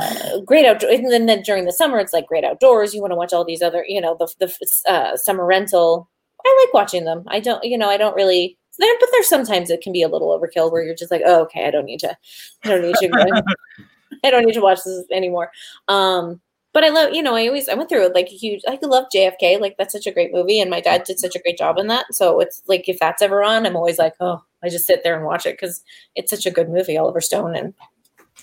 uh, 0.01 0.41
Great 0.41 0.67
Outdoors. 0.67 0.99
And 0.99 1.11
then, 1.11 1.27
then 1.27 1.43
during 1.43 1.65
the 1.65 1.73
summer, 1.73 1.99
it's 1.99 2.13
like 2.13 2.27
Great 2.27 2.45
Outdoors. 2.45 2.95
You 2.95 3.01
want 3.01 3.13
to 3.13 3.17
watch 3.17 3.33
all 3.33 3.45
these 3.45 3.63
other, 3.63 3.85
you 3.87 4.01
know, 4.01 4.17
the 4.19 4.29
the 4.39 4.93
uh, 4.93 5.17
summer 5.17 5.45
rental. 5.45 6.09
I 6.45 6.65
like 6.65 6.75
watching 6.75 7.05
them. 7.05 7.25
I 7.29 7.41
don't, 7.41 7.63
you 7.65 7.77
know, 7.77 7.89
I 7.89 7.97
don't 7.97 8.15
really. 8.15 8.57
There, 8.79 8.95
but 9.01 9.09
there's 9.11 9.29
sometimes 9.29 9.71
it 9.71 9.81
can 9.81 9.93
be 9.93 10.03
a 10.03 10.09
little 10.09 10.29
overkill 10.29 10.71
where 10.71 10.85
you're 10.85 10.95
just 10.95 11.11
like, 11.11 11.23
oh, 11.27 11.43
okay, 11.43 11.67
I 11.67 11.73
don't 11.73 11.85
need 11.85 11.99
to, 11.99 12.17
I 12.65 12.69
don't 12.69 12.83
need 12.83 12.95
to, 12.95 13.43
I 14.25 14.31
don't 14.31 14.45
need 14.45 14.53
to 14.53 14.61
watch 14.61 14.85
this 14.85 15.05
anymore. 15.11 15.51
Um, 15.89 16.41
but 16.73 16.85
I 16.85 16.91
love, 16.91 17.13
you 17.13 17.23
know, 17.23 17.35
I 17.35 17.49
always 17.49 17.69
I 17.69 17.75
went 17.75 17.89
through 17.89 18.13
like 18.15 18.29
a 18.29 18.37
huge 18.37 18.63
I 18.69 18.79
love 18.83 19.07
JFK. 19.13 19.61
Like 19.61 19.77
that's 19.79 19.93
such 19.93 20.07
a 20.07 20.13
great 20.13 20.33
movie 20.33 20.61
and 20.61 20.71
my 20.71 20.81
dad 20.81 21.03
did 21.03 21.19
such 21.19 21.35
a 21.35 21.41
great 21.41 21.59
job 21.59 21.77
in 21.77 21.89
that. 21.89 22.07
So 22.15 22.39
it's 22.39 22.63
like 22.69 22.89
if 22.89 23.01
that's 23.01 23.21
ever 23.21 23.43
on, 23.43 23.67
I'm 23.67 23.75
always 23.75 23.99
like, 23.99 24.15
oh, 24.21 24.45
I 24.63 24.69
just 24.69 24.87
sit 24.87 25.03
there 25.03 25.17
and 25.17 25.25
watch 25.25 25.45
it 25.45 25.55
because 25.55 25.83
it's 26.15 26.31
such 26.31 26.47
a 26.47 26.53
good 26.53 26.69
movie, 26.69 26.97
Oliver 26.97 27.21
Stone. 27.21 27.57
And 27.57 27.75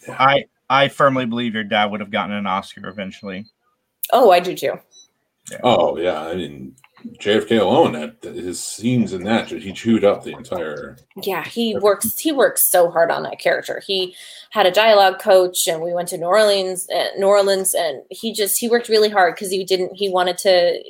I 0.10 0.46
I 0.70 0.88
firmly 0.88 1.26
believe 1.26 1.54
your 1.54 1.64
dad 1.64 1.86
would 1.86 2.00
have 2.00 2.12
gotten 2.12 2.36
an 2.36 2.48
Oscar 2.48 2.88
eventually. 2.88 3.46
oh, 4.12 4.32
I 4.32 4.40
do 4.40 4.56
too. 4.56 4.74
Oh 5.64 5.98
yeah, 5.98 6.22
I 6.22 6.36
mean 6.36 6.76
JFK 7.20 7.60
alone, 7.60 7.94
that 7.94 8.36
his 8.36 8.64
scenes 8.64 9.14
in 9.14 9.24
that 9.24 9.50
he 9.50 9.72
chewed 9.72 10.04
up 10.04 10.24
the 10.24 10.34
entire. 10.34 10.98
Yeah, 11.24 11.44
he 11.44 11.78
works 11.78 12.18
he 12.20 12.32
works 12.32 12.70
so 12.70 12.90
hard 12.90 13.12
on 13.12 13.24
that 13.24 13.40
character. 13.40 13.82
He 13.86 14.16
had 14.52 14.66
a 14.66 14.72
dialogue 14.72 15.20
coach 15.20 15.68
and 15.68 15.82
we 15.82 15.94
went 15.94 16.10
to 16.10 16.18
New 16.18 16.26
Orleans, 16.26 16.88
uh, 16.96 17.08
New 17.18 17.28
Orleans 17.28 17.74
and 17.74 18.02
he 18.10 18.34
just 18.34 18.60
he 18.60 18.70
worked 18.70 18.90
really 18.90 19.10
hard 19.10 19.36
cuz 19.38 19.50
he 19.50 19.64
didn't 19.64 19.96
he 19.96 20.10
wanted 20.10 20.38
to 20.40 20.82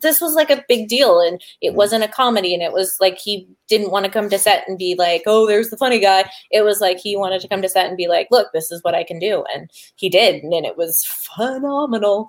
this 0.00 0.20
was 0.20 0.34
like 0.34 0.50
a 0.50 0.64
big 0.68 0.88
deal 0.88 1.20
and 1.20 1.42
it 1.60 1.74
wasn't 1.74 2.04
a 2.04 2.08
comedy 2.08 2.52
and 2.54 2.62
it 2.62 2.72
was 2.72 2.96
like 3.00 3.18
he 3.18 3.48
didn't 3.68 3.90
want 3.90 4.04
to 4.04 4.10
come 4.10 4.28
to 4.28 4.38
set 4.38 4.64
and 4.68 4.78
be 4.78 4.94
like, 4.96 5.22
"Oh, 5.26 5.46
there's 5.46 5.70
the 5.70 5.76
funny 5.76 6.00
guy." 6.00 6.30
It 6.50 6.62
was 6.62 6.80
like 6.80 6.98
he 6.98 7.16
wanted 7.16 7.40
to 7.40 7.48
come 7.48 7.62
to 7.62 7.68
set 7.68 7.86
and 7.86 7.96
be 7.96 8.08
like, 8.08 8.28
"Look, 8.30 8.48
this 8.52 8.70
is 8.70 8.82
what 8.82 8.94
I 8.94 9.04
can 9.04 9.18
do." 9.18 9.44
And 9.54 9.70
he 9.96 10.08
did 10.08 10.42
and 10.42 10.66
it 10.66 10.76
was 10.76 11.04
phenomenal. 11.06 12.28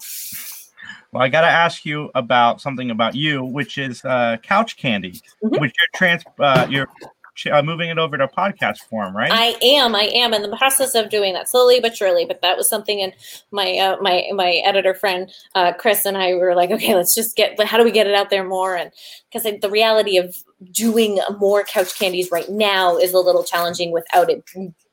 Well, 1.12 1.24
I 1.24 1.30
got 1.30 1.42
to 1.42 1.48
ask 1.48 1.86
you 1.86 2.10
about 2.16 2.62
something 2.62 2.92
about 2.92 3.16
you, 3.16 3.44
which 3.44 3.78
is 3.78 4.04
uh, 4.06 4.38
couch 4.42 4.78
candy, 4.78 5.22
Mhm. 5.44 5.60
which 5.60 5.74
you're 5.80 5.88
trans, 5.94 6.24
uh, 6.40 6.68
you're 6.70 6.88
uh, 7.52 7.62
moving 7.62 7.90
it 7.90 7.98
over 7.98 8.18
to 8.18 8.28
podcast 8.28 8.80
form, 8.90 9.16
right? 9.16 9.32
I 9.32 9.56
am. 9.62 9.96
I 9.96 10.04
am 10.04 10.34
in 10.34 10.42
the 10.42 10.56
process 10.56 10.96
of 10.96 11.10
doing 11.10 11.34
that 11.34 11.50
slowly 11.50 11.80
but 11.80 11.96
surely. 11.96 12.26
But 12.26 12.42
that 12.42 12.58
was 12.58 12.70
something, 12.70 13.02
and 13.02 13.14
my 13.52 13.78
uh, 13.78 13.98
my 14.02 14.30
my 14.34 14.62
editor 14.66 14.94
friend 14.94 15.32
uh, 15.56 15.74
Chris 15.74 16.06
and 16.06 16.18
I 16.18 16.34
were 16.36 16.56
like, 16.56 16.72
okay, 16.72 16.94
let's 16.96 17.16
just 17.16 17.36
get. 17.36 17.60
How 17.62 17.78
do 17.78 17.84
we 17.84 17.92
get 17.92 18.08
it 18.08 18.14
out 18.14 18.30
there 18.30 18.44
more? 18.44 18.76
And 18.76 18.92
because 19.32 19.44
the 19.44 19.70
reality 19.70 20.18
of 20.18 20.36
doing 20.72 21.20
more 21.38 21.64
couch 21.64 21.98
candies 21.98 22.30
right 22.32 22.50
now 22.50 22.98
is 22.98 23.14
a 23.14 23.20
little 23.20 23.44
challenging 23.44 23.92
without 23.92 24.30
it 24.30 24.44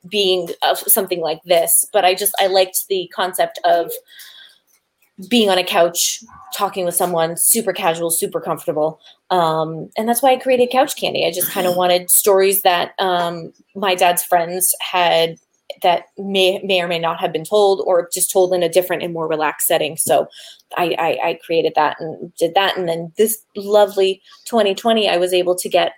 being 0.09 0.49
uh, 0.63 0.75
something 0.75 1.21
like 1.21 1.43
this. 1.45 1.87
But 1.93 2.05
I 2.05 2.15
just 2.15 2.35
I 2.41 2.47
liked 2.47 2.87
the 2.89 3.11
concept 3.15 3.59
of 3.65 3.91
being 5.29 5.51
on 5.51 5.59
a 5.59 5.65
couch 5.65 6.23
talking 6.55 6.85
with 6.85 6.95
someone 6.95 7.37
super 7.37 7.73
casual 7.73 8.11
super 8.11 8.41
comfortable. 8.41 9.01
Um, 9.31 9.91
and 9.97 10.09
that's 10.09 10.23
why 10.23 10.33
i 10.33 10.37
created 10.37 10.71
couch 10.71 10.97
candy. 10.97 11.27
I 11.27 11.33
just 11.33 11.51
kind 11.51 11.67
of 11.67 11.77
wanted 11.83 12.11
stories 12.11 12.63
that 12.63 12.93
um, 12.99 13.53
my 13.75 13.95
dad's 13.95 14.23
friends 14.23 14.75
had 14.81 15.37
that 15.83 16.05
may 16.17 16.61
may 16.65 16.81
or 16.81 16.89
may 16.89 16.99
not 16.99 17.21
have 17.21 17.33
been 17.33 17.45
told 17.45 17.83
or 17.87 18.09
just 18.13 18.31
told 18.31 18.55
in 18.55 18.63
a 18.63 18.69
different 18.69 19.03
and 19.03 19.13
more 19.13 19.29
relaxed 19.29 19.67
setting. 19.67 19.97
So 19.97 20.27
I, 20.77 20.95
I 20.99 21.29
i 21.29 21.39
created 21.45 21.73
that 21.77 21.97
and 22.01 22.35
did 22.37 22.55
that. 22.55 22.77
And 22.77 22.89
then 22.89 23.13
this 23.17 23.39
lovely 23.57 24.23
2020 24.47 25.09
i 25.09 25.17
was 25.17 25.33
able 25.33 25.55
to 25.57 25.69
get 25.69 25.93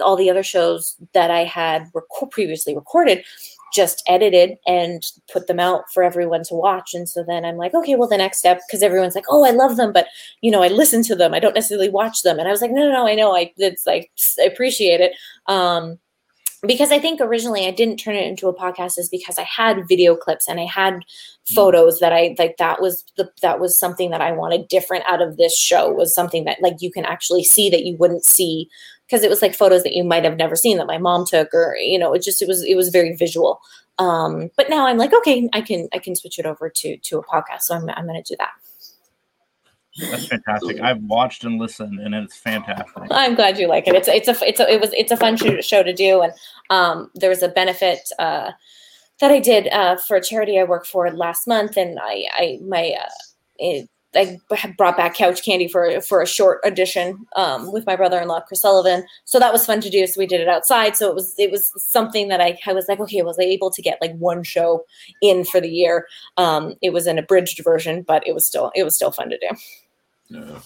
all 0.00 0.16
the 0.16 0.30
other 0.30 0.42
shows 0.42 0.96
that 1.14 1.30
i 1.30 1.44
had 1.44 1.84
reco- 1.92 2.30
previously 2.30 2.74
recorded 2.74 3.24
just 3.74 4.02
edited 4.08 4.56
and 4.66 5.02
put 5.32 5.46
them 5.46 5.60
out 5.60 5.84
for 5.92 6.02
everyone 6.02 6.42
to 6.44 6.54
watch. 6.54 6.94
And 6.94 7.08
so 7.08 7.24
then 7.26 7.44
I'm 7.44 7.56
like, 7.56 7.74
okay, 7.74 7.94
well, 7.94 8.08
the 8.08 8.16
next 8.16 8.38
step, 8.38 8.60
because 8.66 8.82
everyone's 8.82 9.14
like, 9.14 9.24
oh, 9.28 9.44
I 9.44 9.50
love 9.50 9.76
them, 9.76 9.92
but 9.92 10.06
you 10.40 10.50
know, 10.50 10.62
I 10.62 10.68
listen 10.68 11.02
to 11.04 11.16
them. 11.16 11.34
I 11.34 11.40
don't 11.40 11.54
necessarily 11.54 11.88
watch 11.88 12.22
them. 12.22 12.38
And 12.38 12.48
I 12.48 12.50
was 12.50 12.60
like, 12.60 12.70
no, 12.70 12.82
no, 12.82 12.92
no, 12.92 13.06
I 13.06 13.14
know. 13.14 13.34
I 13.34 13.52
it's 13.56 13.86
like 13.86 14.10
I 14.40 14.44
appreciate 14.44 15.00
it. 15.00 15.12
Um, 15.46 15.98
because 16.66 16.90
I 16.90 16.98
think 16.98 17.20
originally 17.20 17.66
I 17.66 17.70
didn't 17.70 17.98
turn 17.98 18.16
it 18.16 18.26
into 18.26 18.48
a 18.48 18.54
podcast 18.54 18.98
is 18.98 19.08
because 19.08 19.38
I 19.38 19.42
had 19.42 19.86
video 19.88 20.16
clips 20.16 20.48
and 20.48 20.58
I 20.58 20.64
had 20.64 21.00
photos 21.54 22.00
that 22.00 22.12
I 22.12 22.34
like 22.38 22.56
that 22.56 22.80
was 22.80 23.04
the 23.16 23.30
that 23.42 23.60
was 23.60 23.78
something 23.78 24.10
that 24.10 24.20
I 24.20 24.32
wanted 24.32 24.68
different 24.68 25.04
out 25.06 25.22
of 25.22 25.36
this 25.36 25.56
show 25.56 25.92
was 25.92 26.14
something 26.14 26.44
that 26.44 26.60
like 26.62 26.76
you 26.80 26.90
can 26.90 27.04
actually 27.04 27.44
see 27.44 27.70
that 27.70 27.84
you 27.84 27.96
wouldn't 27.98 28.24
see 28.24 28.68
because 29.06 29.22
it 29.22 29.30
was 29.30 29.42
like 29.42 29.54
photos 29.54 29.82
that 29.82 29.94
you 29.94 30.04
might 30.04 30.24
have 30.24 30.36
never 30.36 30.56
seen 30.56 30.78
that 30.78 30.86
my 30.86 30.98
mom 30.98 31.24
took 31.24 31.52
or 31.54 31.76
you 31.76 31.98
know 31.98 32.12
it 32.12 32.22
just 32.22 32.42
it 32.42 32.48
was 32.48 32.62
it 32.64 32.76
was 32.76 32.88
very 32.88 33.14
visual 33.14 33.60
um 33.98 34.50
but 34.56 34.68
now 34.68 34.86
i'm 34.86 34.98
like 34.98 35.14
okay 35.14 35.48
i 35.52 35.60
can 35.60 35.88
i 35.92 35.98
can 35.98 36.14
switch 36.14 36.38
it 36.38 36.46
over 36.46 36.68
to 36.68 36.96
to 36.98 37.18
a 37.18 37.24
podcast 37.24 37.62
so 37.62 37.74
i'm, 37.74 37.88
I'm 37.90 38.06
gonna 38.06 38.22
do 38.22 38.36
that 38.38 38.50
That's 40.10 40.26
fantastic. 40.28 40.80
I've 40.80 41.02
watched 41.04 41.44
and 41.44 41.58
listened, 41.58 42.00
and 42.00 42.14
it's 42.14 42.36
fantastic. 42.36 43.04
I'm 43.10 43.34
glad 43.34 43.58
you 43.58 43.66
like 43.66 43.88
it. 43.88 43.94
It's 43.94 44.08
it's 44.08 44.28
a 44.28 44.46
it's 44.46 44.60
a, 44.60 44.70
it 44.70 44.80
was 44.80 44.92
it's 44.92 45.10
a 45.10 45.16
fun 45.16 45.36
show, 45.36 45.82
to 45.82 45.92
do, 45.94 46.20
and 46.20 46.32
um, 46.68 47.10
there 47.14 47.30
was 47.30 47.42
a 47.42 47.48
benefit 47.48 48.00
uh, 48.18 48.50
that 49.20 49.30
I 49.30 49.40
did 49.40 49.68
uh, 49.68 49.96
for 49.96 50.18
a 50.18 50.22
charity 50.22 50.58
I 50.58 50.64
work 50.64 50.84
for 50.84 51.10
last 51.10 51.46
month, 51.46 51.78
and 51.78 51.98
I 51.98 52.24
I 52.36 52.58
my 52.62 52.94
uh, 53.00 53.08
it, 53.58 53.88
I 54.14 54.38
brought 54.78 54.96
back 54.96 55.14
couch 55.14 55.44
candy 55.44 55.68
for 55.68 56.00
for 56.00 56.22
a 56.22 56.26
short 56.26 56.60
audition 56.64 57.26
um, 57.36 57.72
with 57.72 57.86
my 57.86 57.96
brother-in-law 57.96 58.40
Chris 58.40 58.60
Sullivan. 58.60 59.04
So 59.24 59.38
that 59.38 59.52
was 59.52 59.66
fun 59.66 59.80
to 59.82 59.90
do. 59.90 60.06
So 60.06 60.18
we 60.18 60.26
did 60.26 60.40
it 60.40 60.48
outside. 60.48 60.96
So 60.96 61.08
it 61.08 61.14
was 61.14 61.34
it 61.38 61.50
was 61.50 61.72
something 61.76 62.28
that 62.28 62.40
I, 62.40 62.58
I 62.66 62.72
was 62.72 62.86
like, 62.88 63.00
okay, 63.00 63.22
was 63.22 63.38
I 63.38 63.44
able 63.44 63.70
to 63.70 63.82
get 63.82 63.98
like 64.00 64.16
one 64.16 64.42
show 64.42 64.84
in 65.20 65.44
for 65.44 65.60
the 65.60 65.68
year? 65.68 66.06
Um, 66.36 66.74
it 66.82 66.92
was 66.92 67.06
an 67.06 67.18
abridged 67.18 67.62
version, 67.62 68.02
but 68.02 68.26
it 68.26 68.34
was 68.34 68.46
still 68.46 68.72
it 68.74 68.84
was 68.84 68.96
still 68.96 69.10
fun 69.10 69.30
to 69.30 69.38
do. 69.38 69.48
Yeah, 70.28 70.60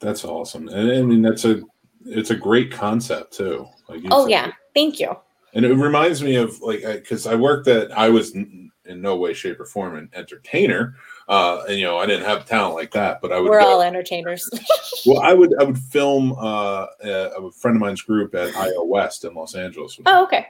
that's 0.00 0.24
awesome. 0.24 0.68
And 0.68 0.90
I 0.90 1.02
mean, 1.02 1.22
that's 1.22 1.44
a 1.44 1.62
it's 2.06 2.30
a 2.30 2.36
great 2.36 2.70
concept 2.70 3.34
too. 3.34 3.66
Like 3.88 4.02
oh 4.10 4.24
said. 4.24 4.30
yeah, 4.30 4.52
thank 4.74 4.98
you. 5.00 5.14
And 5.54 5.66
it 5.66 5.74
reminds 5.74 6.22
me 6.22 6.36
of 6.36 6.60
like 6.62 6.82
because 6.82 7.26
I, 7.26 7.32
I 7.32 7.36
worked 7.36 7.68
at 7.68 7.96
I 7.96 8.08
was 8.08 8.34
in 8.34 8.70
no 8.86 9.16
way, 9.16 9.32
shape, 9.32 9.60
or 9.60 9.66
form 9.66 9.96
an 9.96 10.10
entertainer 10.14 10.96
uh, 11.32 11.64
and 11.66 11.78
you 11.78 11.86
know, 11.86 11.96
I 11.96 12.04
didn't 12.04 12.26
have 12.26 12.44
talent 12.44 12.74
like 12.74 12.90
that, 12.90 13.22
but 13.22 13.32
I 13.32 13.40
would. 13.40 13.48
We're 13.48 13.62
go, 13.62 13.66
all 13.66 13.80
entertainers. 13.80 14.46
well, 15.06 15.20
I 15.20 15.32
would 15.32 15.58
I 15.58 15.64
would 15.64 15.78
film 15.78 16.32
uh, 16.32 16.88
a, 17.02 17.10
a, 17.38 17.50
friend 17.52 17.74
of 17.74 17.80
mine's 17.80 18.02
group 18.02 18.34
at 18.34 18.54
IO 18.54 18.84
West 18.84 19.24
in 19.24 19.32
Los 19.32 19.54
Angeles. 19.54 19.98
Oh, 20.04 20.24
okay. 20.24 20.48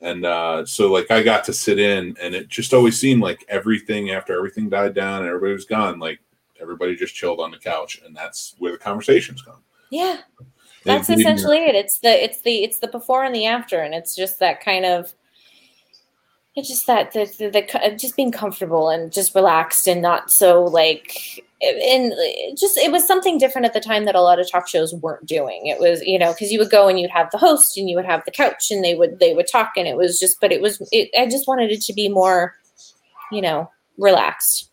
And 0.00 0.24
uh, 0.24 0.64
so, 0.66 0.92
like, 0.92 1.10
I 1.10 1.24
got 1.24 1.42
to 1.44 1.52
sit 1.52 1.80
in, 1.80 2.16
and 2.22 2.32
it 2.32 2.48
just 2.48 2.72
always 2.72 2.96
seemed 2.96 3.22
like 3.22 3.44
everything 3.48 4.12
after 4.12 4.36
everything 4.36 4.68
died 4.68 4.94
down 4.94 5.22
and 5.22 5.26
everybody 5.26 5.52
was 5.52 5.64
gone, 5.64 5.98
like 5.98 6.20
everybody 6.60 6.94
just 6.94 7.16
chilled 7.16 7.40
on 7.40 7.50
the 7.50 7.58
couch, 7.58 8.00
and 8.06 8.14
that's 8.14 8.54
where 8.58 8.70
the 8.70 8.78
conversations 8.78 9.42
come. 9.42 9.62
Yeah, 9.90 10.18
that's 10.84 11.10
essentially 11.10 11.64
it. 11.64 11.74
It's 11.74 11.98
the 11.98 12.22
it's 12.22 12.40
the 12.42 12.62
it's 12.62 12.78
the 12.78 12.86
before 12.86 13.24
and 13.24 13.34
the 13.34 13.46
after, 13.46 13.80
and 13.80 13.92
it's 13.92 14.14
just 14.14 14.38
that 14.38 14.60
kind 14.60 14.84
of 14.84 15.12
it's 16.56 16.68
just 16.68 16.86
that 16.86 17.12
the, 17.12 17.24
the, 17.38 17.50
the, 17.50 17.84
uh, 17.84 17.96
just 17.96 18.16
being 18.16 18.30
comfortable 18.30 18.88
and 18.88 19.12
just 19.12 19.34
relaxed 19.34 19.88
and 19.88 20.00
not 20.00 20.30
so 20.30 20.62
like 20.64 21.44
and 21.60 22.12
uh, 22.12 22.54
just 22.56 22.76
it 22.76 22.92
was 22.92 23.06
something 23.06 23.38
different 23.38 23.64
at 23.64 23.72
the 23.72 23.80
time 23.80 24.04
that 24.04 24.14
a 24.14 24.20
lot 24.20 24.38
of 24.38 24.50
talk 24.50 24.68
shows 24.68 24.94
weren't 24.94 25.26
doing. 25.26 25.66
It 25.66 25.80
was 25.80 26.02
you 26.02 26.18
know 26.18 26.32
because 26.32 26.52
you 26.52 26.58
would 26.58 26.70
go 26.70 26.88
and 26.88 26.98
you'd 27.00 27.10
have 27.10 27.30
the 27.30 27.38
host 27.38 27.76
and 27.76 27.88
you 27.88 27.96
would 27.96 28.04
have 28.04 28.24
the 28.24 28.30
couch 28.30 28.70
and 28.70 28.84
they 28.84 28.94
would 28.94 29.18
they 29.18 29.34
would 29.34 29.48
talk 29.50 29.72
and 29.76 29.88
it 29.88 29.96
was 29.96 30.18
just 30.18 30.40
but 30.40 30.52
it 30.52 30.60
was 30.60 30.86
it, 30.92 31.10
i 31.18 31.26
just 31.26 31.48
wanted 31.48 31.70
it 31.70 31.80
to 31.82 31.92
be 31.92 32.08
more 32.08 32.54
you 33.32 33.42
know 33.42 33.70
relaxed. 33.98 34.70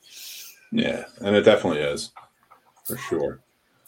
Yeah 0.72 1.06
and 1.22 1.36
it 1.36 1.44
definitely 1.44 1.82
is 1.82 2.12
for 2.86 2.98
sure. 2.98 3.40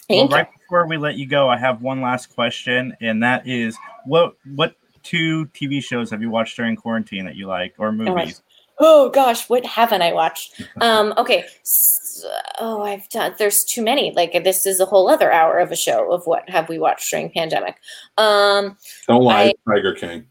Well, 0.09 0.27
right 0.27 0.47
before 0.59 0.85
we 0.85 0.97
let 0.97 1.15
you 1.15 1.25
go 1.25 1.47
i 1.49 1.57
have 1.57 1.81
one 1.81 2.01
last 2.01 2.35
question 2.35 2.95
and 2.99 3.23
that 3.23 3.47
is 3.47 3.77
what 4.05 4.35
what 4.55 4.75
two 5.03 5.45
TV 5.47 5.83
shows 5.83 6.09
have 6.11 6.21
you 6.21 6.29
watched 6.29 6.57
during 6.57 6.75
quarantine 6.75 7.25
that 7.25 7.35
you 7.35 7.47
like, 7.47 7.75
or 7.77 7.91
movies? 7.91 8.41
Oh, 8.79 9.09
gosh, 9.09 9.49
what 9.49 9.65
haven't 9.65 10.01
I 10.01 10.13
watched? 10.13 10.61
Um, 10.81 11.13
okay, 11.17 11.45
so, 11.61 12.27
oh, 12.59 12.81
I've 12.81 13.07
done. 13.09 13.35
There's 13.37 13.63
too 13.63 13.83
many. 13.83 14.11
Like 14.15 14.43
this 14.43 14.65
is 14.65 14.79
a 14.79 14.85
whole 14.85 15.09
other 15.09 15.31
hour 15.31 15.59
of 15.59 15.71
a 15.71 15.75
show 15.75 16.11
of 16.11 16.25
what 16.25 16.49
have 16.49 16.69
we 16.69 16.79
watched 16.79 17.09
during 17.11 17.29
pandemic. 17.29 17.75
Um, 18.17 18.77
Don't 19.07 19.23
lie, 19.23 19.53
I, 19.67 19.71
Tiger 19.71 19.93
King. 19.93 20.25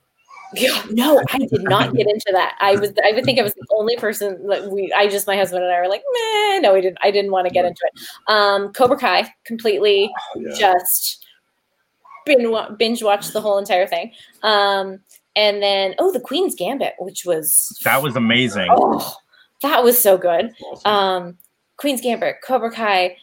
No, 0.91 1.23
I 1.33 1.39
did 1.39 1.63
not 1.63 1.95
get 1.95 2.07
into 2.07 2.31
that. 2.33 2.57
I 2.61 2.77
was 2.77 2.93
I 3.05 3.13
would 3.13 3.25
think 3.25 3.39
I 3.39 3.43
was 3.43 3.55
the 3.55 3.67
only 3.75 3.97
person 3.97 4.47
that 4.49 4.71
we 4.71 4.93
I 4.93 5.09
just 5.09 5.27
my 5.27 5.37
husband 5.37 5.65
and 5.65 5.73
I 5.73 5.81
were 5.81 5.89
like, 5.89 6.03
man, 6.13 6.63
no, 6.63 6.75
we 6.75 6.83
didn't 6.83 6.99
I 7.03 7.11
didn't 7.11 7.31
want 7.31 7.47
to 7.47 7.55
get 7.55 7.65
into 7.65 7.81
it. 7.85 8.03
Um 8.29 8.73
Cobra 8.73 8.99
Kai 8.99 9.33
completely 9.45 10.13
oh, 10.37 10.41
yeah. 10.41 10.55
just 10.55 11.22
binge 12.27 13.03
watched 13.03 13.33
the 13.33 13.41
whole 13.41 13.59
entire 13.59 13.87
thing. 13.87 14.13
Um, 14.43 15.01
and 15.35 15.63
then 15.63 15.95
oh, 15.99 16.13
the 16.13 16.21
Queen's 16.21 16.55
Gambit, 16.55 16.95
which 16.99 17.25
was 17.25 17.79
that 17.85 18.03
was 18.03 18.17
amazing. 18.17 18.69
Oh, 18.71 19.15
that 19.63 19.83
was 19.83 20.01
so 20.01 20.19
good. 20.19 20.53
Um, 20.85 21.39
Queen's 21.77 22.01
Gambit, 22.01 22.37
Cobra 22.45 22.71
Kai. 22.71 23.17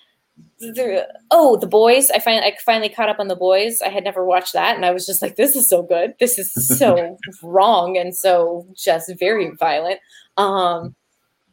The, 0.59 1.05
oh, 1.31 1.57
the 1.57 1.67
boys! 1.67 2.09
I 2.11 2.19
finally 2.19 2.43
I 2.43 2.55
finally 2.65 2.89
caught 2.89 3.09
up 3.09 3.19
on 3.19 3.27
the 3.27 3.35
boys. 3.35 3.81
I 3.81 3.89
had 3.89 4.05
never 4.05 4.25
watched 4.25 4.53
that, 4.53 4.75
and 4.75 4.85
I 4.85 4.91
was 4.91 5.05
just 5.05 5.21
like, 5.21 5.35
"This 5.35 5.55
is 5.55 5.69
so 5.69 5.83
good. 5.83 6.13
This 6.19 6.39
is 6.39 6.51
so 6.77 7.17
wrong 7.43 7.97
and 7.97 8.15
so 8.15 8.65
just 8.75 9.11
very 9.19 9.51
violent." 9.59 9.99
Um, 10.37 10.95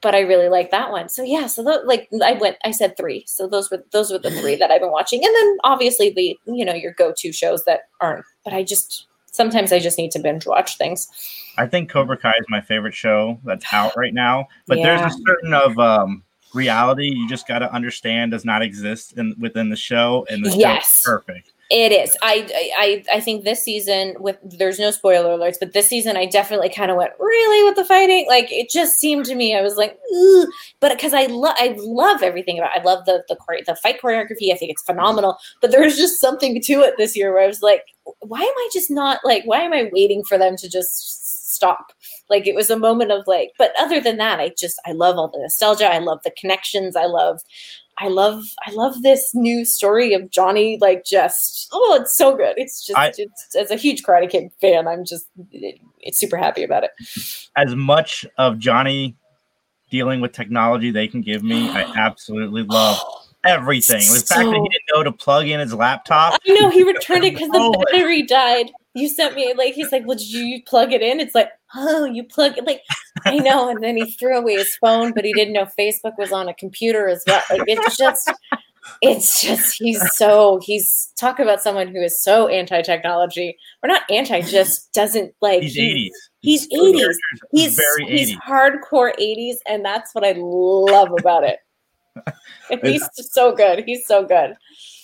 but 0.01 0.15
I 0.15 0.21
really 0.21 0.49
like 0.49 0.71
that 0.71 0.91
one. 0.91 1.09
So 1.09 1.23
yeah, 1.23 1.47
so 1.47 1.65
th- 1.65 1.85
like 1.85 2.09
I 2.23 2.33
went, 2.35 2.57
I 2.65 2.71
said 2.71 2.97
three. 2.97 3.25
So 3.27 3.49
those 3.49 3.71
were 3.71 3.85
those 3.93 4.11
were 4.11 4.19
the 4.19 4.31
three 4.31 4.57
that 4.57 4.71
I've 4.71 4.81
been 4.81 4.91
watching, 4.91 5.25
and 5.25 5.35
then 5.35 5.57
obviously 5.65 6.11
the 6.11 6.39
you 6.47 6.65
know 6.65 6.75
your 6.75 6.93
go 6.93 7.13
to 7.17 7.33
shows 7.33 7.65
that 7.65 7.89
aren't. 8.01 8.25
But 8.45 8.53
I 8.53 8.63
just 8.63 9.07
sometimes 9.33 9.73
I 9.73 9.79
just 9.79 9.99
need 9.99 10.11
to 10.13 10.19
binge 10.19 10.47
watch 10.47 10.77
things. 10.79 11.09
I 11.59 11.67
think 11.67 11.91
Cobra 11.91 12.17
Kai 12.17 12.35
is 12.39 12.47
my 12.49 12.61
favorite 12.61 12.95
show 12.95 13.39
that's 13.45 13.65
out 13.73 13.97
right 13.97 14.13
now, 14.13 14.49
but 14.67 14.79
yeah. 14.79 14.99
there's 14.99 15.15
a 15.15 15.19
certain 15.27 15.55
of 15.55 15.79
um, 15.79 16.23
reality 16.53 17.07
you 17.15 17.29
just 17.29 17.49
got 17.49 17.61
to 17.61 17.73
understand 17.73 18.33
does 18.33 18.45
not 18.45 18.63
exist 18.63 19.17
in 19.17 19.35
within 19.39 19.71
the 19.71 19.77
show, 19.77 20.27
and 20.29 20.45
the 20.45 20.57
yes. 20.57 21.03
perfect. 21.05 21.53
It 21.69 21.91
is. 21.91 22.17
I, 22.23 22.49
I 22.79 23.17
I 23.17 23.21
think 23.21 23.43
this 23.43 23.61
season 23.61 24.15
with 24.21 24.37
there's 24.45 24.79
no 24.79 24.93
spoiler 24.93 25.37
alerts, 25.37 25.59
but 25.59 25.73
this 25.73 25.89
season 25.89 26.17
I 26.17 26.27
definitely 26.27 26.69
kind 26.69 26.93
of 26.93 26.97
went 26.97 27.11
really 27.19 27.65
with 27.65 27.75
the 27.75 27.85
fighting. 27.85 28.25
Like 28.29 28.53
it 28.53 28.71
just 28.71 29.01
seemed 29.01 29.25
to 29.25 29.35
me 29.35 29.57
I 29.57 29.63
was 29.63 29.77
like, 29.77 29.99
Ugh. 30.17 30.47
but 30.79 30.93
because 30.93 31.13
I 31.13 31.27
love 31.27 31.57
I 31.59 31.75
love 31.81 32.23
everything 32.23 32.57
about. 32.59 32.77
It. 32.77 32.81
I 32.81 32.85
love 32.85 33.05
the 33.05 33.25
the 33.29 33.37
the 33.67 33.75
fight 33.75 34.01
choreography. 34.01 34.53
I 34.53 34.57
think 34.57 34.71
it's 34.71 34.83
phenomenal. 34.83 35.39
But 35.61 35.73
there 35.73 35.83
was 35.83 35.97
just 35.97 36.21
something 36.21 36.61
to 36.63 36.73
it 36.83 36.95
this 36.99 37.17
year 37.17 37.33
where 37.33 37.43
I 37.43 37.49
was 37.49 37.63
like, 37.63 37.83
why 38.21 38.39
am 38.39 38.45
I 38.47 38.69
just 38.73 38.89
not 38.91 39.19
like? 39.25 39.43
Why 39.45 39.63
am 39.63 39.73
I 39.73 39.91
waiting 39.93 40.23
for 40.23 40.39
them 40.39 40.57
to 40.59 40.69
just 40.71 41.53
stop? 41.53 41.93
Like 42.31 42.47
it 42.47 42.55
was 42.55 42.71
a 42.71 42.79
moment 42.79 43.11
of 43.11 43.25
like. 43.27 43.51
But 43.59 43.73
other 43.77 44.01
than 44.01 44.19
that, 44.19 44.39
I 44.39 44.53
just 44.57 44.81
I 44.87 44.93
love 44.93 45.17
all 45.17 45.33
the 45.33 45.41
nostalgia. 45.41 45.87
I 45.93 45.99
love 45.99 46.21
the 46.23 46.31
connections. 46.39 46.95
I 46.95 47.07
love 47.07 47.41
I 47.99 48.09
love 48.09 48.45
I 48.67 48.73
love 48.73 49.03
this 49.03 49.35
new 49.35 49.65
story 49.65 50.13
of 50.13 50.31
Johnny 50.31 50.79
like 50.81 51.05
just 51.05 51.69
oh 51.73 51.99
it's 52.01 52.15
so 52.15 52.37
good 52.37 52.55
it's 52.57 52.85
just 52.85 52.99
I, 52.99 53.13
it's, 53.17 53.57
as 53.57 53.71
a 53.71 53.77
huge 53.77 54.03
Karate 54.03 54.29
Kid 54.29 54.51
fan 54.61 54.87
I'm 54.87 55.05
just 55.05 55.27
it, 55.51 55.81
it's 56.01 56.19
super 56.19 56.37
happy 56.37 56.63
about 56.63 56.85
it. 56.85 56.91
As 57.57 57.75
much 57.75 58.27
of 58.39 58.59
Johnny 58.59 59.17
dealing 59.91 60.21
with 60.21 60.33
technology 60.33 60.91
they 60.91 61.09
can 61.09 61.23
give 61.23 61.43
me, 61.43 61.69
I 61.71 61.83
absolutely 61.97 62.63
love 62.65 62.99
everything. 63.45 63.99
The 63.99 64.05
so, 64.05 64.35
fact 64.35 64.47
that 64.47 64.55
he 64.55 64.69
didn't 64.69 64.85
know 64.95 65.03
to 65.03 65.13
plug 65.13 65.49
in 65.49 65.61
his 65.61 65.73
laptop. 65.73 66.41
I 66.47 66.53
know 66.53 66.71
he 66.71 66.83
returned 66.83 67.25
it 67.25 67.35
because 67.35 67.49
the 67.49 67.59
oh 67.61 67.85
battery 67.93 68.23
died 68.23 68.71
you 68.97 69.11
sent 69.11 69.35
me 69.35 69.53
like 69.57 69.75
he's 69.75 69.93
like, 69.93 70.07
well, 70.07 70.17
did 70.17 70.31
you 70.31 70.63
plug 70.63 70.93
it 70.93 71.03
in? 71.03 71.21
It's 71.21 71.35
like, 71.35 71.51
oh, 71.77 72.05
you 72.13 72.25
plug 72.25 72.59
it 72.59 72.67
like 72.67 72.83
I 73.25 73.39
know. 73.39 73.69
And 73.69 73.83
then 73.83 73.97
he 73.97 74.11
threw 74.13 74.37
away 74.37 74.55
his 74.55 74.77
phone, 74.77 75.13
but 75.13 75.25
he 75.25 75.33
didn't 75.33 75.55
know 75.55 75.67
Facebook 75.79 76.19
was 76.19 76.33
on 76.33 76.49
a 76.49 76.55
computer 76.55 77.09
as 77.09 77.23
well. 77.27 77.43
Like 77.51 77.63
it's 77.67 77.97
just 77.97 78.31
it's 79.03 79.41
just 79.41 79.77
he's 79.79 80.01
so 80.15 80.61
he's 80.63 81.13
talk 81.17 81.39
about 81.39 81.61
someone 81.61 81.89
who 81.89 82.01
is 82.01 82.23
so 82.23 82.49
anti-technology 82.49 83.57
or 83.83 83.89
not 83.89 84.03
anti 84.11 84.41
just 84.43 84.93
doesn't 84.93 85.35
like 85.41 85.63
he's 85.63 85.77
80s 85.77 86.11
he's 86.41 86.69
80s 86.69 87.15
he's 87.51 87.75
very 87.75 88.07
he's 88.07 88.37
80s. 88.37 88.41
hardcore 88.43 89.13
80s 89.19 89.57
and 89.69 89.85
that's 89.85 90.15
what 90.15 90.25
i 90.25 90.35
love 90.39 91.11
about 91.19 91.43
it 91.43 91.59
he's 92.85 93.09
so 93.15 93.53
good 93.55 93.83
he's 93.85 94.07
so 94.07 94.25
good 94.25 94.55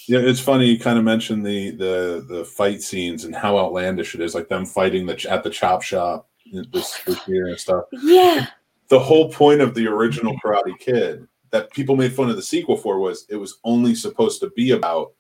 yeah, 0.09 0.19
it's 0.19 0.41
funny. 0.41 0.67
You 0.67 0.81
kind 0.81 0.99
of 0.99 1.05
mentioned 1.05 1.47
the 1.47 1.71
the 1.71 2.27
the 2.29 2.45
fight 2.45 2.83
scenes 2.83 3.25
and 3.25 3.35
how 3.35 3.57
outlandish 3.57 4.17
it 4.17 4.21
is, 4.21 4.35
like 4.35 4.49
them 4.49 4.67
fighting 4.67 5.07
the 5.07 5.31
at 5.31 5.45
the 5.45 5.51
chop 5.51 5.83
shop 5.83 6.29
this, 6.71 7.01
this 7.05 7.29
year 7.29 7.47
and 7.47 7.59
stuff. 7.59 7.85
Yeah. 7.93 8.47
The 8.89 8.99
whole 8.99 9.31
point 9.31 9.61
of 9.61 9.75
the 9.75 9.87
original 9.87 10.37
Karate 10.45 10.79
Kid 10.79 11.27
that 11.51 11.71
people 11.71 11.97
made 11.97 12.13
fun 12.13 12.31
of 12.31 12.37
the 12.37 12.43
sequel 12.43 12.77
for 12.77 12.99
was 12.99 13.27
it 13.29 13.37
was 13.37 13.59
only 13.65 13.95
supposed 13.95 14.41
to 14.41 14.51
be 14.51 14.73
about 14.73 15.13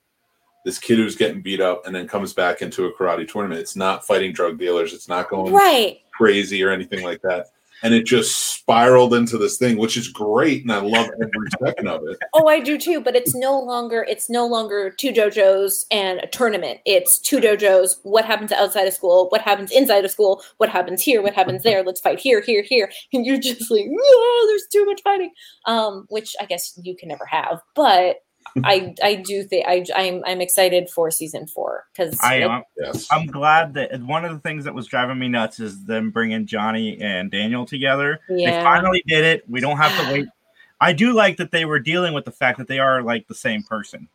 this 0.64 0.78
kid 0.78 0.96
who's 0.96 1.16
getting 1.16 1.42
beat 1.42 1.60
up 1.60 1.86
and 1.86 1.94
then 1.94 2.06
comes 2.06 2.32
back 2.32 2.62
into 2.62 2.86
a 2.86 2.92
karate 2.94 3.28
tournament. 3.28 3.60
It's 3.60 3.76
not 3.76 4.06
fighting 4.06 4.32
drug 4.32 4.58
dealers. 4.58 4.92
It's 4.92 5.08
not 5.08 5.28
going 5.28 5.52
right 5.52 6.00
crazy 6.12 6.62
or 6.62 6.70
anything 6.70 7.04
like 7.04 7.20
that 7.22 7.48
and 7.82 7.94
it 7.94 8.06
just 8.06 8.54
spiraled 8.54 9.14
into 9.14 9.36
this 9.36 9.58
thing 9.58 9.76
which 9.76 9.96
is 9.96 10.08
great 10.08 10.62
and 10.62 10.72
i 10.72 10.78
love 10.78 11.08
every 11.20 11.48
second 11.64 11.88
of 11.88 12.00
it. 12.06 12.18
Oh 12.34 12.46
i 12.48 12.60
do 12.60 12.78
too 12.78 13.00
but 13.00 13.16
it's 13.16 13.34
no 13.34 13.58
longer 13.58 14.06
it's 14.08 14.30
no 14.30 14.46
longer 14.46 14.90
two 14.90 15.12
dojos 15.12 15.84
and 15.90 16.20
a 16.20 16.26
tournament. 16.26 16.80
It's 16.86 17.18
two 17.18 17.40
dojos 17.40 17.96
what 18.02 18.24
happens 18.24 18.52
outside 18.52 18.86
of 18.86 18.94
school 18.94 19.28
what 19.30 19.40
happens 19.40 19.70
inside 19.70 20.04
of 20.04 20.10
school 20.10 20.42
what 20.58 20.68
happens 20.68 21.02
here 21.02 21.22
what 21.22 21.34
happens 21.34 21.62
there 21.62 21.82
let's 21.82 22.00
fight 22.00 22.18
here 22.18 22.40
here 22.40 22.62
here. 22.62 22.90
And 23.12 23.26
you're 23.26 23.38
just 23.38 23.70
like 23.70 23.86
oh 23.90 24.44
there's 24.48 24.66
too 24.72 24.86
much 24.86 25.02
fighting. 25.02 25.32
Um 25.66 26.06
which 26.08 26.34
i 26.40 26.46
guess 26.46 26.78
you 26.82 26.96
can 26.96 27.08
never 27.08 27.26
have 27.26 27.60
but 27.74 28.22
I 28.64 28.94
I 29.02 29.14
do 29.16 29.44
think 29.44 29.66
I 29.66 29.84
I'm 29.94 30.22
I'm 30.26 30.40
excited 30.40 30.90
for 30.90 31.10
season 31.10 31.46
four 31.46 31.86
because 31.92 32.18
I 32.22 32.36
am. 32.36 32.62
Yes. 32.76 33.08
I'm 33.10 33.26
glad 33.26 33.74
that 33.74 34.00
one 34.02 34.24
of 34.24 34.32
the 34.32 34.38
things 34.40 34.64
that 34.64 34.74
was 34.74 34.86
driving 34.86 35.18
me 35.18 35.28
nuts 35.28 35.60
is 35.60 35.84
them 35.84 36.10
bringing 36.10 36.46
Johnny 36.46 37.00
and 37.00 37.30
Daniel 37.30 37.64
together. 37.64 38.20
Yeah. 38.28 38.58
They 38.58 38.64
finally 38.64 39.02
did 39.06 39.24
it. 39.24 39.48
We 39.48 39.60
don't 39.60 39.78
have 39.78 39.98
to 40.04 40.12
wait. 40.12 40.28
I 40.82 40.92
do 40.92 41.12
like 41.12 41.36
that 41.36 41.52
they 41.52 41.64
were 41.64 41.78
dealing 41.78 42.12
with 42.12 42.24
the 42.24 42.32
fact 42.32 42.58
that 42.58 42.66
they 42.66 42.80
are 42.80 43.02
like 43.02 43.28
the 43.28 43.36
same 43.36 43.62
person. 43.62 44.08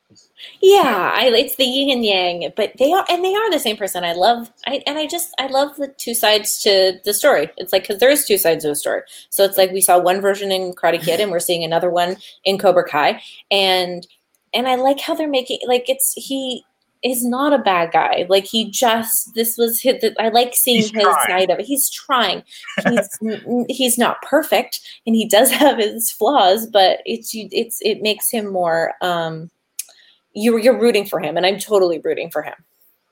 Yeah, 0.59 1.13
I 1.15 1.27
it's 1.27 1.55
the 1.55 1.63
yin 1.63 1.89
and 1.89 2.03
yang, 2.03 2.51
but 2.57 2.73
they 2.77 2.91
are 2.91 3.05
and 3.09 3.23
they 3.23 3.33
are 3.33 3.49
the 3.49 3.57
same 3.57 3.77
person. 3.77 4.03
I 4.03 4.11
love 4.11 4.51
I 4.67 4.83
and 4.85 4.97
I 4.97 5.07
just 5.07 5.33
I 5.39 5.47
love 5.47 5.77
the 5.77 5.87
two 5.97 6.13
sides 6.13 6.61
to 6.63 6.99
the 7.05 7.13
story. 7.13 7.49
It's 7.55 7.71
like 7.71 7.83
because 7.83 8.01
there 8.01 8.09
is 8.09 8.25
two 8.25 8.37
sides 8.37 8.65
to 8.65 8.71
a 8.71 8.75
story. 8.75 9.03
So 9.29 9.45
it's 9.45 9.57
like 9.57 9.71
we 9.71 9.79
saw 9.79 9.97
one 9.97 10.19
version 10.19 10.51
in 10.51 10.73
Karate 10.73 11.01
Kid 11.01 11.21
and 11.21 11.31
we're 11.31 11.39
seeing 11.39 11.63
another 11.63 11.89
one 11.89 12.17
in 12.43 12.57
Cobra 12.57 12.83
Kai, 12.83 13.21
and 13.49 14.05
and 14.53 14.67
I 14.67 14.75
like 14.75 14.99
how 14.99 15.13
they're 15.15 15.27
making 15.27 15.59
like 15.67 15.89
it's 15.89 16.13
he 16.15 16.63
is 17.03 17.23
not 17.23 17.53
a 17.53 17.59
bad 17.59 17.91
guy. 17.91 18.25
Like 18.27 18.45
he 18.45 18.69
just 18.71 19.33
this 19.35 19.57
was 19.57 19.79
his. 19.81 20.03
I 20.19 20.29
like 20.29 20.53
seeing 20.55 20.77
He's 20.81 20.91
his 20.91 21.03
trying. 21.03 21.27
side 21.27 21.49
of 21.49 21.59
it. 21.59 21.65
He's 21.65 21.89
trying. 21.89 22.43
He's 22.89 23.19
he's 23.69 23.97
not 23.97 24.21
perfect, 24.23 24.79
and 25.05 25.15
he 25.15 25.27
does 25.27 25.51
have 25.63 25.77
his 25.77 26.11
flaws, 26.11 26.65
but 26.67 26.99
it's 27.05 27.31
it's 27.33 27.79
it 27.81 28.01
makes 28.01 28.29
him 28.31 28.51
more. 28.51 28.93
um 29.01 29.49
you're 30.33 30.59
you're 30.59 30.79
rooting 30.79 31.05
for 31.05 31.19
him, 31.19 31.35
and 31.37 31.45
I'm 31.45 31.57
totally 31.59 31.99
rooting 31.99 32.29
for 32.29 32.41
him. 32.43 32.53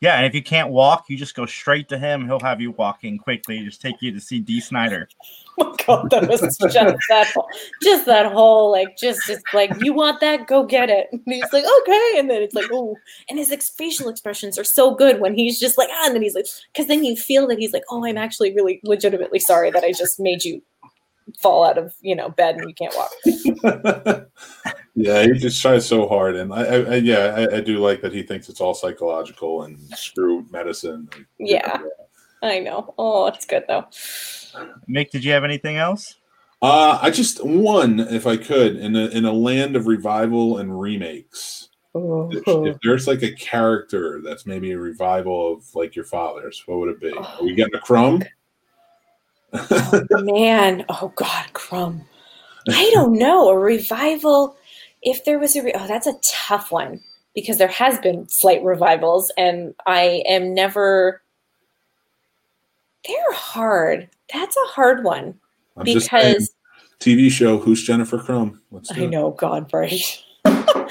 Yeah, 0.06 0.18
and 0.18 0.26
if 0.28 0.36
you 0.36 0.44
can't 0.44 0.70
walk, 0.70 1.06
you 1.10 1.18
just 1.18 1.34
go 1.34 1.48
straight 1.48 1.90
to 1.90 1.98
him. 1.98 2.28
He'll 2.28 2.40
have 2.42 2.62
you 2.62 2.70
walking 2.70 3.18
quickly. 3.18 3.66
Just 3.66 3.82
take 3.82 4.04
you 4.04 4.12
to 4.12 4.22
see 4.22 4.40
D. 4.40 4.60
Snyder. 4.62 5.10
Oh 5.58 5.70
my 5.70 5.76
god, 5.86 6.10
that 6.10 6.28
was 6.28 6.42
just 6.42 6.60
that 7.08 7.32
whole, 7.34 7.48
just 7.82 8.06
that 8.08 8.30
whole 8.30 8.72
like 8.74 8.98
just 8.98 9.26
just 9.26 9.42
like 9.54 9.72
you 9.80 9.94
want 9.94 10.20
that, 10.20 10.48
go 10.48 10.66
get 10.66 10.90
it. 10.90 11.08
And 11.14 11.22
he's 11.26 11.54
like 11.54 11.64
okay, 11.64 12.16
and 12.18 12.30
then 12.30 12.44
it's 12.44 12.54
like 12.54 12.66
oh, 12.74 12.98
and 13.30 13.40
his 13.40 13.56
facial 13.78 14.10
expressions 14.10 14.60
are 14.60 14.66
so 14.66 14.94
good 14.94 15.22
when 15.22 15.34
he's 15.34 15.58
just 15.58 15.78
like 15.78 15.88
ah, 15.94 16.08
and 16.08 16.16
then 16.16 16.24
he's 16.24 16.36
like 16.36 16.48
because 16.74 16.88
then 16.88 17.06
you 17.06 17.16
feel 17.16 17.48
that 17.48 17.58
he's 17.58 17.72
like 17.72 17.84
oh, 17.90 18.04
I'm 18.06 18.18
actually 18.18 18.54
really 18.54 18.82
legitimately 18.84 19.40
sorry 19.40 19.72
that 19.72 19.86
I 19.86 19.94
just 19.94 20.20
made 20.20 20.44
you 20.44 20.62
fall 21.40 21.64
out 21.66 21.78
of 21.78 21.94
you 22.02 22.16
know 22.16 22.30
bed 22.30 22.56
and 22.56 22.70
you 22.70 22.76
can't 22.76 22.96
walk. 22.96 24.28
yeah, 24.96 25.24
he 25.24 25.34
just 25.34 25.62
tries 25.62 25.88
so 25.88 26.08
hard, 26.08 26.36
and 26.36 26.54
I, 26.54 26.64
I, 26.64 26.76
I 26.76 26.96
yeah, 26.96 27.48
I, 27.52 27.58
I 27.58 27.62
do 27.62 27.80
like 27.80 28.02
that 28.02 28.14
he 28.14 28.24
thinks 28.24 28.50
it's 28.50 28.62
all 28.62 28.74
psychological 28.74 29.64
and 29.64 29.80
screw 29.98 30.46
medicine. 30.52 31.10
Yeah. 31.38 31.80
I 32.42 32.60
know. 32.60 32.94
Oh, 32.98 33.28
it's 33.28 33.46
good 33.46 33.64
though. 33.68 33.86
Nick, 34.88 35.12
did 35.12 35.24
you 35.24 35.32
have 35.32 35.44
anything 35.44 35.78
else? 35.78 36.16
Uh, 36.62 37.00
I 37.02 37.10
just 37.10 37.44
one, 37.44 38.00
if 38.00 38.26
I 38.26 38.38
could, 38.38 38.78
in 38.78 38.96
a 38.96 39.08
in 39.08 39.26
a 39.26 39.32
land 39.32 39.76
of 39.76 39.88
revival 39.88 40.58
and 40.58 40.80
remakes. 40.80 41.70
If, 41.98 42.44
if 42.46 42.78
there's 42.84 43.08
like 43.08 43.24
a 43.24 43.32
character 43.32 44.22
that's 44.22 44.46
maybe 44.46 44.72
a 44.72 44.78
revival 44.78 45.54
of 45.54 45.64
like 45.76 45.96
your 45.96 46.04
father's, 46.04 46.62
what 46.66 46.80
would 46.80 46.90
it 46.90 47.00
be? 47.00 47.14
Are 47.14 47.42
we 47.42 47.56
getting 47.56 47.76
a 47.76 47.80
crumb? 47.80 48.22
Oh, 49.72 50.06
man, 50.12 50.86
oh 50.90 51.12
God, 51.16 51.54
Crumb. 51.54 52.02
I 52.70 52.90
don't 52.94 53.18
know. 53.18 53.50
A 53.50 53.58
revival. 53.58 54.58
If 55.02 55.24
there 55.26 55.40
was 55.40 55.56
a, 55.56 55.64
re- 55.64 55.74
oh, 55.76 55.88
that's 55.88 56.08
a 56.08 56.20
tough 56.28 56.72
one 56.72 57.02
because 57.34 57.58
there 57.58 57.68
has 57.68 58.00
been 58.00 58.28
slight 58.30 58.64
revivals, 58.64 59.32
and 59.38 59.76
I 59.86 60.24
am 60.28 60.54
never. 60.54 61.22
They're 63.08 63.34
hard. 63.34 64.10
That's 64.34 64.56
a 64.58 64.68
hard 64.72 65.04
one 65.04 65.40
I'm 65.78 65.86
just 65.86 66.10
because 66.10 66.56
TV 67.00 67.30
show 67.30 67.58
Who's 67.58 67.84
Jennifer 67.84 68.18
Crumb? 68.18 68.62
I 68.96 69.06
know 69.06 69.32
God, 69.32 69.72
right? 69.74 70.24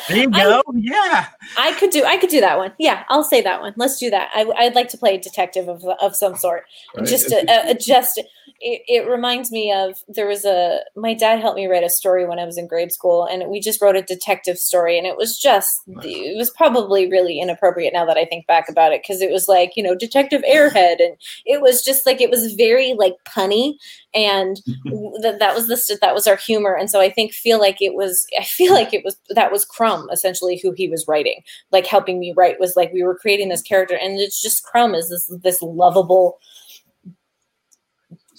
There 0.08 0.18
you 0.18 0.30
I- 0.32 0.62
yeah. 0.74 1.26
I 1.58 1.72
could 1.72 1.90
do. 1.90 2.04
I 2.04 2.16
could 2.16 2.30
do 2.30 2.40
that 2.40 2.58
one. 2.58 2.72
Yeah, 2.78 3.04
I'll 3.08 3.24
say 3.24 3.42
that 3.42 3.60
one. 3.60 3.74
Let's 3.76 3.98
do 3.98 4.10
that. 4.10 4.30
I, 4.34 4.46
I'd 4.56 4.74
like 4.74 4.88
to 4.88 4.98
play 4.98 5.14
a 5.16 5.20
detective 5.20 5.68
of 5.68 5.84
of 5.84 6.16
some 6.16 6.36
sort. 6.36 6.64
Right? 6.96 7.06
just 7.06 7.28
to, 7.28 7.44
uh, 7.50 7.74
just 7.74 8.20
it, 8.60 8.82
it 8.86 9.08
reminds 9.08 9.50
me 9.50 9.72
of 9.72 10.02
there 10.08 10.26
was 10.26 10.44
a 10.44 10.80
my 10.96 11.12
dad 11.14 11.40
helped 11.40 11.56
me 11.56 11.66
write 11.66 11.84
a 11.84 11.90
story 11.90 12.26
when 12.26 12.38
i 12.38 12.44
was 12.44 12.56
in 12.56 12.66
grade 12.66 12.92
school 12.92 13.24
and 13.24 13.48
we 13.50 13.60
just 13.60 13.80
wrote 13.80 13.96
a 13.96 14.02
detective 14.02 14.56
story 14.58 14.96
and 14.96 15.06
it 15.06 15.16
was 15.16 15.38
just 15.38 15.68
Nice. 15.86 16.04
it 16.06 16.36
was 16.36 16.50
probably 16.50 17.10
really 17.10 17.40
inappropriate 17.40 17.92
now 17.92 18.04
that 18.06 18.16
i 18.16 18.24
think 18.24 18.46
back 18.46 18.68
about 18.68 18.92
it 18.92 19.02
because 19.02 19.20
it 19.20 19.30
was 19.30 19.48
like 19.48 19.72
you 19.76 19.82
know 19.82 19.94
detective 19.94 20.42
airhead 20.50 20.96
and 21.00 21.16
it 21.44 21.60
was 21.60 21.84
just 21.84 22.06
like 22.06 22.20
it 22.20 22.30
was 22.30 22.54
very 22.54 22.94
like 22.94 23.14
punny 23.26 23.74
and 24.14 24.56
that 25.22 25.36
that 25.40 25.54
was 25.54 25.68
the 25.68 25.98
that 26.00 26.14
was 26.14 26.26
our 26.26 26.36
humor 26.36 26.74
and 26.74 26.90
so 26.90 27.00
i 27.00 27.10
think 27.10 27.32
feel 27.32 27.58
like 27.58 27.82
it 27.82 27.94
was 27.94 28.26
i 28.40 28.44
feel 28.44 28.72
like 28.72 28.94
it 28.94 29.04
was 29.04 29.16
that 29.30 29.52
was 29.52 29.64
crumb 29.84 30.08
essentially 30.10 30.58
who 30.62 30.72
he 30.72 30.88
was 30.88 31.06
writing. 31.06 31.42
Like 31.70 31.86
helping 31.86 32.18
me 32.18 32.32
write 32.36 32.60
was 32.60 32.76
like 32.76 32.92
we 32.92 33.02
were 33.02 33.18
creating 33.18 33.48
this 33.48 33.62
character 33.62 33.96
and 33.96 34.18
it's 34.18 34.40
just 34.40 34.64
crumb 34.64 34.94
is 34.94 35.08
this 35.10 35.32
this 35.42 35.62
lovable 35.62 36.38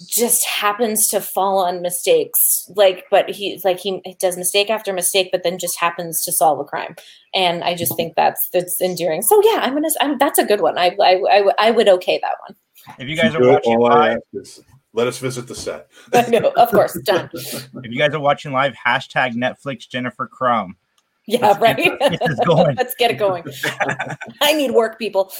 just 0.08 0.44
happens 0.44 1.08
to 1.08 1.20
fall 1.20 1.58
on 1.58 1.82
mistakes. 1.82 2.70
Like 2.74 3.04
but 3.10 3.30
he 3.30 3.60
like 3.64 3.78
he 3.78 4.02
does 4.18 4.36
mistake 4.36 4.70
after 4.70 4.92
mistake 4.92 5.28
but 5.32 5.42
then 5.42 5.58
just 5.58 5.78
happens 5.78 6.22
to 6.24 6.32
solve 6.32 6.58
a 6.58 6.64
crime. 6.64 6.96
And 7.34 7.62
i 7.64 7.74
just 7.74 7.96
think 7.96 8.14
that's 8.16 8.48
that's 8.52 8.80
endearing. 8.80 9.22
So 9.22 9.40
yeah 9.44 9.60
i'm 9.62 9.74
gonna 9.74 9.88
I'm, 10.00 10.18
that's 10.18 10.38
a 10.38 10.44
good 10.44 10.60
one. 10.60 10.78
I, 10.78 10.96
I 11.00 11.20
i 11.30 11.52
I 11.58 11.70
would 11.70 11.88
okay 11.88 12.18
that 12.22 12.34
one. 12.46 12.56
If 12.98 13.08
you 13.08 13.16
guys 13.16 13.34
are 13.34 13.40
watching 13.40 13.78
live, 13.78 14.18
let 14.92 15.06
us 15.08 15.18
visit 15.18 15.46
the 15.48 15.54
set. 15.54 15.88
i 16.12 16.26
know 16.28 16.52
of 16.56 16.70
course 16.70 16.98
done. 17.04 17.30
If 17.34 17.92
you 17.92 17.98
guys 17.98 18.14
are 18.14 18.20
watching 18.20 18.52
live, 18.52 18.74
hashtag 18.74 19.34
Netflix 19.34 19.88
Jennifer 19.88 20.26
Crumb. 20.26 20.76
Yeah 21.26 21.38
Let's 21.48 21.60
right 21.60 21.76
get- 21.76 22.00
let's 22.00 22.18
get 22.18 22.28
this 22.28 22.38
let's 22.76 22.94
get 22.94 23.10
it 23.10 23.18
going 23.18 23.44
i 24.40 24.52
need 24.52 24.70
work 24.72 24.98
people 24.98 25.32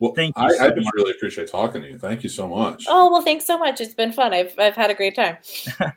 Well, 0.00 0.14
Thank 0.14 0.36
you 0.36 0.42
I, 0.44 0.48
so 0.50 0.64
I 0.64 0.68
just 0.70 0.84
much. 0.84 0.94
really 0.96 1.12
appreciate 1.12 1.48
talking 1.48 1.80
to 1.80 1.88
you. 1.88 1.96
Thank 1.96 2.24
you 2.24 2.28
so 2.28 2.48
much. 2.48 2.86
oh 2.88 3.10
well 3.12 3.22
thanks 3.22 3.44
so 3.46 3.56
much 3.56 3.80
it's 3.80 3.94
been 3.94 4.10
fun 4.12 4.34
i've 4.34 4.52
i've 4.58 4.74
had 4.74 4.90
a 4.90 4.94
great 4.94 5.14
time 5.14 5.36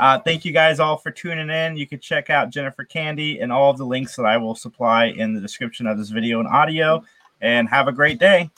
Uh, 0.00 0.18
thank 0.20 0.42
you 0.46 0.52
guys 0.52 0.80
all 0.80 0.96
for 0.96 1.10
tuning 1.10 1.50
in. 1.50 1.76
You 1.76 1.86
can 1.86 2.00
check 2.00 2.30
out 2.30 2.48
Jennifer 2.48 2.82
Candy 2.82 3.40
and 3.40 3.52
all 3.52 3.70
of 3.70 3.76
the 3.76 3.84
links 3.84 4.16
that 4.16 4.24
I 4.24 4.38
will 4.38 4.54
supply 4.54 5.08
in 5.08 5.34
the 5.34 5.40
description 5.40 5.86
of 5.86 5.98
this 5.98 6.08
video 6.08 6.38
and 6.40 6.48
audio. 6.48 7.04
And 7.42 7.68
have 7.68 7.88
a 7.88 7.92
great 7.92 8.18
day. 8.18 8.48